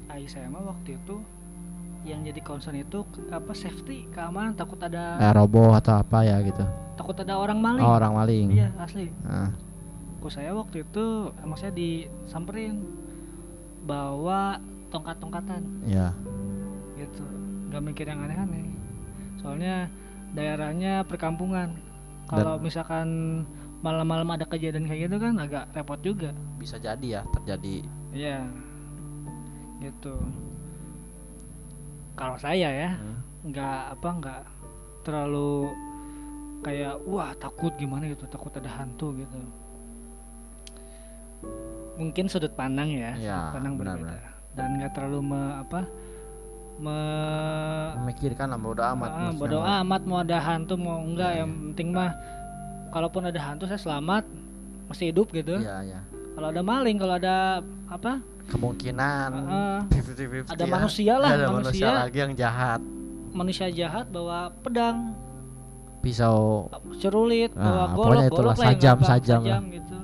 mah 0.10 0.64
waktu 0.66 0.98
itu 0.98 1.16
yang 2.02 2.24
jadi 2.24 2.42
concern 2.42 2.74
itu 2.76 3.06
ke- 3.06 3.30
apa 3.30 3.52
safety 3.54 4.08
keamanan 4.10 4.56
takut 4.56 4.80
ada 4.80 5.20
Eh 5.20 5.32
roboh 5.36 5.76
atau 5.76 6.00
apa 6.00 6.24
ya 6.24 6.42
gitu. 6.42 6.64
takut 6.96 7.16
ada 7.16 7.38
orang 7.38 7.60
maling. 7.60 7.84
Oh, 7.84 7.96
orang 7.96 8.12
maling. 8.12 8.48
iya 8.52 8.74
asli. 8.76 9.08
Nah, 9.22 9.54
kok 10.20 10.32
saya 10.32 10.52
waktu 10.52 10.84
itu 10.84 11.06
emang 11.40 11.56
saya 11.56 11.72
disamperin 11.72 12.84
bawa 13.86 14.58
tongkat-tongkatan. 14.90 15.62
Ya 15.86 16.12
gitu. 16.98 17.24
Nggak 17.70 17.84
mikir 17.86 18.06
yang 18.08 18.20
aneh-aneh. 18.20 18.66
Soalnya 19.40 19.88
daerahnya 20.34 21.06
perkampungan. 21.06 21.78
Kalau 22.28 22.60
misalkan 22.60 23.08
malam-malam 23.80 24.28
ada 24.30 24.44
kejadian 24.44 24.86
kayak 24.86 25.08
gitu 25.08 25.18
kan 25.18 25.40
agak 25.40 25.72
repot 25.72 26.00
juga. 26.00 26.36
Bisa 26.60 26.76
jadi 26.78 27.08
ya 27.08 27.22
terjadi. 27.32 27.86
Iya 28.12 28.44
gitu 29.80 30.16
kalau 32.14 32.36
saya 32.36 32.68
ya 32.68 32.90
hmm, 33.00 33.50
nggak 33.50 33.80
apa 33.96 34.10
nggak 34.20 34.42
terlalu 35.04 35.72
kayak 36.60 37.00
wah 37.08 37.32
takut 37.40 37.72
gimana 37.80 38.12
gitu 38.12 38.28
takut 38.28 38.52
ada 38.52 38.68
hantu 38.68 39.16
gitu 39.16 39.40
mungkin 42.00 42.32
sudut 42.32 42.52
pandang 42.56 42.92
ya, 42.92 43.12
Ya, 43.16 43.36
sudut 43.40 43.56
pandang 43.60 43.74
benar, 43.76 43.96
berbeda 44.00 44.12
benar. 44.16 44.32
dan 44.56 44.70
nggak 44.80 44.92
terlalu 44.96 45.20
me, 45.24 45.42
apa 45.60 45.80
me 46.80 46.98
memikirkan 48.00 48.48
lah 48.52 48.60
bodo 48.60 48.80
amat 48.84 49.10
ah, 49.12 49.32
bodo 49.36 49.58
mah. 49.60 49.84
amat 49.84 50.02
mau 50.08 50.20
ada 50.24 50.38
hantu 50.40 50.80
mau 50.80 51.00
enggak 51.00 51.32
Ya, 51.36 51.44
yang 51.44 51.52
penting 51.72 51.92
mah 51.92 52.12
kalaupun 52.92 53.28
ada 53.28 53.40
hantu 53.40 53.68
saya 53.68 53.80
selamat 53.80 54.24
masih 54.88 55.12
hidup 55.12 55.28
gitu 55.32 55.60
Iya, 55.60 55.76
iya. 55.84 56.00
kalau 56.36 56.48
ada 56.52 56.62
maling 56.64 56.96
kalau 56.96 57.16
ada 57.20 57.60
apa 57.92 58.24
kemungkinan. 58.50 59.30
Ah, 59.46 59.80
50-50 59.88 60.50
ada 60.50 60.60
ya. 60.60 60.70
manusia 60.70 61.14
lah, 61.16 61.30
ada 61.32 61.46
manusia. 61.48 61.56
manusia 61.56 61.90
lagi 62.04 62.18
yang 62.20 62.34
jahat. 62.34 62.82
Manusia 63.30 63.68
jahat 63.70 64.06
bawa 64.10 64.50
pedang. 64.60 65.14
Pisau. 66.00 66.72
Cerulit 66.98 67.52
Ah, 67.54 67.62
bawa 67.62 67.86
golok 67.92 68.24
itulah, 68.26 68.30
golok 68.32 68.58
lah 68.58 68.68
sajam, 68.72 68.96
apa, 68.98 69.06
sajam 69.06 69.42
lah. 69.44 69.62
gitu. 69.68 69.98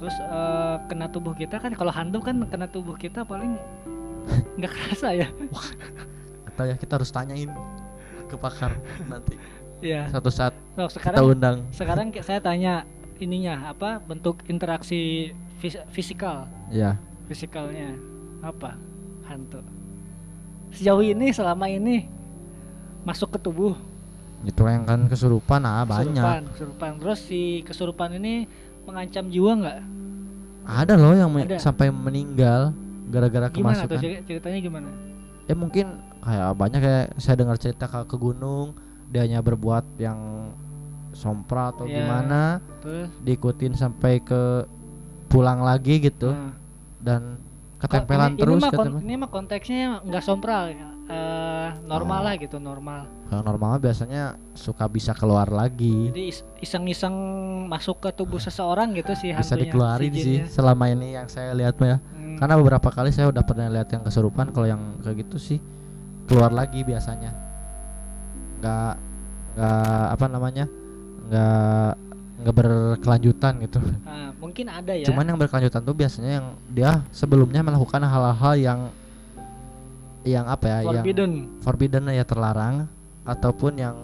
Terus 0.00 0.16
eh, 0.16 0.76
kena 0.88 1.06
tubuh 1.06 1.34
kita 1.34 1.56
kan 1.58 1.72
kalau 1.74 1.92
hantu 1.92 2.18
kan 2.24 2.36
kena 2.46 2.64
tubuh 2.64 2.96
kita 2.96 3.20
paling 3.22 3.58
nggak 4.58 4.72
kerasa 4.72 5.12
ya. 5.12 5.28
Atau 6.46 6.64
ya 6.64 6.74
kita 6.78 6.96
harus 6.96 7.10
tanyain 7.10 7.50
ke 8.24 8.36
pakar 8.38 8.72
nanti. 9.04 9.34
Ya 9.80 10.06
satu 10.08 10.28
saat 10.30 10.52
so, 10.76 10.86
kita 10.86 10.92
sekarang 10.92 11.20
undang. 11.26 11.56
sekarang 11.72 12.06
saya 12.28 12.40
tanya 12.40 12.84
ininya 13.18 13.68
apa 13.68 14.00
bentuk 14.00 14.40
interaksi 14.46 15.32
fis- 15.58 15.84
fisikal. 15.90 16.48
Ya 16.70 16.96
fisikalnya. 17.30 17.94
Apa? 18.42 18.74
Hantu. 19.22 19.62
Sejauh 20.74 20.98
ini 21.00 21.30
selama 21.30 21.70
ini 21.70 22.10
masuk 23.06 23.30
ke 23.30 23.38
tubuh. 23.38 23.78
Itu 24.42 24.66
yang 24.66 24.82
kan 24.82 25.06
kesurupan 25.06 25.62
ah 25.62 25.86
banyak. 25.86 26.18
Kesurupan 26.18 26.42
kesurupan. 26.50 26.90
Terus 26.98 27.18
si 27.22 27.40
kesurupan 27.62 28.10
ini 28.18 28.50
mengancam 28.82 29.30
jiwa 29.30 29.52
nggak? 29.54 29.78
Ada 30.66 30.94
loh 30.94 31.14
yang 31.14 31.30
me- 31.30 31.46
Ada. 31.46 31.62
sampai 31.62 31.88
meninggal 31.88 32.74
gara-gara 33.06 33.46
gimana 33.48 33.86
tuh 33.86 33.94
kemasukan. 33.94 34.00
ceri- 34.00 34.22
ceritanya 34.26 34.58
gimana? 34.58 34.88
Ya 35.46 35.54
mungkin 35.54 35.86
kayak 36.20 36.50
banyak 36.54 36.80
kayak 36.80 37.06
saya 37.16 37.34
dengar 37.36 37.56
cerita 37.56 37.86
ke, 37.86 37.98
ke 38.06 38.16
gunung 38.16 38.74
dia 39.10 39.26
hanya 39.26 39.42
berbuat 39.42 39.82
yang 39.98 40.50
sompra 41.10 41.74
atau 41.74 41.90
Ya. 41.90 42.06
gimana 42.06 42.62
terus 42.78 43.10
diikutin 43.18 43.74
sampai 43.74 44.22
ke 44.22 44.62
pulang 45.26 45.58
lagi 45.60 45.98
gitu. 45.98 46.30
Nah, 46.30 46.54
dan 47.00 47.40
ketempelan 47.76 48.30
ini, 48.30 48.38
terus 48.38 48.54
ini 48.54 48.60
mah, 48.60 48.70
kon- 48.70 48.76
ketempelan. 48.76 49.02
ini 49.02 49.14
mah 49.16 49.30
konteksnya 49.30 49.78
nggak 50.02 50.20
sompral 50.22 50.62
eh, 50.70 51.68
normal 51.82 52.20
Oh. 52.20 52.24
lah 52.24 52.34
gitu 52.36 52.56
normal 52.56 53.00
kalau 53.26 53.42
normal 53.42 53.78
biasanya 53.78 54.22
suka 54.52 54.84
bisa 54.86 55.10
keluar 55.10 55.48
lagi 55.48 56.08
jadi 56.08 56.24
is- 56.28 56.44
iseng-iseng 56.60 57.14
masuk 57.66 57.98
ke 57.98 58.12
tubuh 58.12 58.36
seseorang 58.36 58.92
gitu 58.92 59.10
sih 59.14 59.32
bisa 59.32 59.54
hantunya 59.54 59.64
dikeluarin 59.64 60.12
si 60.12 60.20
sih 60.20 60.38
selama 60.46 60.86
ini 60.86 61.14
yang 61.14 61.26
saya 61.26 61.50
lihat 61.52 61.74
ya 61.78 61.96
Hmm. 61.96 62.36
karena 62.36 62.54
beberapa 62.54 62.88
kali 62.88 63.10
saya 63.10 63.26
udah 63.26 63.42
pernah 63.42 63.66
lihat 63.66 63.88
yang 63.88 64.02
kesurupan 64.02 64.52
kalau 64.52 64.66
yang 64.66 65.00
kayak 65.00 65.24
gitu 65.24 65.36
sih 65.36 65.58
keluar 66.26 66.52
lagi 66.52 66.82
biasanya 66.82 67.32
nggak 68.58 68.92
nggak 69.50 70.04
apa 70.10 70.24
namanya 70.26 70.64
nggak 71.24 71.90
nggak 72.40 72.56
berkelanjutan 72.56 73.52
gitu 73.60 73.80
Ah, 74.02 74.32
mungkin 74.36 74.66
ada 74.66 74.92
ya 74.92 75.04
cuman 75.04 75.24
yang 75.24 75.36
berkelanjutan 75.36 75.80
tuh 75.80 75.92
biasanya 75.92 76.30
yang 76.40 76.46
dia 76.66 76.90
sebelumnya 77.10 77.60
melakukan 77.60 78.00
hal-hal 78.00 78.54
yang 78.56 78.80
yang 80.20 80.44
apa 80.44 80.64
ya 80.64 80.78
yang 80.80 80.88
forbidden 81.00 81.30
forbidden 81.60 82.02
ya 82.08 82.24
terlarang 82.24 82.84
ataupun 83.24 83.72
yang 83.76 83.96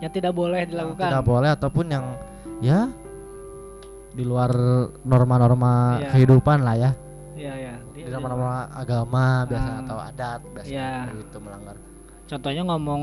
yang 0.00 0.12
tidak 0.12 0.32
boleh 0.32 0.60
yang 0.60 0.70
dilakukan 0.70 1.08
tidak 1.08 1.24
boleh 1.24 1.50
ataupun 1.50 1.86
yang 1.88 2.04
ya 2.60 2.88
di 4.14 4.22
luar 4.22 4.52
norma-norma 5.02 5.98
Iya. 5.98 6.08
kehidupan 6.12 6.58
lah 6.60 6.76
ya 6.76 6.90
Iya 7.34 7.52
ya. 7.58 7.74
di 7.90 8.00
norma-norma 8.06 8.70
agama 8.70 9.42
biasa 9.44 9.70
Ah. 9.70 9.80
atau 9.82 9.96
adat 9.98 10.40
biasanya 10.52 10.70
Iya. 10.70 10.90
kayak 11.08 11.16
gitu 11.24 11.38
melanggar 11.40 11.76
Contohnya 12.24 12.62
ngomong 12.64 13.02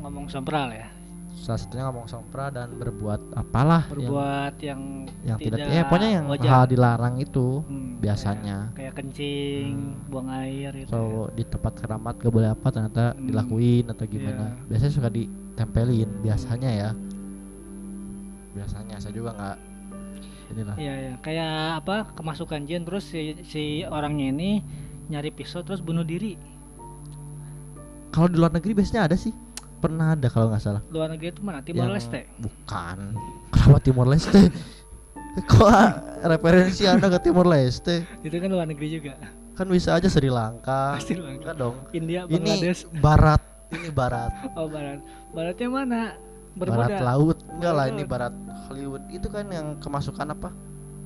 ngomong 0.00 0.24
sompral 0.32 0.72
ya. 0.72 0.88
Salah 1.34 1.58
satunya 1.58 1.84
ngomong 1.84 2.06
sompra 2.06 2.48
dan 2.48 2.70
berbuat 2.72 3.34
apalah 3.34 3.88
Berbuat 3.88 4.54
yang 4.58 5.08
yang 5.22 5.36
tidak, 5.36 5.58
tidak 5.58 5.74
ya 5.74 5.82
pokoknya 5.84 6.10
yang 6.12 6.24
wajar. 6.28 6.50
hal 6.50 6.64
dilarang 6.66 7.14
itu 7.16 7.46
hmm, 7.62 7.98
biasanya 7.98 8.56
kayak, 8.70 8.78
kayak 8.78 8.94
kencing, 8.94 9.72
Hmm. 9.72 10.06
buang 10.06 10.28
air 10.30 10.70
gitu. 10.76 10.88
so 10.88 10.98
di 11.32 11.42
tempat 11.42 11.72
keramat 11.76 12.14
gak 12.16 12.30
boleh 12.30 12.48
apa 12.48 12.66
ternyata 12.68 13.04
Hmm. 13.12 13.26
dilakuin 13.26 13.84
atau 13.86 14.04
gimana 14.04 14.44
Iya. 14.52 14.66
biasanya 14.68 14.92
suka 14.92 15.08
ditempelin 15.08 16.10
biasanya 16.20 16.70
ya 16.70 16.90
biasanya 18.52 18.96
saya 18.98 19.12
juga 19.12 19.30
nggak 19.32 19.56
inilah 20.52 20.76
Iya 20.76 20.94
ya, 20.94 21.12
kayak 21.18 21.52
apa 21.80 21.94
kemasukan 22.12 22.60
jin 22.62 22.84
terus 22.84 23.08
si, 23.08 23.20
si 23.42 23.62
orangnya 23.82 24.28
ini 24.28 24.50
nyari 25.08 25.30
pisau 25.30 25.60
terus 25.60 25.80
bunuh 25.80 26.04
diri. 26.04 26.36
kalau 28.10 28.28
di 28.28 28.36
luar 28.36 28.52
negeri 28.52 28.76
biasanya 28.76 29.08
ada 29.08 29.16
sih 29.16 29.32
pernah 29.82 30.14
ada 30.14 30.26
kalau 30.26 30.46
nggak 30.46 30.62
salah 30.62 30.82
Luar 30.88 31.10
negeri 31.10 31.28
itu 31.28 31.40
mana? 31.40 31.58
Timor 31.60 31.84
Yang- 31.84 31.94
Leste. 31.98 32.20
bukan 32.38 32.98
kenapa 33.50 33.78
Timor 33.80 34.06
Leste 34.06 34.40
kok 35.50 35.64
ah, 35.64 35.90
referensi 36.24 36.84
anda 36.84 37.08
ke 37.08 37.18
Timor 37.20 37.44
Leste 37.44 38.06
Itu 38.20 38.32
kan 38.32 38.46
luar 38.46 38.64
negeri 38.64 38.88
juga. 38.92 39.18
kan 39.52 39.66
bisa 39.66 39.92
aja 39.92 40.06
Sri 40.06 40.28
Lanka 40.28 40.94
Pasti 40.94 41.12
luar 41.12 41.34
negeri. 41.34 41.44
kan 41.44 41.56
dong 41.58 41.76
India, 41.90 42.20
ini 42.24 42.38
Bangladesh. 42.38 42.86
barat 42.94 43.42
ini 43.70 43.88
barat 43.90 44.32
Oh 44.58 44.66
barat. 44.66 45.02
Baratnya 45.30 45.68
mana? 45.68 46.02
barat 46.52 46.92
Bermuda. 46.92 47.00
laut 47.02 47.38
enggak 47.50 47.72
lah 47.72 47.84
Barat 47.84 47.94
ini 47.94 48.02
barat 48.04 48.34
Hollywood 48.62 49.04
itu 49.08 49.24
kan 49.26 49.48
yang 49.48 49.66
kemasukan 49.76 50.26
apa 50.28 50.52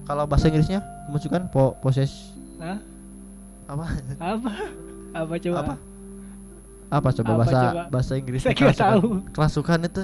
kalau 0.03 0.23
bahasa 0.25 0.47
Inggrisnya 0.47 0.79
kemasukan 1.07 1.47
po 1.49 1.79
poses 1.79 2.35
Hah? 2.59 2.83
apa 3.67 3.87
Apa? 4.19 4.51
Apa 5.17 5.35
coba? 5.39 5.57
Apa? 5.63 5.75
Apa 6.89 7.09
coba 7.13 7.29
Apa 7.29 7.39
bahasa 7.41 7.59
coba? 7.61 7.83
bahasa 7.91 8.13
Inggrisnya 8.15 8.47
Saya 8.47 8.57
kerasukan- 8.57 8.93
tahu. 8.93 9.09
kerasukan 9.33 9.79
itu 9.85 10.03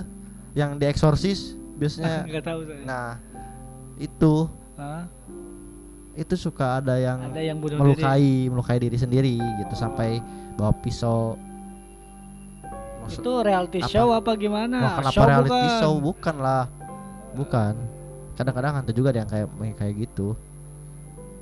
yang 0.53 0.71
di 0.75 0.85
eksorsis 0.85 1.41
biasanya 1.75 2.17
Nggak 2.29 2.45
tahu 2.45 2.61
saya. 2.65 2.83
nah 2.83 3.09
itu 3.97 4.35
Hah? 4.75 5.05
itu 6.13 6.35
suka 6.35 6.79
ada 6.79 6.95
yang 6.97 7.19
Ada 7.25 7.41
yang 7.41 7.57
bunuh 7.57 7.73
diri. 7.73 7.83
melukai 7.83 8.29
melukai 8.47 8.79
diri 8.79 8.97
sendiri 8.97 9.33
gitu 9.39 9.73
Oh. 9.73 9.79
sampai 9.79 10.19
bawa 10.55 10.73
pisau 10.75 11.39
Maksud- 13.03 13.19
Itu 13.19 13.33
reality 13.41 13.79
Apa? 13.79 13.89
show 13.89 14.09
apa 14.11 14.31
gimana? 14.37 14.79
Kenapa 14.95 15.11
show 15.11 15.25
reality 15.25 15.51
bukan. 15.51 15.79
show 15.81 15.95
bukan 15.99 16.37
lah 16.39 16.65
bukan 17.33 17.75
kadang-kadang 18.33 18.73
hantu 18.77 18.93
juga 18.93 19.09
ada 19.11 19.19
yang 19.19 19.31
kayak 19.31 19.49
kayak 19.75 19.95
gitu 20.01 20.29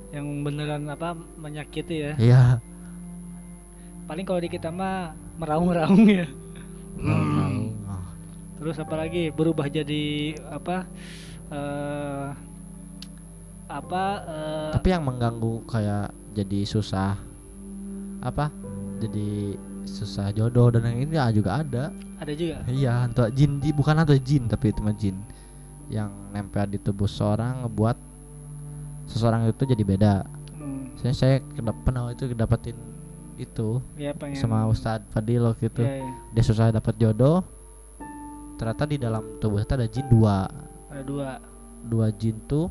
Yang 0.09 0.25
beneran 0.41 0.83
apa 0.85 1.09
menyakiti 1.35 1.95
ya. 2.01 2.13
iya 2.17 2.43
Paling 4.03 4.23
kalau 4.23 4.39
di 4.39 4.49
kita 4.49 4.67
mah 4.67 5.13
meraung-raung 5.35 6.03
ya. 6.03 6.27
Hmm. 6.95 7.71
Terus 8.55 8.77
apa 8.77 8.95
lagi 8.95 9.29
berubah 9.29 9.65
jadi 9.65 10.03
apa? 10.47 10.85
eh 11.51 12.27
apa 13.67 14.03
eh, 14.21 14.71
tapi 14.73 14.87
yang 14.89 15.03
mengganggu 15.03 15.63
kayak 15.63 16.11
jadi 16.31 16.63
susah 16.63 17.19
apa 18.19 18.51
jadi 18.99 19.59
susah 19.83 20.31
jodoh 20.31 20.71
dan 20.71 20.87
yang 20.87 20.99
ini 21.03 21.15
ah, 21.15 21.27
juga 21.27 21.59
ada 21.59 21.91
ada 22.19 22.31
juga. 22.31 22.63
iya 22.67 23.03
hantu 23.03 23.27
jin 23.31 23.59
ji- 23.59 23.73
bukan 23.73 23.95
hantu 23.97 24.15
jin 24.15 24.47
tapi 24.47 24.71
itu 24.71 24.79
mah 24.79 24.93
jin 24.93 25.19
yang 25.87 26.07
nempel 26.31 26.67
di 26.67 26.77
tubuh 26.77 27.03
seorang 27.03 27.63
ngebuat 27.63 27.97
seseorang 29.05 29.47
itu 29.47 29.63
jadi 29.65 29.83
beda 29.83 30.13
Hmm, 30.53 30.93
saya 30.95 31.11
saya 31.11 31.35
kedap- 31.49 31.83
pernah 31.83 32.11
itu 32.11 32.27
kedapetin 32.27 32.75
itu 33.37 33.79
ya 33.95 34.11
pengen 34.11 34.35
sama 34.35 34.67
Ustadz 34.67 35.07
Fadil 35.09 35.43
waktu 35.43 35.67
itu 35.67 35.81
Ya, 35.81 36.01
ya. 36.01 36.09
dia 36.31 36.43
susah 36.43 36.69
dapat 36.69 36.95
jodoh 36.95 37.43
ternyata 38.55 38.83
di 38.85 38.97
dalam 38.97 39.23
tubuh 39.37 39.57
itu 39.57 39.73
ada 39.73 39.87
jin 39.87 40.05
dua 40.07 40.45
Ada 40.91 41.01
dua. 41.01 41.29
dua 41.81 42.07
jin 42.11 42.37
tuh 42.45 42.69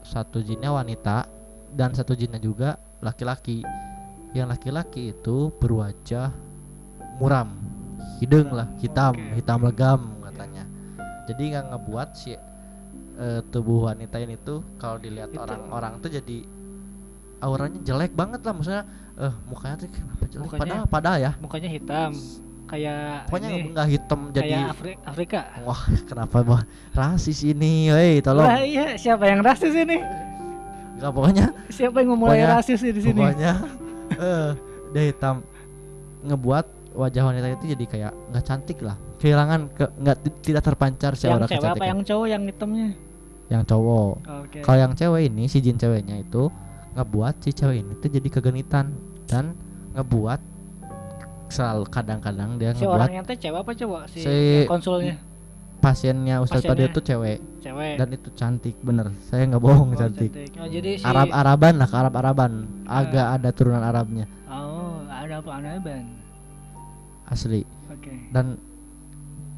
satu 0.00 0.40
jinnya 0.40 0.70
wanita 0.70 1.26
dan 1.74 1.92
satu 1.92 2.14
jinnya 2.14 2.38
juga 2.38 2.80
laki-laki 3.00 3.60
yang 4.32 4.48
laki-laki 4.48 5.12
itu 5.12 5.52
berwajah 5.56 6.32
muram 7.18 7.58
hidung 8.18 8.48
lah 8.50 8.68
hitam 8.78 9.12
Oke. 9.12 9.36
hitam 9.36 9.58
legam 9.60 10.00
katanya 10.24 10.64
jadi 11.28 11.42
nggak 11.52 11.66
ngebuat 11.74 12.08
si 12.14 12.32
eh, 12.32 13.40
tubuh 13.50 13.90
wanita 13.90 14.16
ini 14.16 14.38
tuh 14.40 14.64
kalau 14.78 14.96
dilihat 14.96 15.34
orang-orang 15.34 16.00
tuh 16.00 16.08
jadi 16.08 16.46
auranya 17.38 17.78
jelek 17.80 18.12
banget 18.12 18.40
lah 18.40 18.52
maksudnya 18.52 18.82
eh 19.16 19.34
mukanya 19.46 19.74
tuh 19.76 19.88
kenapa 19.88 20.24
jelek? 20.24 20.42
Mukanya- 20.42 20.60
padahal 20.60 20.84
padahal 20.86 21.18
ya. 21.18 21.32
mukanya 21.38 21.68
hitam 21.68 22.10
kayak 22.64 23.24
pokoknya 23.26 23.48
nggak 23.72 23.86
hitam 23.88 24.20
kayak 24.20 24.34
jadi 24.36 24.52
Afri- 24.66 24.98
Afrika. 25.02 25.40
Wah 25.62 25.80
kenapa 26.04 26.36
bah 26.42 26.62
rasis 26.92 27.40
ini 27.42 27.88
hei 27.88 28.20
tolong. 28.20 28.44
Lah 28.44 28.60
iya 28.60 28.92
siapa 28.94 29.24
yang 29.24 29.40
rasis 29.40 29.72
ini? 29.72 29.96
Nggak 30.98 31.12
pokoknya 31.14 31.46
siapa 31.68 31.96
yang 31.98 32.10
memulai 32.12 32.42
Pokoknya- 32.42 32.54
rasis 32.54 32.80
di 32.82 33.00
sini? 33.00 33.16
pokoknya 33.16 33.52
eh 34.14 34.48
dia 34.90 35.02
hitam. 35.06 35.36
Ngebuat 36.20 36.66
wajah 36.92 37.22
wanita 37.24 37.46
itu 37.54 37.64
jadi 37.72 37.84
kayak 37.86 38.12
nggak 38.28 38.44
cantik 38.44 38.78
lah. 38.82 38.98
Kehilangan 39.16 39.60
ke 39.70 39.84
nggak 39.94 40.16
ti- 40.20 40.38
tidak 40.44 40.62
terpancar 40.64 41.12
yang 41.14 41.20
secara 41.40 41.44
cewek 41.46 41.70
apa? 41.72 41.84
Yang 41.86 42.00
cowok 42.04 42.26
yang 42.26 42.42
hitamnya? 42.44 42.88
Yang 43.48 43.62
cowok. 43.64 44.14
Oke. 44.44 44.58
Kalau 44.60 44.78
yang 44.78 44.92
cewek 44.92 45.22
ini 45.26 45.44
si 45.46 45.58
jin 45.58 45.74
ceweknya 45.74 46.18
itu 46.18 46.52
ngebuat 46.98 47.34
si 47.38 47.50
cewek 47.50 47.76
ini 47.78 47.92
tuh 47.96 48.10
jadi 48.10 48.28
kegenitan 48.28 48.90
dan 49.24 49.54
ngebuat 49.94 50.40
selalu 51.48 51.86
kadang-kadang 51.88 52.58
dia 52.58 52.74
si 52.74 52.82
ngebuat 52.82 52.98
orangnya 52.98 53.22
teh 53.24 53.38
cewek 53.38 53.60
apa 53.62 53.72
cowok 53.72 54.02
si, 54.06 54.18
Si- 54.20 54.66
konsulnya? 54.66 55.16
pasiennya 55.78 56.42
Ustadz 56.42 56.66
tadi 56.66 56.82
itu 56.84 56.98
cewek. 56.98 57.38
Cewek. 57.62 57.94
Dan 57.96 58.10
itu 58.10 58.34
cantik 58.34 58.74
bener. 58.82 59.14
Saya 59.22 59.46
nggak 59.46 59.62
bohong 59.62 59.94
Oh, 59.94 59.96
cantik. 59.96 60.34
oh 60.58 60.66
jadi 60.66 60.98
si 60.98 61.04
Arab 61.06 61.30
Araban 61.30 61.78
lah 61.78 61.86
Arab 61.88 62.14
Araban. 62.14 62.52
Agak 62.82 63.38
ada 63.38 63.54
turunan 63.54 63.78
Arabnya. 63.80 64.26
Oh 64.50 65.06
ada 65.06 65.38
apa 65.38 65.50
anaban 65.54 66.18
asli. 67.24 67.62
Oke. 67.88 68.10
Dan 68.28 68.58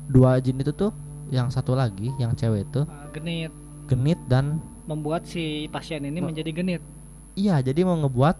dua 0.07 0.37
jin 0.39 0.61
itu 0.61 0.71
tuh 0.71 0.93
yang 1.31 1.49
satu 1.49 1.73
lagi 1.73 2.13
yang 2.19 2.37
cewek 2.37 2.69
itu 2.69 2.85
Ah, 2.85 3.09
genit. 3.11 3.49
genit 3.87 4.21
dan 4.27 4.61
membuat 4.85 5.25
si 5.25 5.73
pasien 5.73 6.05
ini 6.05 6.21
menjadi 6.21 6.53
genit 6.53 6.83
iya 7.41 7.57
jadi 7.59 7.81
mau 7.83 7.97
ngebuat 7.97 8.37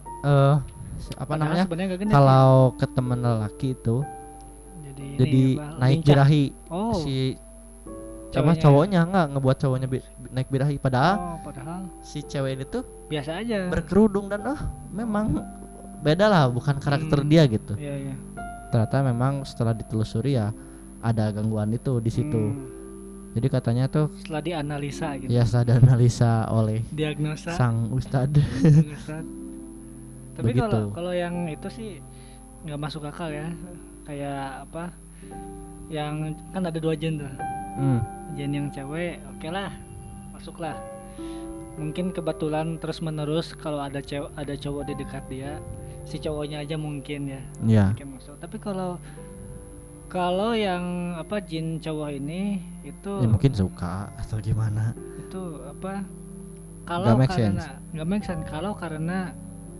si- 0.99 1.15
apa 1.15 1.25
Padahal 1.27 1.65
namanya 1.65 1.65
kalau 2.07 2.49
ke 2.73 2.85
temen 2.87 3.19
lelaki 3.19 3.73
itu 3.73 4.05
jadi, 4.83 5.01
ini 5.01 5.17
jadi 5.17 5.41
apa, 5.55 5.65
naik 5.77 5.97
lincah. 5.97 6.07
birahi. 6.07 6.45
Oh. 6.69 6.93
Si 6.95 7.15
ceweknya. 8.29 8.61
cowoknya 8.61 8.99
nggak 9.03 9.25
ngebuat 9.29 9.57
cowoknya 9.57 9.87
bi- 9.87 10.05
naik 10.29 10.47
birahi. 10.47 10.75
Padahal 10.77 11.15
oh 11.15 11.37
padahal. 11.41 11.81
si 12.01 12.21
cewek 12.21 12.51
ini 12.53 12.65
tuh 12.65 12.83
biasa 13.07 13.41
aja. 13.41 13.67
berkerudung 13.67 14.27
dan 14.27 14.45
ah 14.47 14.61
memang 14.89 15.41
beda 15.99 16.25
lah 16.25 16.43
bukan 16.47 16.77
karakter 16.77 17.17
Hmm. 17.17 17.27
dia 17.27 17.43
gitu. 17.45 17.73
Iya 17.75 17.93
iya. 17.99 18.15
Ternyata 18.69 19.03
memang 19.03 19.43
setelah 19.43 19.73
ditelusuri 19.73 20.33
ya 20.33 20.53
ada 20.99 21.29
gangguan 21.29 21.71
itu 21.71 21.97
di 21.97 22.07
situ. 22.07 22.37
Hmm, 22.37 22.80
jadi 23.31 23.47
katanya 23.47 23.85
tuh 23.87 24.11
setelah 24.19 24.43
dianalisa 24.43 25.15
gitu 25.19 25.31
ya 25.31 25.47
sudah 25.47 25.79
analisa 25.79 26.51
oleh 26.51 26.83
diagnosa 26.91 27.55
sang 27.55 27.87
ustad. 27.95 28.31
Tapi 30.35 30.51
kalau 30.55 30.91
kalau 30.95 31.11
yang 31.11 31.47
itu 31.47 31.67
sih 31.71 31.89
nggak 32.65 32.79
masuk 32.79 33.07
akal 33.07 33.29
ya. 33.29 33.51
Kayak 34.07 34.67
apa? 34.67 34.95
Yang 35.91 36.39
kan 36.55 36.63
ada 36.65 36.79
dua 36.79 36.95
gen 36.95 37.21
tuh. 37.21 37.33
Hmm, 37.71 37.99
Gen 38.35 38.51
yang 38.51 38.67
cewek, 38.71 39.19
oke 39.31 39.47
lah, 39.47 39.71
masuklah. 40.35 40.75
Mungkin 41.79 42.11
kebetulan 42.11 42.75
terus 42.83 42.99
menerus 42.99 43.55
kalau 43.55 43.79
ada 43.79 44.03
cewek 44.03 44.27
ada 44.35 44.53
cowok 44.59 44.83
di 44.91 44.93
dekat 44.99 45.23
dia, 45.31 45.51
si 46.03 46.19
cowoknya 46.19 46.67
aja 46.67 46.75
mungkin 46.75 47.31
ya 47.31 47.41
ya 47.63 47.85
mungkin 47.95 48.19
masuk. 48.19 48.35
Tapi 48.43 48.57
kalau 48.59 48.99
kalau 50.11 50.51
yang 50.51 50.83
apa 51.15 51.39
jin 51.39 51.79
cowok 51.79 52.09
ini 52.13 52.59
itu 52.83 53.11
ya 53.17 53.27
mungkin 53.27 53.55
suka 53.55 54.11
atau 54.13 54.37
gimana. 54.37 54.91
Itu 55.17 55.63
apa 55.63 56.03
kalau 56.83 57.15
make 57.15 57.31
karena 57.31 57.63
sense. 57.63 57.67
nggak 57.95 58.07
make 58.07 58.25
sense. 58.25 58.43
Kalau 58.45 58.75
karena 58.75 59.31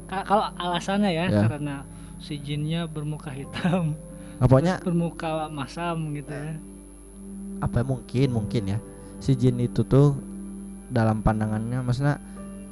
ka- 0.07 0.23
kalau 0.23 0.47
alasannya 0.55 1.11
ya 1.11 1.25
Ya. 1.27 1.43
karena 1.43 1.84
si 2.17 2.39
jinnya 2.39 2.86
bermuka 2.86 3.27
hitam 3.29 3.97
pokoknya 4.39 4.79
bermuka 4.79 5.51
masam 5.51 6.15
gitu 6.15 6.32
ya. 6.32 6.55
Apa 7.59 7.84
mungkin 7.84 8.27
mungkin 8.32 8.63
ya. 8.71 8.79
Si 9.19 9.36
jin 9.36 9.59
itu 9.59 9.84
tuh 9.84 10.15
dalam 10.88 11.19
pandangannya 11.19 11.84
maksudnya 11.84 12.17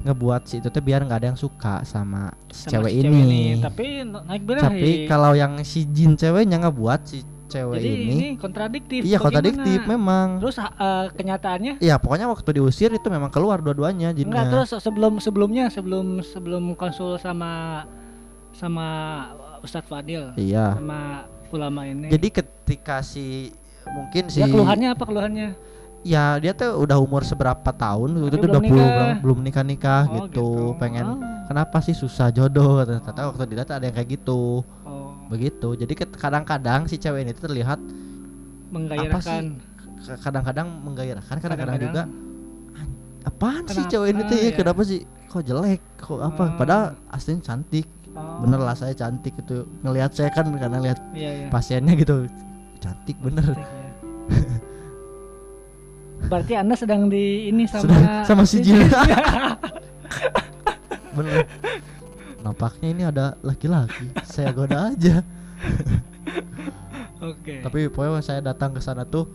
ngebuat 0.00 0.48
si 0.48 0.58
itu 0.58 0.66
tuh 0.66 0.80
biar 0.80 1.04
nggak 1.04 1.18
ada 1.20 1.28
yang 1.28 1.36
suka 1.36 1.84
sama 1.84 2.32
sama 2.48 2.72
cewek 2.72 2.90
si 2.90 3.00
ini. 3.04 3.44
tapi 3.60 4.00
na- 4.00 4.24
naik 4.24 4.42
birahi 4.42 4.64
Tapi 4.64 4.90
kalau 5.04 5.36
yang 5.36 5.60
si 5.60 5.84
jin 5.86 6.16
ceweknya 6.16 6.56
ngebuat 6.58 7.00
si 7.04 7.20
cewek 7.50 7.76
jadi 7.76 7.90
ini, 7.90 8.06
ini, 8.08 8.28
kontradiktif 8.36 9.00
iya 9.02 9.18
kontradiktif 9.18 9.78
memang. 9.84 10.38
terus 10.38 10.56
eh, 10.56 10.68
kenyataannya 11.10 11.72
Iya 11.78 11.96
pokoknya 11.96 12.26
waktu 12.26 12.50
diusir 12.54 12.90
itu 12.90 13.06
memang 13.06 13.28
keluar 13.28 13.58
dua-duanya 13.58 14.08
enggak 14.08 14.22
jinnya. 14.22 14.44
terus 14.48 14.70
sebelum 14.76 15.18
sebelumnya 15.18 15.66
sebelum 15.66 16.20
sebelum 16.20 16.72
konsul 16.72 17.16
sama 17.16 17.84
sama 18.50 18.86
Ustadz 19.60 19.86
Fadil 19.86 20.32
Iya. 20.34 20.74
sama 20.74 21.26
ulama 21.50 21.84
ini 21.84 22.08
Jadi 22.08 22.28
ketika 22.32 23.02
si 23.02 23.50
mungkin 23.86 24.26
si 24.26 24.38
ya 24.38 24.46
keluhannya 24.46 24.88
apa 24.90 25.02
keluhannya 25.02 25.48
ya 26.00 26.38
dia 26.38 26.52
tuh 26.52 26.78
udah 26.78 26.96
umur 26.96 27.22
seberapa 27.22 27.70
tahun 27.70 28.08
itu 28.22 28.30
Tapi 28.30 28.38
tuh 28.38 28.40
belum 28.40 28.54
udah 28.56 28.62
belum 28.62 28.80
nikah. 28.80 29.16
belum 29.20 29.38
nikah 29.42 29.64
nikah 29.64 30.02
Oh, 30.02 30.14
gitu. 30.22 30.48
pengen 30.76 31.06
Oh. 31.06 31.18
kenapa 31.44 31.76
sih 31.80 31.92
susah 31.92 32.30
jodoh 32.30 32.80
ternyata 32.80 33.10
waktu 33.26 33.44
dilihat 33.46 33.68
ada 33.70 33.82
yang 33.82 33.92
kayak 33.92 34.16
gitu 34.16 34.62
Oh, 34.82 35.09
begitu. 35.30 35.78
Jadi 35.78 35.94
kadang-kadang 35.96 36.90
si 36.90 36.98
cewek 36.98 37.22
ini 37.22 37.32
terlihat 37.32 37.78
menggairahkan. 38.74 39.62
Kadang-kadang 40.20 40.68
menggairahkan 40.82 41.36
kadang-kadang 41.38 41.78
juga 41.78 42.02
Kadang-kadang, 42.02 42.74
"An- 42.80 42.96
apaan 43.22 43.62
sih 43.70 43.86
Kenapa? 43.86 43.92
cewek 43.94 44.08
ini 44.10 44.22
tuh? 44.26 44.36
ya? 44.36 44.42
Ya. 44.42 44.50
kenapa 44.58 44.82
sih? 44.82 45.00
Kok 45.30 45.42
jelek? 45.46 45.80
Kok 46.02 46.18
apa? 46.18 46.44
Oh. 46.44 46.48
padahal 46.58 46.84
aslinya 47.14 47.42
cantik. 47.46 47.86
Oh, 48.10 48.42
bener 48.42 48.58
lah 48.58 48.74
saya 48.74 48.90
cantik 48.90 49.38
itu 49.38 49.62
ngelihat 49.86 50.10
saya 50.10 50.34
kan 50.34 50.50
karena 50.58 50.82
lihat 50.82 50.98
iya, 51.14 51.30
iya. 51.30 51.46
pasiennya 51.46 51.94
gitu. 51.94 52.26
Cantik 52.82 53.14
bener. 53.22 53.54
Cantik, 53.54 53.70
ya. 53.70 53.86
Berarti 56.26 56.52
anda 56.58 56.74
sedang 56.74 57.06
di 57.06 57.54
ini 57.54 57.70
sama 57.70 57.86
Sedang- 57.86 58.26
sama 58.26 58.42
si 58.42 58.58
Jin. 58.66 58.82
bener 61.16 61.42
nampaknya 62.40 62.88
ini 62.88 63.02
ada 63.04 63.36
laki-laki 63.40 64.08
saya 64.24 64.50
goda 64.50 64.92
aja 64.92 65.20
Oke. 67.20 67.60
tapi 67.60 67.88
pokoknya 67.92 68.24
saya 68.24 68.40
datang 68.40 68.72
ke 68.72 68.80
sana 68.80 69.04
tuh 69.04 69.28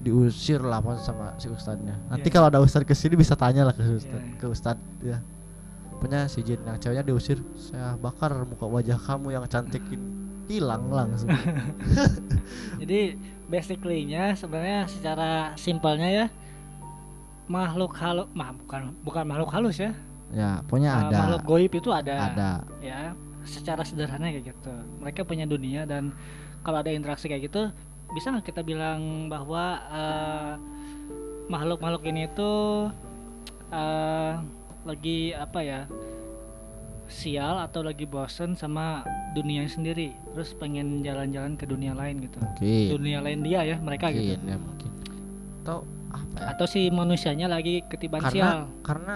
diusir 0.00 0.60
lah 0.60 0.80
sama 1.00 1.36
si 1.40 1.48
ustadnya 1.48 1.96
nanti 2.08 2.28
Iya. 2.28 2.34
kalau 2.36 2.46
ada 2.52 2.60
ustad 2.60 2.84
ke 2.84 2.92
sini 2.92 3.16
bisa 3.16 3.36
tanya 3.36 3.64
lah 3.68 3.72
ke 3.72 3.84
ustad 3.84 4.20
Iya. 4.20 4.36
ke 4.36 4.46
ustad 4.48 4.76
ya 5.00 5.18
punya 6.00 6.28
si 6.28 6.44
jin 6.44 6.60
yang 6.64 6.76
ceweknya 6.76 7.04
diusir 7.04 7.40
saya 7.56 7.96
bakar 7.96 8.32
muka 8.44 8.68
wajah 8.68 9.00
kamu 9.00 9.32
yang 9.32 9.44
cantik 9.48 9.80
ini 9.88 10.04
hilang 10.44 10.92
langsung 10.92 11.32
Jadi 12.80 13.16
basically-nya 13.48 14.36
sebenarnya 14.36 14.88
secara 14.88 15.28
simpelnya 15.56 16.08
ya 16.08 16.26
makhluk 17.44 17.92
halus, 17.96 18.28
mah 18.32 18.56
bukan 18.56 18.92
bukan 19.04 19.24
makhluk 19.24 19.52
halus 19.52 19.76
ya. 19.80 19.92
Ya 20.34 20.60
pokoknya 20.66 20.90
Uh, 20.90 21.02
ada. 21.08 21.18
makhluk 21.22 21.42
goib 21.46 21.72
itu 21.72 21.90
ada. 21.94 22.14
ada. 22.34 22.50
Ya, 22.82 23.14
secara 23.46 23.86
sederhana 23.86 24.28
kayak 24.34 24.50
gitu. 24.50 24.74
Mereka 25.00 25.22
punya 25.24 25.46
dunia 25.46 25.86
dan 25.86 26.10
kalau 26.64 26.80
ada 26.82 26.90
interaksi 26.90 27.30
kayak 27.30 27.48
gitu 27.48 27.70
bisa 28.14 28.30
nggak 28.30 28.46
kita 28.54 28.62
bilang 28.62 29.26
bahwa 29.26 29.80
eh, 29.90 30.52
makhluk-makhluk 31.50 32.04
ini 32.08 32.30
tuh 32.32 32.88
eh, 33.74 34.32
lagi 34.84 35.34
apa 35.34 35.60
ya 35.60 35.80
sial 37.04 37.60
atau 37.60 37.84
lagi 37.84 38.08
bosen 38.08 38.56
sama 38.56 39.04
dunianya 39.36 39.68
sendiri 39.68 40.16
terus 40.32 40.56
pengen 40.56 41.04
jalan-jalan 41.04 41.52
ke 41.58 41.68
dunia 41.68 41.92
lain 41.92 42.22
gitu. 42.24 42.40
Mungkin. 42.40 42.88
Dunia 42.96 43.18
lain 43.20 43.44
dia 43.44 43.60
ya 43.66 43.76
mereka 43.76 44.08
mungkin 44.08 44.24
gitu. 44.24 44.48
ya 44.48 44.56
mungkin. 44.56 44.90
Atau 45.60 45.78
apa 46.08 46.36
ya? 46.40 46.46
Atau 46.56 46.66
si 46.70 46.80
manusianya 46.88 47.46
lagi 47.50 47.84
ketiban 47.92 48.24
karena 48.24 48.32
sial. 48.32 48.60
karena 48.80 49.14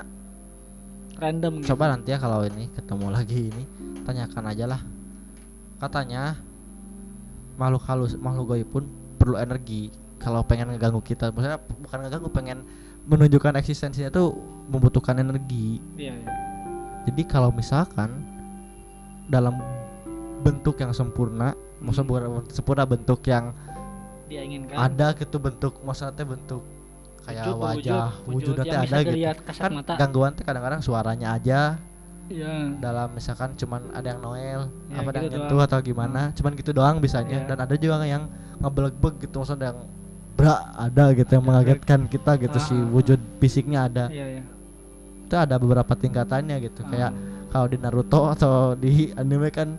random 1.19 1.61
gitu. 1.61 1.75
coba 1.75 1.93
nanti 1.93 2.15
ya 2.15 2.19
kalau 2.23 2.47
ini 2.47 2.71
ketemu 2.73 3.07
lagi 3.11 3.51
ini 3.51 3.65
tanyakan 4.07 4.45
aja 4.49 4.65
lah 4.71 4.81
katanya 5.83 6.39
makhluk 7.59 7.83
halus 7.91 8.15
makhluk 8.19 8.55
goib 8.55 8.69
pun 8.71 8.85
perlu 9.19 9.35
energi 9.39 9.91
kalau 10.23 10.43
pengen 10.47 10.75
ngeganggu 10.75 11.03
kita 11.03 11.35
maksudnya 11.35 11.59
bukan 11.59 11.99
ngeganggu 12.07 12.31
pengen 12.31 12.59
menunjukkan 13.07 13.59
eksistensinya 13.59 14.11
tuh 14.11 14.35
membutuhkan 14.71 15.19
energi 15.19 15.83
iya, 15.99 16.15
iya. 16.15 16.31
jadi 17.11 17.23
kalau 17.27 17.51
misalkan 17.51 18.23
dalam 19.27 19.59
bentuk 20.43 20.79
yang 20.79 20.95
sempurna 20.95 21.55
maksudnya 21.83 22.07
Hmm. 22.07 22.31
bukan 22.31 22.43
sempurna 22.55 22.85
bentuk 22.87 23.21
yang 23.27 23.55
dia 24.29 24.45
inginkan 24.45 24.77
ada 24.77 25.15
gitu 25.17 25.37
bentuk 25.41 25.79
maksudnya 25.83 26.23
bentuk 26.27 26.63
kayak 27.29 27.45
Wujud, 27.47 27.61
wajah 27.61 28.07
wujud, 28.25 28.33
wujudnya 28.57 28.65
yang 28.65 28.73
teh 28.73 28.81
bisa 28.81 28.97
ada 28.97 29.01
gitu 29.05 29.43
kan 29.53 29.71
mata 29.71 29.93
gangguan 29.95 30.33
teh 30.33 30.43
kadang-kadang 30.43 30.81
suaranya 30.81 31.29
aja 31.37 31.61
iya 32.27 32.73
dalam 32.77 33.09
misalkan 33.13 33.53
cuman 33.55 33.93
ada 33.93 34.07
yang 34.07 34.21
Noel 34.21 34.61
Ya, 34.89 34.97
apa 34.99 35.09
ada 35.09 35.17
yang 35.19 35.25
gitu 35.25 35.37
nyentuh 35.39 35.61
atau 35.63 35.79
gimana 35.81 36.21
cuman 36.33 36.53
gitu 36.55 36.71
doang 36.73 36.97
bisanya 36.99 37.39
Iya. 37.39 37.47
dan 37.47 37.59
ada 37.61 37.75
juga 37.75 38.01
yang 38.03 38.25
ngebelek-beg 38.59 39.15
gitu 39.23 39.37
maksudnya 39.39 39.67
yang 39.71 39.81
bra 40.35 40.55
ada 40.75 41.05
gitu 41.13 41.31
yang 41.31 41.45
Ada. 41.45 41.51
mengagetkan 41.51 42.01
kita 42.07 42.33
gitu 42.39 42.59
si 42.59 42.73
Ah. 42.73 42.85
wujud 42.87 43.21
fisiknya 43.39 43.79
ada 43.85 44.05
Iya 44.09 44.41
ya. 44.41 44.43
itu 45.25 45.35
ada 45.37 45.55
beberapa 45.57 45.93
tingkatannya 45.93 46.57
gitu 46.65 46.81
kayak 46.85 47.13
kalau 47.49 47.67
di 47.67 47.77
Naruto 47.77 48.29
atau 48.29 48.73
di 48.73 49.13
anime 49.13 49.49
kan 49.49 49.77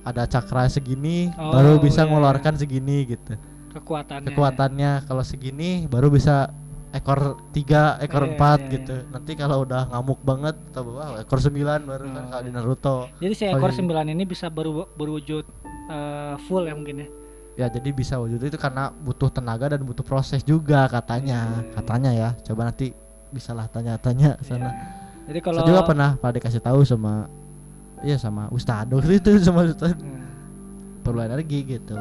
ada 0.00 0.24
cakra 0.24 0.68
segini 0.68 1.32
Oh, 1.34 1.48
baru 1.48 1.76
bisa 1.76 2.00
iya, 2.00 2.04
iya. 2.04 2.08
mengeluarkan 2.08 2.54
segini 2.56 3.08
gitu 3.08 3.36
Kekuatannya. 3.74 4.26
kekuatannya 4.28 4.90
kalau 5.04 5.20
segini 5.20 5.84
baru 5.84 6.08
bisa 6.08 6.46
ekor 6.90 7.42
tiga 7.50 7.98
ekor 7.98 8.22
Iya, 8.22 8.30
empat 8.30 8.58
iya, 8.60 8.70
gitu 8.72 8.96
nanti 9.10 9.34
kalau 9.34 9.62
udah 9.62 9.90
ngamuk 9.90 10.22
banget 10.22 10.54
atau 10.70 10.94
wah, 10.94 11.18
ekor 11.18 11.38
sembilan 11.38 11.82
baru 11.82 12.06
kan 12.06 12.22
Oh, 12.22 12.30
kalau 12.30 12.40
di 12.40 12.48
iya. 12.48 12.56
Naruto 12.56 12.96
Jadi 13.18 13.34
si 13.34 13.44
ekor 13.44 13.70
sembilan 13.70 14.06
ini 14.08 14.22
bisa 14.22 14.46
beru- 14.46 14.86
berwujud 14.88 15.44
eh, 15.84 16.34
full 16.40 16.62
ya 16.62 16.72
mungkin 16.72 16.96
ya. 16.96 17.08
ya 17.56 17.66
jadi 17.68 17.90
bisa 17.90 18.16
wujud 18.16 18.38
itu 18.40 18.54
karena 18.54 18.90
butuh 18.90 19.26
tenaga 19.28 19.70
dan 19.70 19.82
butuh 19.82 20.02
proses 20.02 20.42
juga 20.42 20.86
katanya 20.86 21.60
Iya. 21.60 21.70
katanya 21.72 22.10
ya 22.10 22.28
coba 22.40 22.66
nanti 22.66 22.94
bisalah 23.28 23.66
tanya-tanya 23.66 24.38
sana 24.40 24.70
Jadi 25.26 25.38
kalau 25.40 25.58
saya 25.58 25.68
juga 25.68 25.82
pernah 25.82 26.10
pada 26.14 26.34
dikasih 26.36 26.58
tahu 26.60 26.82
sama 26.82 27.26
iya 28.00 28.14
sama 28.16 28.46
Ustadz 28.48 28.94
itu 29.04 29.30
sama 29.40 29.66
Ustadz 29.66 29.98
Hmm. 29.98 30.22
perlu 31.02 31.20
energi 31.20 31.66
gitu 31.68 31.98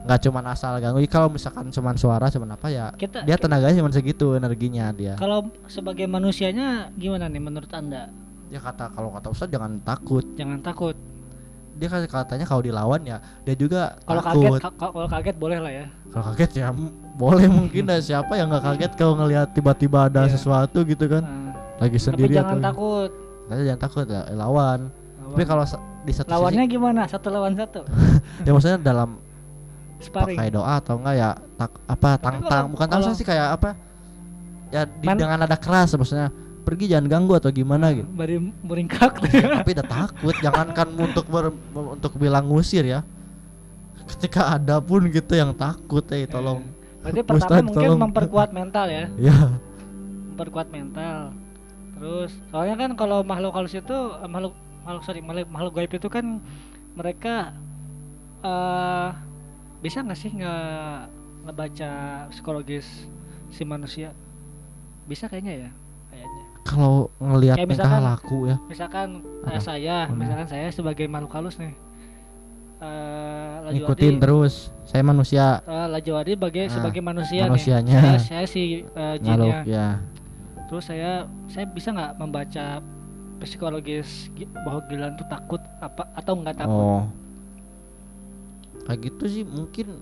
nggak 0.00 0.20
cuman 0.22 0.44
asal 0.48 0.72
ganggu 0.76 1.00
kalau 1.04 1.28
misalkan 1.28 1.68
cuman 1.68 1.94
suara 1.94 2.26
cuman 2.26 2.54
apa 2.54 2.66
ya 2.66 2.86
Kita 2.92 3.22
dia 3.22 3.34
tenaganya 3.34 3.76
cuman 3.76 3.90
segitu 3.90 4.32
energinya 4.32 4.88
dia 4.90 5.14
kalau 5.14 5.48
sebagai 5.64 6.04
manusianya 6.04 6.92
gimana 6.94 7.26
nih 7.26 7.38
menurut 7.38 7.68
Anda? 7.70 8.08
dia 8.46 8.56
kata 8.58 8.88
kalau 8.90 9.10
kata 9.10 9.28
Ustadz 9.28 9.50
jangan 9.50 9.76
takut 9.80 10.24
Jangan 10.32 10.60
takut. 10.60 10.96
dia 11.74 11.86
kan 11.86 12.00
katanya 12.02 12.42
kalau 12.42 12.58
dilawan 12.60 13.00
ya 13.00 13.18
dia 13.42 13.54
juga 13.54 13.94
Kalau 14.02 14.18
kaget 14.20 14.60
kalau 14.72 15.06
kaget 15.06 15.36
boleh 15.36 15.58
lah 15.58 15.72
ya. 15.72 15.86
kalau 16.08 16.24
kaget 16.28 16.50
ya 16.56 16.66
boleh 17.14 17.46
mungkin 17.48 17.82
dah 17.84 17.98
siapa 17.98 18.34
yang 18.34 18.48
nggak 18.48 18.64
kaget 18.64 18.92
kalau 18.94 19.14
ngelihat 19.14 19.52
tiba-tiba 19.52 20.06
ada 20.06 20.24
Iya. 20.24 20.34
sesuatu 20.34 20.82
gitu 20.82 21.04
kan 21.06 21.22
Nah, 21.22 21.54
lagi 21.78 21.94
tapi 21.94 22.02
sendiri 22.02 22.34
jangan 22.34 22.56
atau 22.56 22.66
takut. 22.66 23.10
Katanya 23.44 23.62
jangan 23.64 23.80
takut 23.80 24.06
ya 24.06 24.20
lawan 24.32 24.78
tapi 24.88 25.28
Lawan. 25.36 25.46
kalau 25.46 25.64
sa- 25.64 25.82
di 26.00 26.12
satu 26.12 26.28
lawannya 26.28 26.64
gimana? 26.66 27.02
Satu 27.04 27.28
lawan 27.28 27.52
satu. 27.52 27.84
sisi 27.84 28.44
ya 28.46 28.50
maksudnya 28.50 28.78
dalam 28.80 29.20
Sparring. 29.98 30.36
pakai 30.36 30.48
doa 30.48 30.78
atau 30.78 30.94
enggak 30.96 31.14
ya 31.14 31.30
tak 31.54 31.70
apa 31.84 32.10
tang 32.16 32.36
kalau- 32.38 32.48
tang 32.48 32.66
bukan 32.70 32.86
tang 32.86 33.02
sih 33.12 33.22
kayak 33.22 33.48
apa 33.52 33.70
ya 34.68 34.82
di, 34.84 35.06
Man- 35.06 35.16
dengan 35.16 35.38
ada 35.42 35.56
keras 35.56 35.90
maksudnya 35.92 36.30
pergi 36.62 36.84
jangan 36.86 37.08
ganggu 37.08 37.32
atau 37.34 37.48
gimana 37.48 37.90
gitu 37.90 38.06
Bari 38.06 38.36
meringkak. 38.62 39.24
tapi 39.58 39.70
udah 39.72 39.86
takut 39.88 40.34
jangankan 40.38 40.88
untuk 40.94 41.24
ber, 41.26 41.48
untuk 41.72 42.12
bilang 42.14 42.44
ngusir 42.44 42.84
ya 42.84 43.00
ketika 44.06 44.54
ada 44.54 44.78
pun 44.78 45.04
gitu 45.06 45.32
yang 45.32 45.52
takut 45.52 46.04
eh 46.10 46.24
tolong 46.24 46.62
Berarti 46.98 47.20
pertama 47.22 47.40
Ustadz, 47.40 47.66
mungkin 47.66 47.88
tolong. 47.88 48.00
memperkuat 48.04 48.48
mental 48.50 48.86
ya. 48.86 49.04
ya 49.16 49.36
memperkuat 50.28 50.68
mental 50.68 51.32
terus 51.94 52.30
soalnya 52.48 52.76
kan 52.78 52.90
kalau 52.94 53.20
makhluk 53.22 53.50
halus 53.50 53.72
itu 53.72 53.90
eh, 54.14 54.28
makhluk 54.28 54.54
makhluk 54.84 55.02
sorry 55.02 55.18
makhluk, 55.18 55.48
makhluk 55.48 55.72
gaib 55.74 55.90
itu 55.90 56.06
kan 56.06 56.38
mereka 56.94 57.56
eh 58.40 59.08
bisa 59.78 60.00
nggak 60.00 60.16
sih 60.16 60.30
nge 60.32 60.54
ngebaca 61.44 61.90
psikologis 62.28 62.86
si 63.48 63.62
manusia? 63.62 64.10
Bisa 65.04 65.26
kayaknya 65.26 65.66
ya 65.66 65.70
kayaknya. 66.08 66.42
Kalau 66.62 67.08
ngelihat 67.16 67.56
Kayak 67.56 67.68
tingkah 67.70 67.88
misalkan- 67.88 68.04
laku 68.04 68.38
ya. 68.44 68.56
misalkan 68.66 69.08
eh, 69.46 69.60
saya 69.60 69.96
Hmm. 70.04 70.16
misalkan 70.16 70.46
saya 70.46 70.66
sebagai 70.68 71.06
makhluk 71.06 71.32
halus 71.32 71.56
nih. 71.56 71.72
Eh 72.78 73.56
ngikutin 73.68 73.82
Lajuwadi 73.82 74.08
terus 74.20 74.54
saya 74.84 75.02
manusia. 75.02 75.46
Eh, 75.64 75.86
Lajuwadi 75.88 76.32
sebagai 76.34 76.64
Ah, 76.64 76.70
sebagai 76.70 77.02
manusia 77.02 77.42
manusianya. 77.44 77.98
nih 77.98 78.02
saya, 78.04 78.18
saya 78.20 78.44
si 78.46 78.62
eh, 78.84 79.16
jinnya. 79.18 79.34
Makhluk 79.34 79.66
ya. 79.66 79.86
Terus 80.68 80.84
saya 80.84 81.12
saya 81.48 81.64
bisa 81.66 81.88
nggak 81.90 82.12
membaca 82.16 82.66
psikologis 83.38 84.28
Gi- 84.34 84.50
bahwa 84.62 84.82
Gilan 84.86 85.14
tuh 85.14 85.26
takut 85.26 85.62
apa 85.80 86.06
atau 86.12 86.32
nggak 86.36 86.56
takut? 86.58 86.86
Oh 86.86 87.02
kayak 88.88 89.00
gitu 89.04 89.24
sih 89.28 89.44
mungkin 89.44 90.00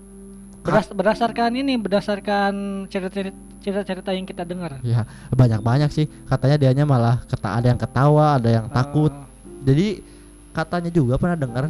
Beras- 0.63 0.89
berdasarkan 0.89 1.51
ini 1.53 1.75
berdasarkan 1.75 2.53
cerita-cerita 2.87 4.11
yang 4.11 4.23
kita 4.23 4.43
dengar. 4.43 4.79
Ya 4.81 5.03
banyak 5.29 5.59
banyak 5.59 5.89
sih. 5.89 6.05
Katanya 6.25 6.57
dianya 6.57 6.83
malah 6.83 7.23
keta 7.23 7.49
ada 7.53 7.67
yang 7.67 7.77
ketawa 7.77 8.35
ada 8.35 8.49
yang 8.49 8.67
takut. 8.67 9.11
Eh, 9.11 9.23
jadi 9.63 9.87
katanya 10.51 10.89
juga 10.89 11.15
pernah 11.15 11.37
dengar 11.37 11.65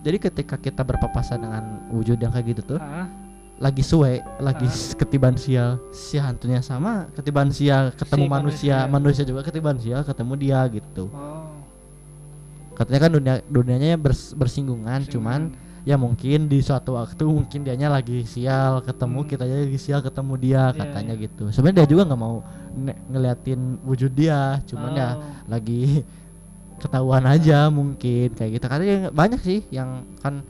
jadi 0.00 0.18
ketika 0.18 0.56
kita 0.56 0.82
berpapasan 0.82 1.38
dengan 1.38 1.62
wujud 1.88 2.16
yang 2.16 2.28
kayak 2.28 2.52
gitu 2.52 2.74
tuh 2.74 2.78
ah, 2.78 3.08
lagi 3.56 3.80
suwe 3.80 4.18
lagi 4.36 4.66
s- 4.66 4.92
ketiban 4.92 5.32
sial 5.32 5.78
si 5.88 6.18
hantunya 6.18 6.58
sama 6.58 7.06
ketiban 7.12 7.48
sial 7.48 7.88
ketemu 7.90 8.24
Si 8.24 8.28
manusia 8.28 8.76
manusia. 8.82 8.90
manusia 8.90 9.24
juga 9.24 9.40
ketiban 9.42 9.76
sial 9.78 10.02
ketemu 10.02 10.32
dia 10.36 10.60
gitu. 10.68 11.06
Oh, 11.06 11.54
katanya 12.74 13.00
kan 13.00 13.10
dunia 13.12 13.34
dunianya 13.46 13.94
bers- 13.94 14.34
bersinggungan. 14.34 15.06
cuman 15.06 15.54
ya 15.84 15.94
mungkin 15.94 16.48
di 16.48 16.58
suatu 16.58 16.96
waktu 16.96 17.22
mungkin 17.22 17.60
dianya 17.60 17.88
lagi 17.88 18.24
sial 18.24 18.80
ketemu 18.80 19.20
Hmm. 19.20 19.28
kita 19.28 19.44
lagi 19.44 19.76
sial 19.76 20.00
ketemu 20.00 20.32
dia 20.36 20.62
Iya, 20.66 20.76
katanya 20.76 21.14
iya. 21.14 21.24
gitu 21.28 21.44
sebenarnya 21.48 21.84
dia 21.84 21.88
juga 21.88 22.02
nggak 22.08 22.20
mau 22.20 22.40
ne- 22.74 23.00
ngeliatin 23.06 23.60
wujud 23.84 24.10
dia 24.10 24.64
cuman 24.64 24.90
ya 24.92 25.08
oh, 25.12 25.16
lagi 25.46 26.00
ketahuan 26.82 27.24
aja 27.24 27.68
mungkin 27.68 28.28
kayak 28.30 28.50
gitu 28.54 28.64
katanya 28.64 28.96
banyak 29.10 29.40
sih 29.40 29.60
yang 29.68 30.08
kan 30.18 30.40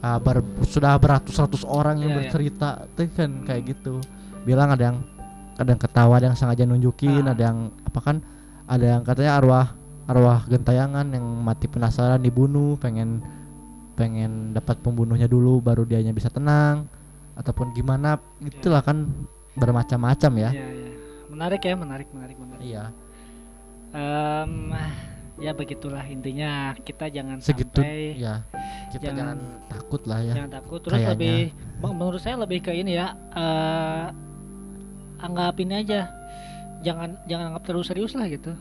ah, 0.00 0.18
ber- 0.18 0.46
sudah 0.62 0.94
beratus-ratus 0.96 1.62
orang 1.62 1.98
yang 1.98 2.10
Iya, 2.10 2.14
iya. 2.14 2.18
bercerita 2.22 2.68
tuh 2.94 3.10
kan 3.12 3.30
kayak 3.42 3.62
gitu 3.68 3.98
bilang 4.42 4.70
ada 4.70 4.94
yang 4.94 4.98
ada 5.56 5.68
yang 5.68 5.80
ketawa 5.80 6.12
ada 6.16 6.30
yang 6.30 6.38
sengaja 6.38 6.62
nunjukin 6.62 7.26
Ah. 7.26 7.34
ada 7.34 7.42
yang 7.50 7.58
apa 7.82 7.98
kan 7.98 8.16
ada 8.66 8.84
yang 8.86 9.02
katanya 9.02 9.32
arwah 9.36 9.66
arwah 10.06 10.46
gentayangan 10.46 11.10
yang 11.10 11.26
mati 11.42 11.66
penasaran 11.66 12.22
dibunuh 12.22 12.78
pengen 12.78 13.26
pengen 13.96 14.52
dapat 14.52 14.76
pembunuhnya 14.78 15.24
dulu 15.24 15.58
baru 15.58 15.82
dianya 15.82 16.12
bisa 16.12 16.28
tenang 16.28 16.84
ataupun 17.32 17.72
gimana 17.72 18.20
itulah 18.40 18.80
kan 18.80 19.08
bermacam-macam 19.56 20.32
ya. 20.36 20.50
Iya, 20.52 20.66
iya. 20.68 20.90
menarik 21.26 21.60
ya 21.60 21.74
menarik 21.74 22.08
menarik 22.12 22.36
menarik. 22.36 22.60
Iya. 22.62 22.84
Em, 23.90 24.52
ya 25.40 25.52
begitulah 25.52 26.04
intinya. 26.04 26.76
Kita 26.76 27.08
jangan 27.08 27.40
segitu 27.40 27.80
sampai 27.80 28.20
ya. 28.20 28.44
Kita 28.92 29.10
jangan- 29.10 29.40
jangan, 29.40 29.68
takut 29.72 30.02
lah 30.04 30.20
ya 30.22 30.34
jangan 30.36 30.52
takut. 30.52 30.80
Terus 30.84 30.96
Kayaknya. 30.96 31.12
lebih 31.16 31.38
men- 31.80 31.96
menurut 31.96 32.20
saya 32.20 32.36
lebih 32.36 32.58
ke 32.60 32.72
ini 32.72 32.92
ya 32.94 33.16
eh 33.32 34.06
anggap 35.18 35.56
ini 35.56 35.74
aja. 35.80 36.00
Jangan 36.84 37.16
jangan 37.24 37.44
anggap 37.50 37.62
terlalu 37.64 37.84
serius 37.88 38.12
lah 38.12 38.28
gitu 38.28 38.52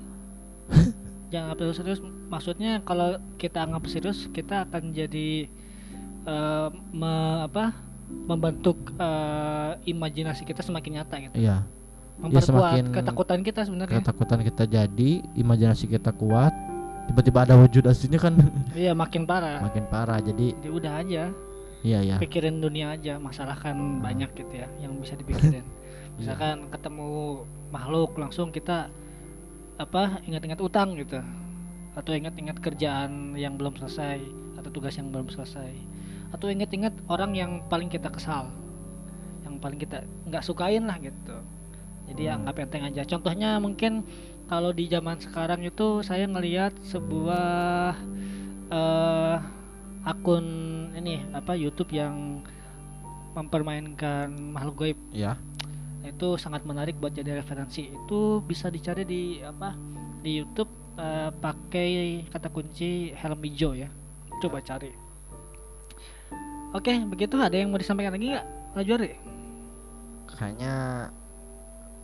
jangan 1.34 1.54
anggap 1.54 1.74
serius 1.76 2.00
maksudnya 2.30 2.82
kalau 2.86 3.18
kita 3.42 3.66
anggap 3.66 3.84
serius 3.90 4.30
kita 4.30 4.66
akan 4.70 4.94
jadi 4.94 5.50
eh, 6.26 6.68
me- 6.94 7.42
apa 7.46 7.74
membentuk 8.30 8.78
eh, 8.98 9.72
imajinasi 9.90 10.46
kita 10.46 10.62
semakin 10.62 11.02
nyata 11.02 11.16
gitu. 11.30 11.36
Iya. 11.38 11.66
Memperkuat 12.16 12.48
semakin 12.48 12.84
ketakutan 12.96 13.40
kita 13.44 13.62
sebenarnya. 13.68 14.00
ketakutan 14.00 14.40
kita 14.40 14.64
jadi 14.64 15.10
imajinasi 15.36 15.86
kita 15.92 16.16
kuat 16.16 16.56
tiba-tiba 17.12 17.44
ada 17.44 17.56
wujud 17.60 17.84
aslinya 17.86 18.20
kan. 18.22 18.34
Iya 18.78 18.96
makin 18.96 19.28
parah. 19.28 19.60
Makin 19.66 19.86
parah 19.92 20.20
jadi 20.24 20.56
jadi 20.58 20.70
udah 20.72 20.94
aja. 21.04 21.24
Iya 21.86 22.00
ya 22.02 22.16
pikirin 22.18 22.58
dunia 22.64 22.98
aja 22.98 23.22
masalah 23.22 23.54
kan 23.54 23.78
banyak 24.02 24.34
gitu 24.34 24.54
ya 24.58 24.68
yang 24.82 24.96
bisa 24.98 25.14
dipikirin. 25.14 25.66
Misalkan 26.18 26.72
ketemu 26.72 27.44
makhluk 27.76 28.16
langsung 28.16 28.50
kita 28.50 28.88
apa 29.76 30.24
ingat-ingat 30.24 30.60
utang 30.64 30.96
gitu. 30.96 31.20
Atau 31.96 32.12
ingat-ingat 32.16 32.60
kerjaan 32.60 33.40
yang 33.40 33.56
belum 33.56 33.80
selesai 33.80 34.20
atau 34.60 34.70
tugas 34.72 34.96
yang 35.00 35.12
belum 35.12 35.32
selesai. 35.32 35.72
Atau 36.36 36.52
ingat-ingat 36.52 36.96
orang 37.08 37.32
yang 37.36 37.52
paling 37.72 37.88
kita 37.88 38.12
kesal 38.12 38.52
yang 39.46 39.62
paling 39.62 39.78
kita 39.80 40.04
nggak 40.26 40.44
sukain 40.44 40.84
lah 40.90 40.98
gitu. 41.00 41.38
Jadi 42.10 42.22
ya 42.28 42.36
anggap 42.38 42.60
enteng 42.60 42.86
aja. 42.86 43.06
Contohnya 43.06 43.62
mungkin 43.62 44.04
kalau 44.50 44.74
di 44.74 44.90
zaman 44.90 45.22
sekarang 45.22 45.64
itu 45.64 46.02
saya 46.02 46.26
ngelihat 46.26 46.74
sebuah 46.84 47.96
eh 48.74 49.38
akun 50.06 50.46
ini 50.98 51.22
apa 51.34 51.54
YouTube 51.58 51.94
yang 51.94 52.42
mempermainkan 53.38 54.34
makhluk 54.54 54.76
gaib. 54.82 55.00
Ya 55.14 55.38
itu 56.10 56.38
sangat 56.38 56.62
menarik 56.68 56.98
buat 57.02 57.14
jadi 57.14 57.40
referensi. 57.40 57.90
Itu 57.90 58.42
bisa 58.46 58.70
dicari 58.70 59.04
di 59.06 59.42
apa 59.42 59.74
di 60.22 60.42
YouTube 60.42 60.70
eh, 61.02 61.30
pakai 61.34 62.26
kata 62.30 62.50
kunci 62.54 63.14
helm 63.18 63.42
hijau 63.42 63.74
ya. 63.74 63.90
Coba 64.42 64.62
cari. 64.62 64.94
Oke 66.76 66.94
begitu. 67.08 67.40
Ada 67.40 67.58
yang 67.60 67.72
mau 67.72 67.80
disampaikan 67.80 68.14
lagi 68.14 68.36
nggak? 68.36 68.48
Lajuri 68.76 69.36
kayaknya 70.36 71.08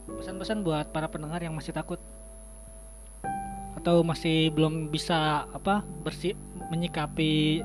pesan-pesan 0.07 0.63
buat 0.63 0.89
para 0.89 1.11
pendengar 1.11 1.43
yang 1.43 1.53
masih 1.53 1.75
takut. 1.75 1.99
Atau 3.77 4.01
masih 4.07 4.49
belum 4.55 4.89
bisa 4.89 5.45
apa 5.51 5.83
bersih 6.01 6.33
menyikapi 6.71 7.61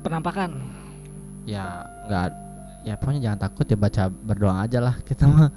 penampakan. 0.00 0.62
Ya 1.44 1.86
nggak 2.08 2.45
ya 2.86 2.94
pokoknya 2.94 3.20
jangan 3.20 3.40
takut 3.42 3.66
ya 3.66 3.76
baca 3.76 4.02
berdoa 4.06 4.62
aja 4.62 4.78
lah 4.78 4.94
kita 5.02 5.26
mah 5.26 5.50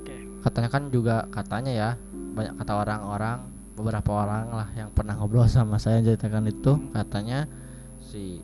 Oke. 0.00 0.14
katanya 0.40 0.68
kan 0.68 0.82
juga 0.88 1.28
katanya 1.28 1.70
ya 1.70 1.88
banyak 2.32 2.56
kata 2.56 2.72
orang-orang 2.74 3.38
beberapa 3.76 4.10
orang 4.14 4.44
lah 4.50 4.68
yang 4.72 4.88
pernah 4.88 5.12
ngobrol 5.14 5.44
sama 5.44 5.76
saya 5.76 6.00
ceritakan 6.00 6.48
itu 6.48 6.72
katanya 6.90 7.44
si 7.98 8.40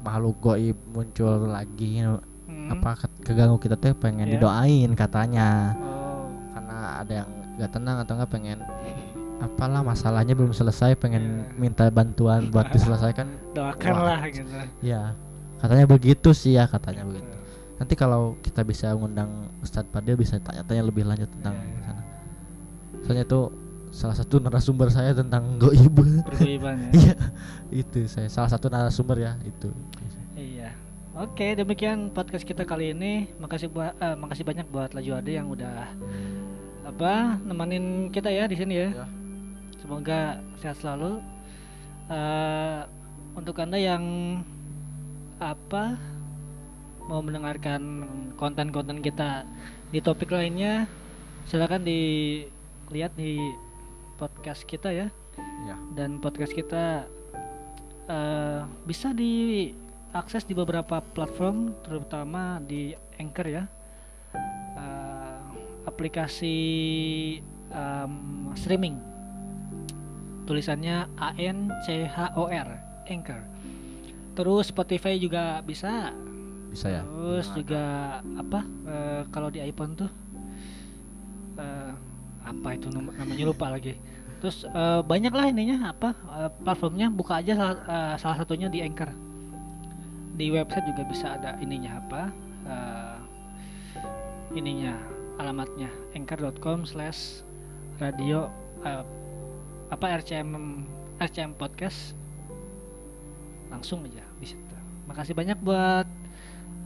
makhluk 0.00 0.36
goib 0.38 0.76
muncul 0.86 1.48
lagi 1.48 2.04
Hmm. 2.46 2.70
apa 2.70 2.94
ke- 2.94 3.26
keganggu 3.26 3.58
kita 3.58 3.74
tuh 3.74 3.90
pengen 3.92 4.30
Iya. 4.30 4.38
didoain 4.38 4.90
katanya 4.94 5.74
Oh. 5.74 6.30
karena 6.54 6.76
ada 7.00 7.12
yang 7.12 7.28
gak 7.56 7.70
tenang 7.72 7.96
atau 7.98 8.14
nggak 8.14 8.30
pengen 8.30 8.58
apalah 9.36 9.82
masalahnya 9.82 10.30
belum 10.32 10.54
selesai 10.54 10.94
pengen 10.94 11.42
Iya. 11.42 11.58
minta 11.58 11.84
bantuan 11.90 12.46
buat 12.48 12.70
diselesaikan 12.74 13.26
Doakanlah 13.50 14.30
gitu. 14.30 14.46
ya 14.78 15.18
katanya 15.58 15.86
begitu 15.86 16.30
sih 16.30 16.54
ya 16.54 16.64
katanya 16.66 17.02
begitu 17.02 17.34
nanti 17.76 17.94
kalau 17.94 18.36
kita 18.40 18.64
bisa 18.64 18.92
mengundang 18.96 19.52
Ustadz 19.60 19.92
Padil 19.92 20.16
bisa 20.16 20.40
tanya-tanya 20.40 20.82
lebih 20.88 21.04
lanjut 21.04 21.28
tentang 21.28 21.56
Iya, 21.60 21.68
iya. 21.68 21.80
sana 21.84 22.02
soalnya 23.04 23.24
itu 23.28 23.40
salah 23.94 24.16
satu 24.18 24.34
narasumber 24.42 24.88
saya 24.90 25.12
tentang 25.14 25.56
goib 25.56 25.94
ya. 26.00 26.20
iya 27.00 27.14
itu 27.70 28.04
saya 28.08 28.28
salah 28.28 28.50
satu 28.50 28.66
narasumber 28.68 29.16
ya 29.20 29.32
itu 29.44 29.70
Iya. 30.36 30.68
Oke, 31.16 31.56
demikian 31.56 32.12
podcast 32.12 32.44
kita 32.44 32.68
kali 32.68 32.92
ini. 32.92 33.32
Makasih 33.40 33.72
buat 33.72 33.96
eh, 33.96 34.12
makasih 34.20 34.44
banyak 34.44 34.68
buat 34.68 34.92
Laju 34.92 35.16
Ade 35.16 35.32
yang 35.40 35.48
udah 35.48 35.88
apa 36.84 37.40
nemenin 37.40 38.12
kita 38.12 38.28
ya 38.28 38.44
di 38.44 38.52
sini 38.52 38.84
ya. 38.84 38.88
Ya. 38.92 39.06
Semoga 39.80 40.44
sehat 40.60 40.76
selalu. 40.76 41.24
Eh, 42.12 42.80
untuk 43.32 43.56
anda 43.56 43.80
yang 43.80 44.04
apa 45.40 45.96
mau 47.06 47.22
mendengarkan 47.22 48.06
konten-konten 48.34 48.98
kita 48.98 49.46
di 49.94 50.02
topik 50.02 50.34
lainnya, 50.34 50.90
silakan 51.46 51.86
dilihat 51.86 53.14
di 53.14 53.38
podcast 54.18 54.66
kita 54.66 54.90
ya. 54.90 55.06
ya. 55.66 55.76
Dan 55.94 56.18
podcast 56.18 56.50
kita 56.50 57.06
eh, 58.10 58.60
bisa 58.82 59.14
diakses 59.14 60.42
di 60.44 60.54
beberapa 60.58 60.98
platform 60.98 61.78
terutama 61.86 62.58
di 62.58 62.90
Anchor 63.22 63.46
ya. 63.46 63.64
Eh, 64.76 65.38
aplikasi 65.86 66.58
em, 67.70 68.14
streaming. 68.58 68.98
Tulisannya 70.46 71.10
A 71.18 71.34
N 71.38 71.70
C 71.86 72.06
H 72.06 72.34
O 72.34 72.50
R 72.50 72.68
Anchor. 73.06 73.42
Terus 74.34 74.68
Spotify 74.68 75.16
juga 75.16 75.62
bisa 75.62 76.10
bisa 76.70 76.86
ya? 76.90 77.02
Terus 77.04 77.46
Yang 77.52 77.56
juga 77.62 77.82
apa 78.38 78.60
eh, 78.86 79.22
kalau 79.32 79.48
di 79.48 79.60
iPhone 79.62 79.92
tuh 79.94 80.10
eh, 81.58 81.92
apa 82.46 82.68
itu 82.74 82.86
nam- 82.92 83.14
namanya 83.14 83.44
lupa 83.46 83.72
lagi. 83.72 83.96
Terus 84.40 84.68
eh, 84.68 85.00
banyak 85.02 85.32
lah 85.32 85.46
ininya 85.50 85.90
apa 85.92 86.10
eh, 86.12 86.50
platformnya. 86.62 87.08
Buka 87.10 87.40
aja 87.40 87.52
salah, 87.56 87.76
eh, 87.82 88.14
salah 88.20 88.36
satunya 88.42 88.68
di 88.68 88.82
Anchor. 88.84 89.10
Di 90.36 90.52
website 90.52 90.84
juga 90.92 91.02
bisa 91.08 91.26
ada 91.40 91.56
ininya 91.64 91.98
apa 92.00 92.22
eh, 92.68 93.18
ininya 94.54 94.94
alamatnya. 95.40 95.88
Anchor.com 96.12 96.84
slash 96.84 97.42
radio 97.98 98.52
eh, 98.84 99.04
apa 99.90 100.06
RCM 100.20 100.84
RCM 101.18 101.56
podcast. 101.56 102.12
Langsung 103.72 104.06
aja 104.06 104.22
situ 104.44 104.66
makasih 105.06 105.38
banyak 105.38 105.58
buat 105.62 106.06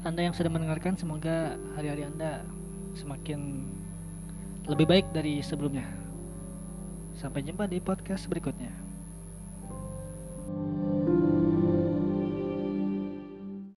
anda 0.00 0.24
yang 0.24 0.32
sudah 0.32 0.48
mendengarkan 0.48 0.96
semoga 0.96 1.60
hari-hari 1.76 2.08
Anda 2.08 2.40
semakin 2.96 3.68
lebih 4.64 4.88
baik 4.88 5.06
dari 5.12 5.44
sebelumnya. 5.44 5.84
Sampai 7.20 7.44
jumpa 7.44 7.68
di 7.68 7.84
podcast 7.84 8.24
berikutnya. 8.24 8.72
thank 10.50 11.06
you 11.06 11.19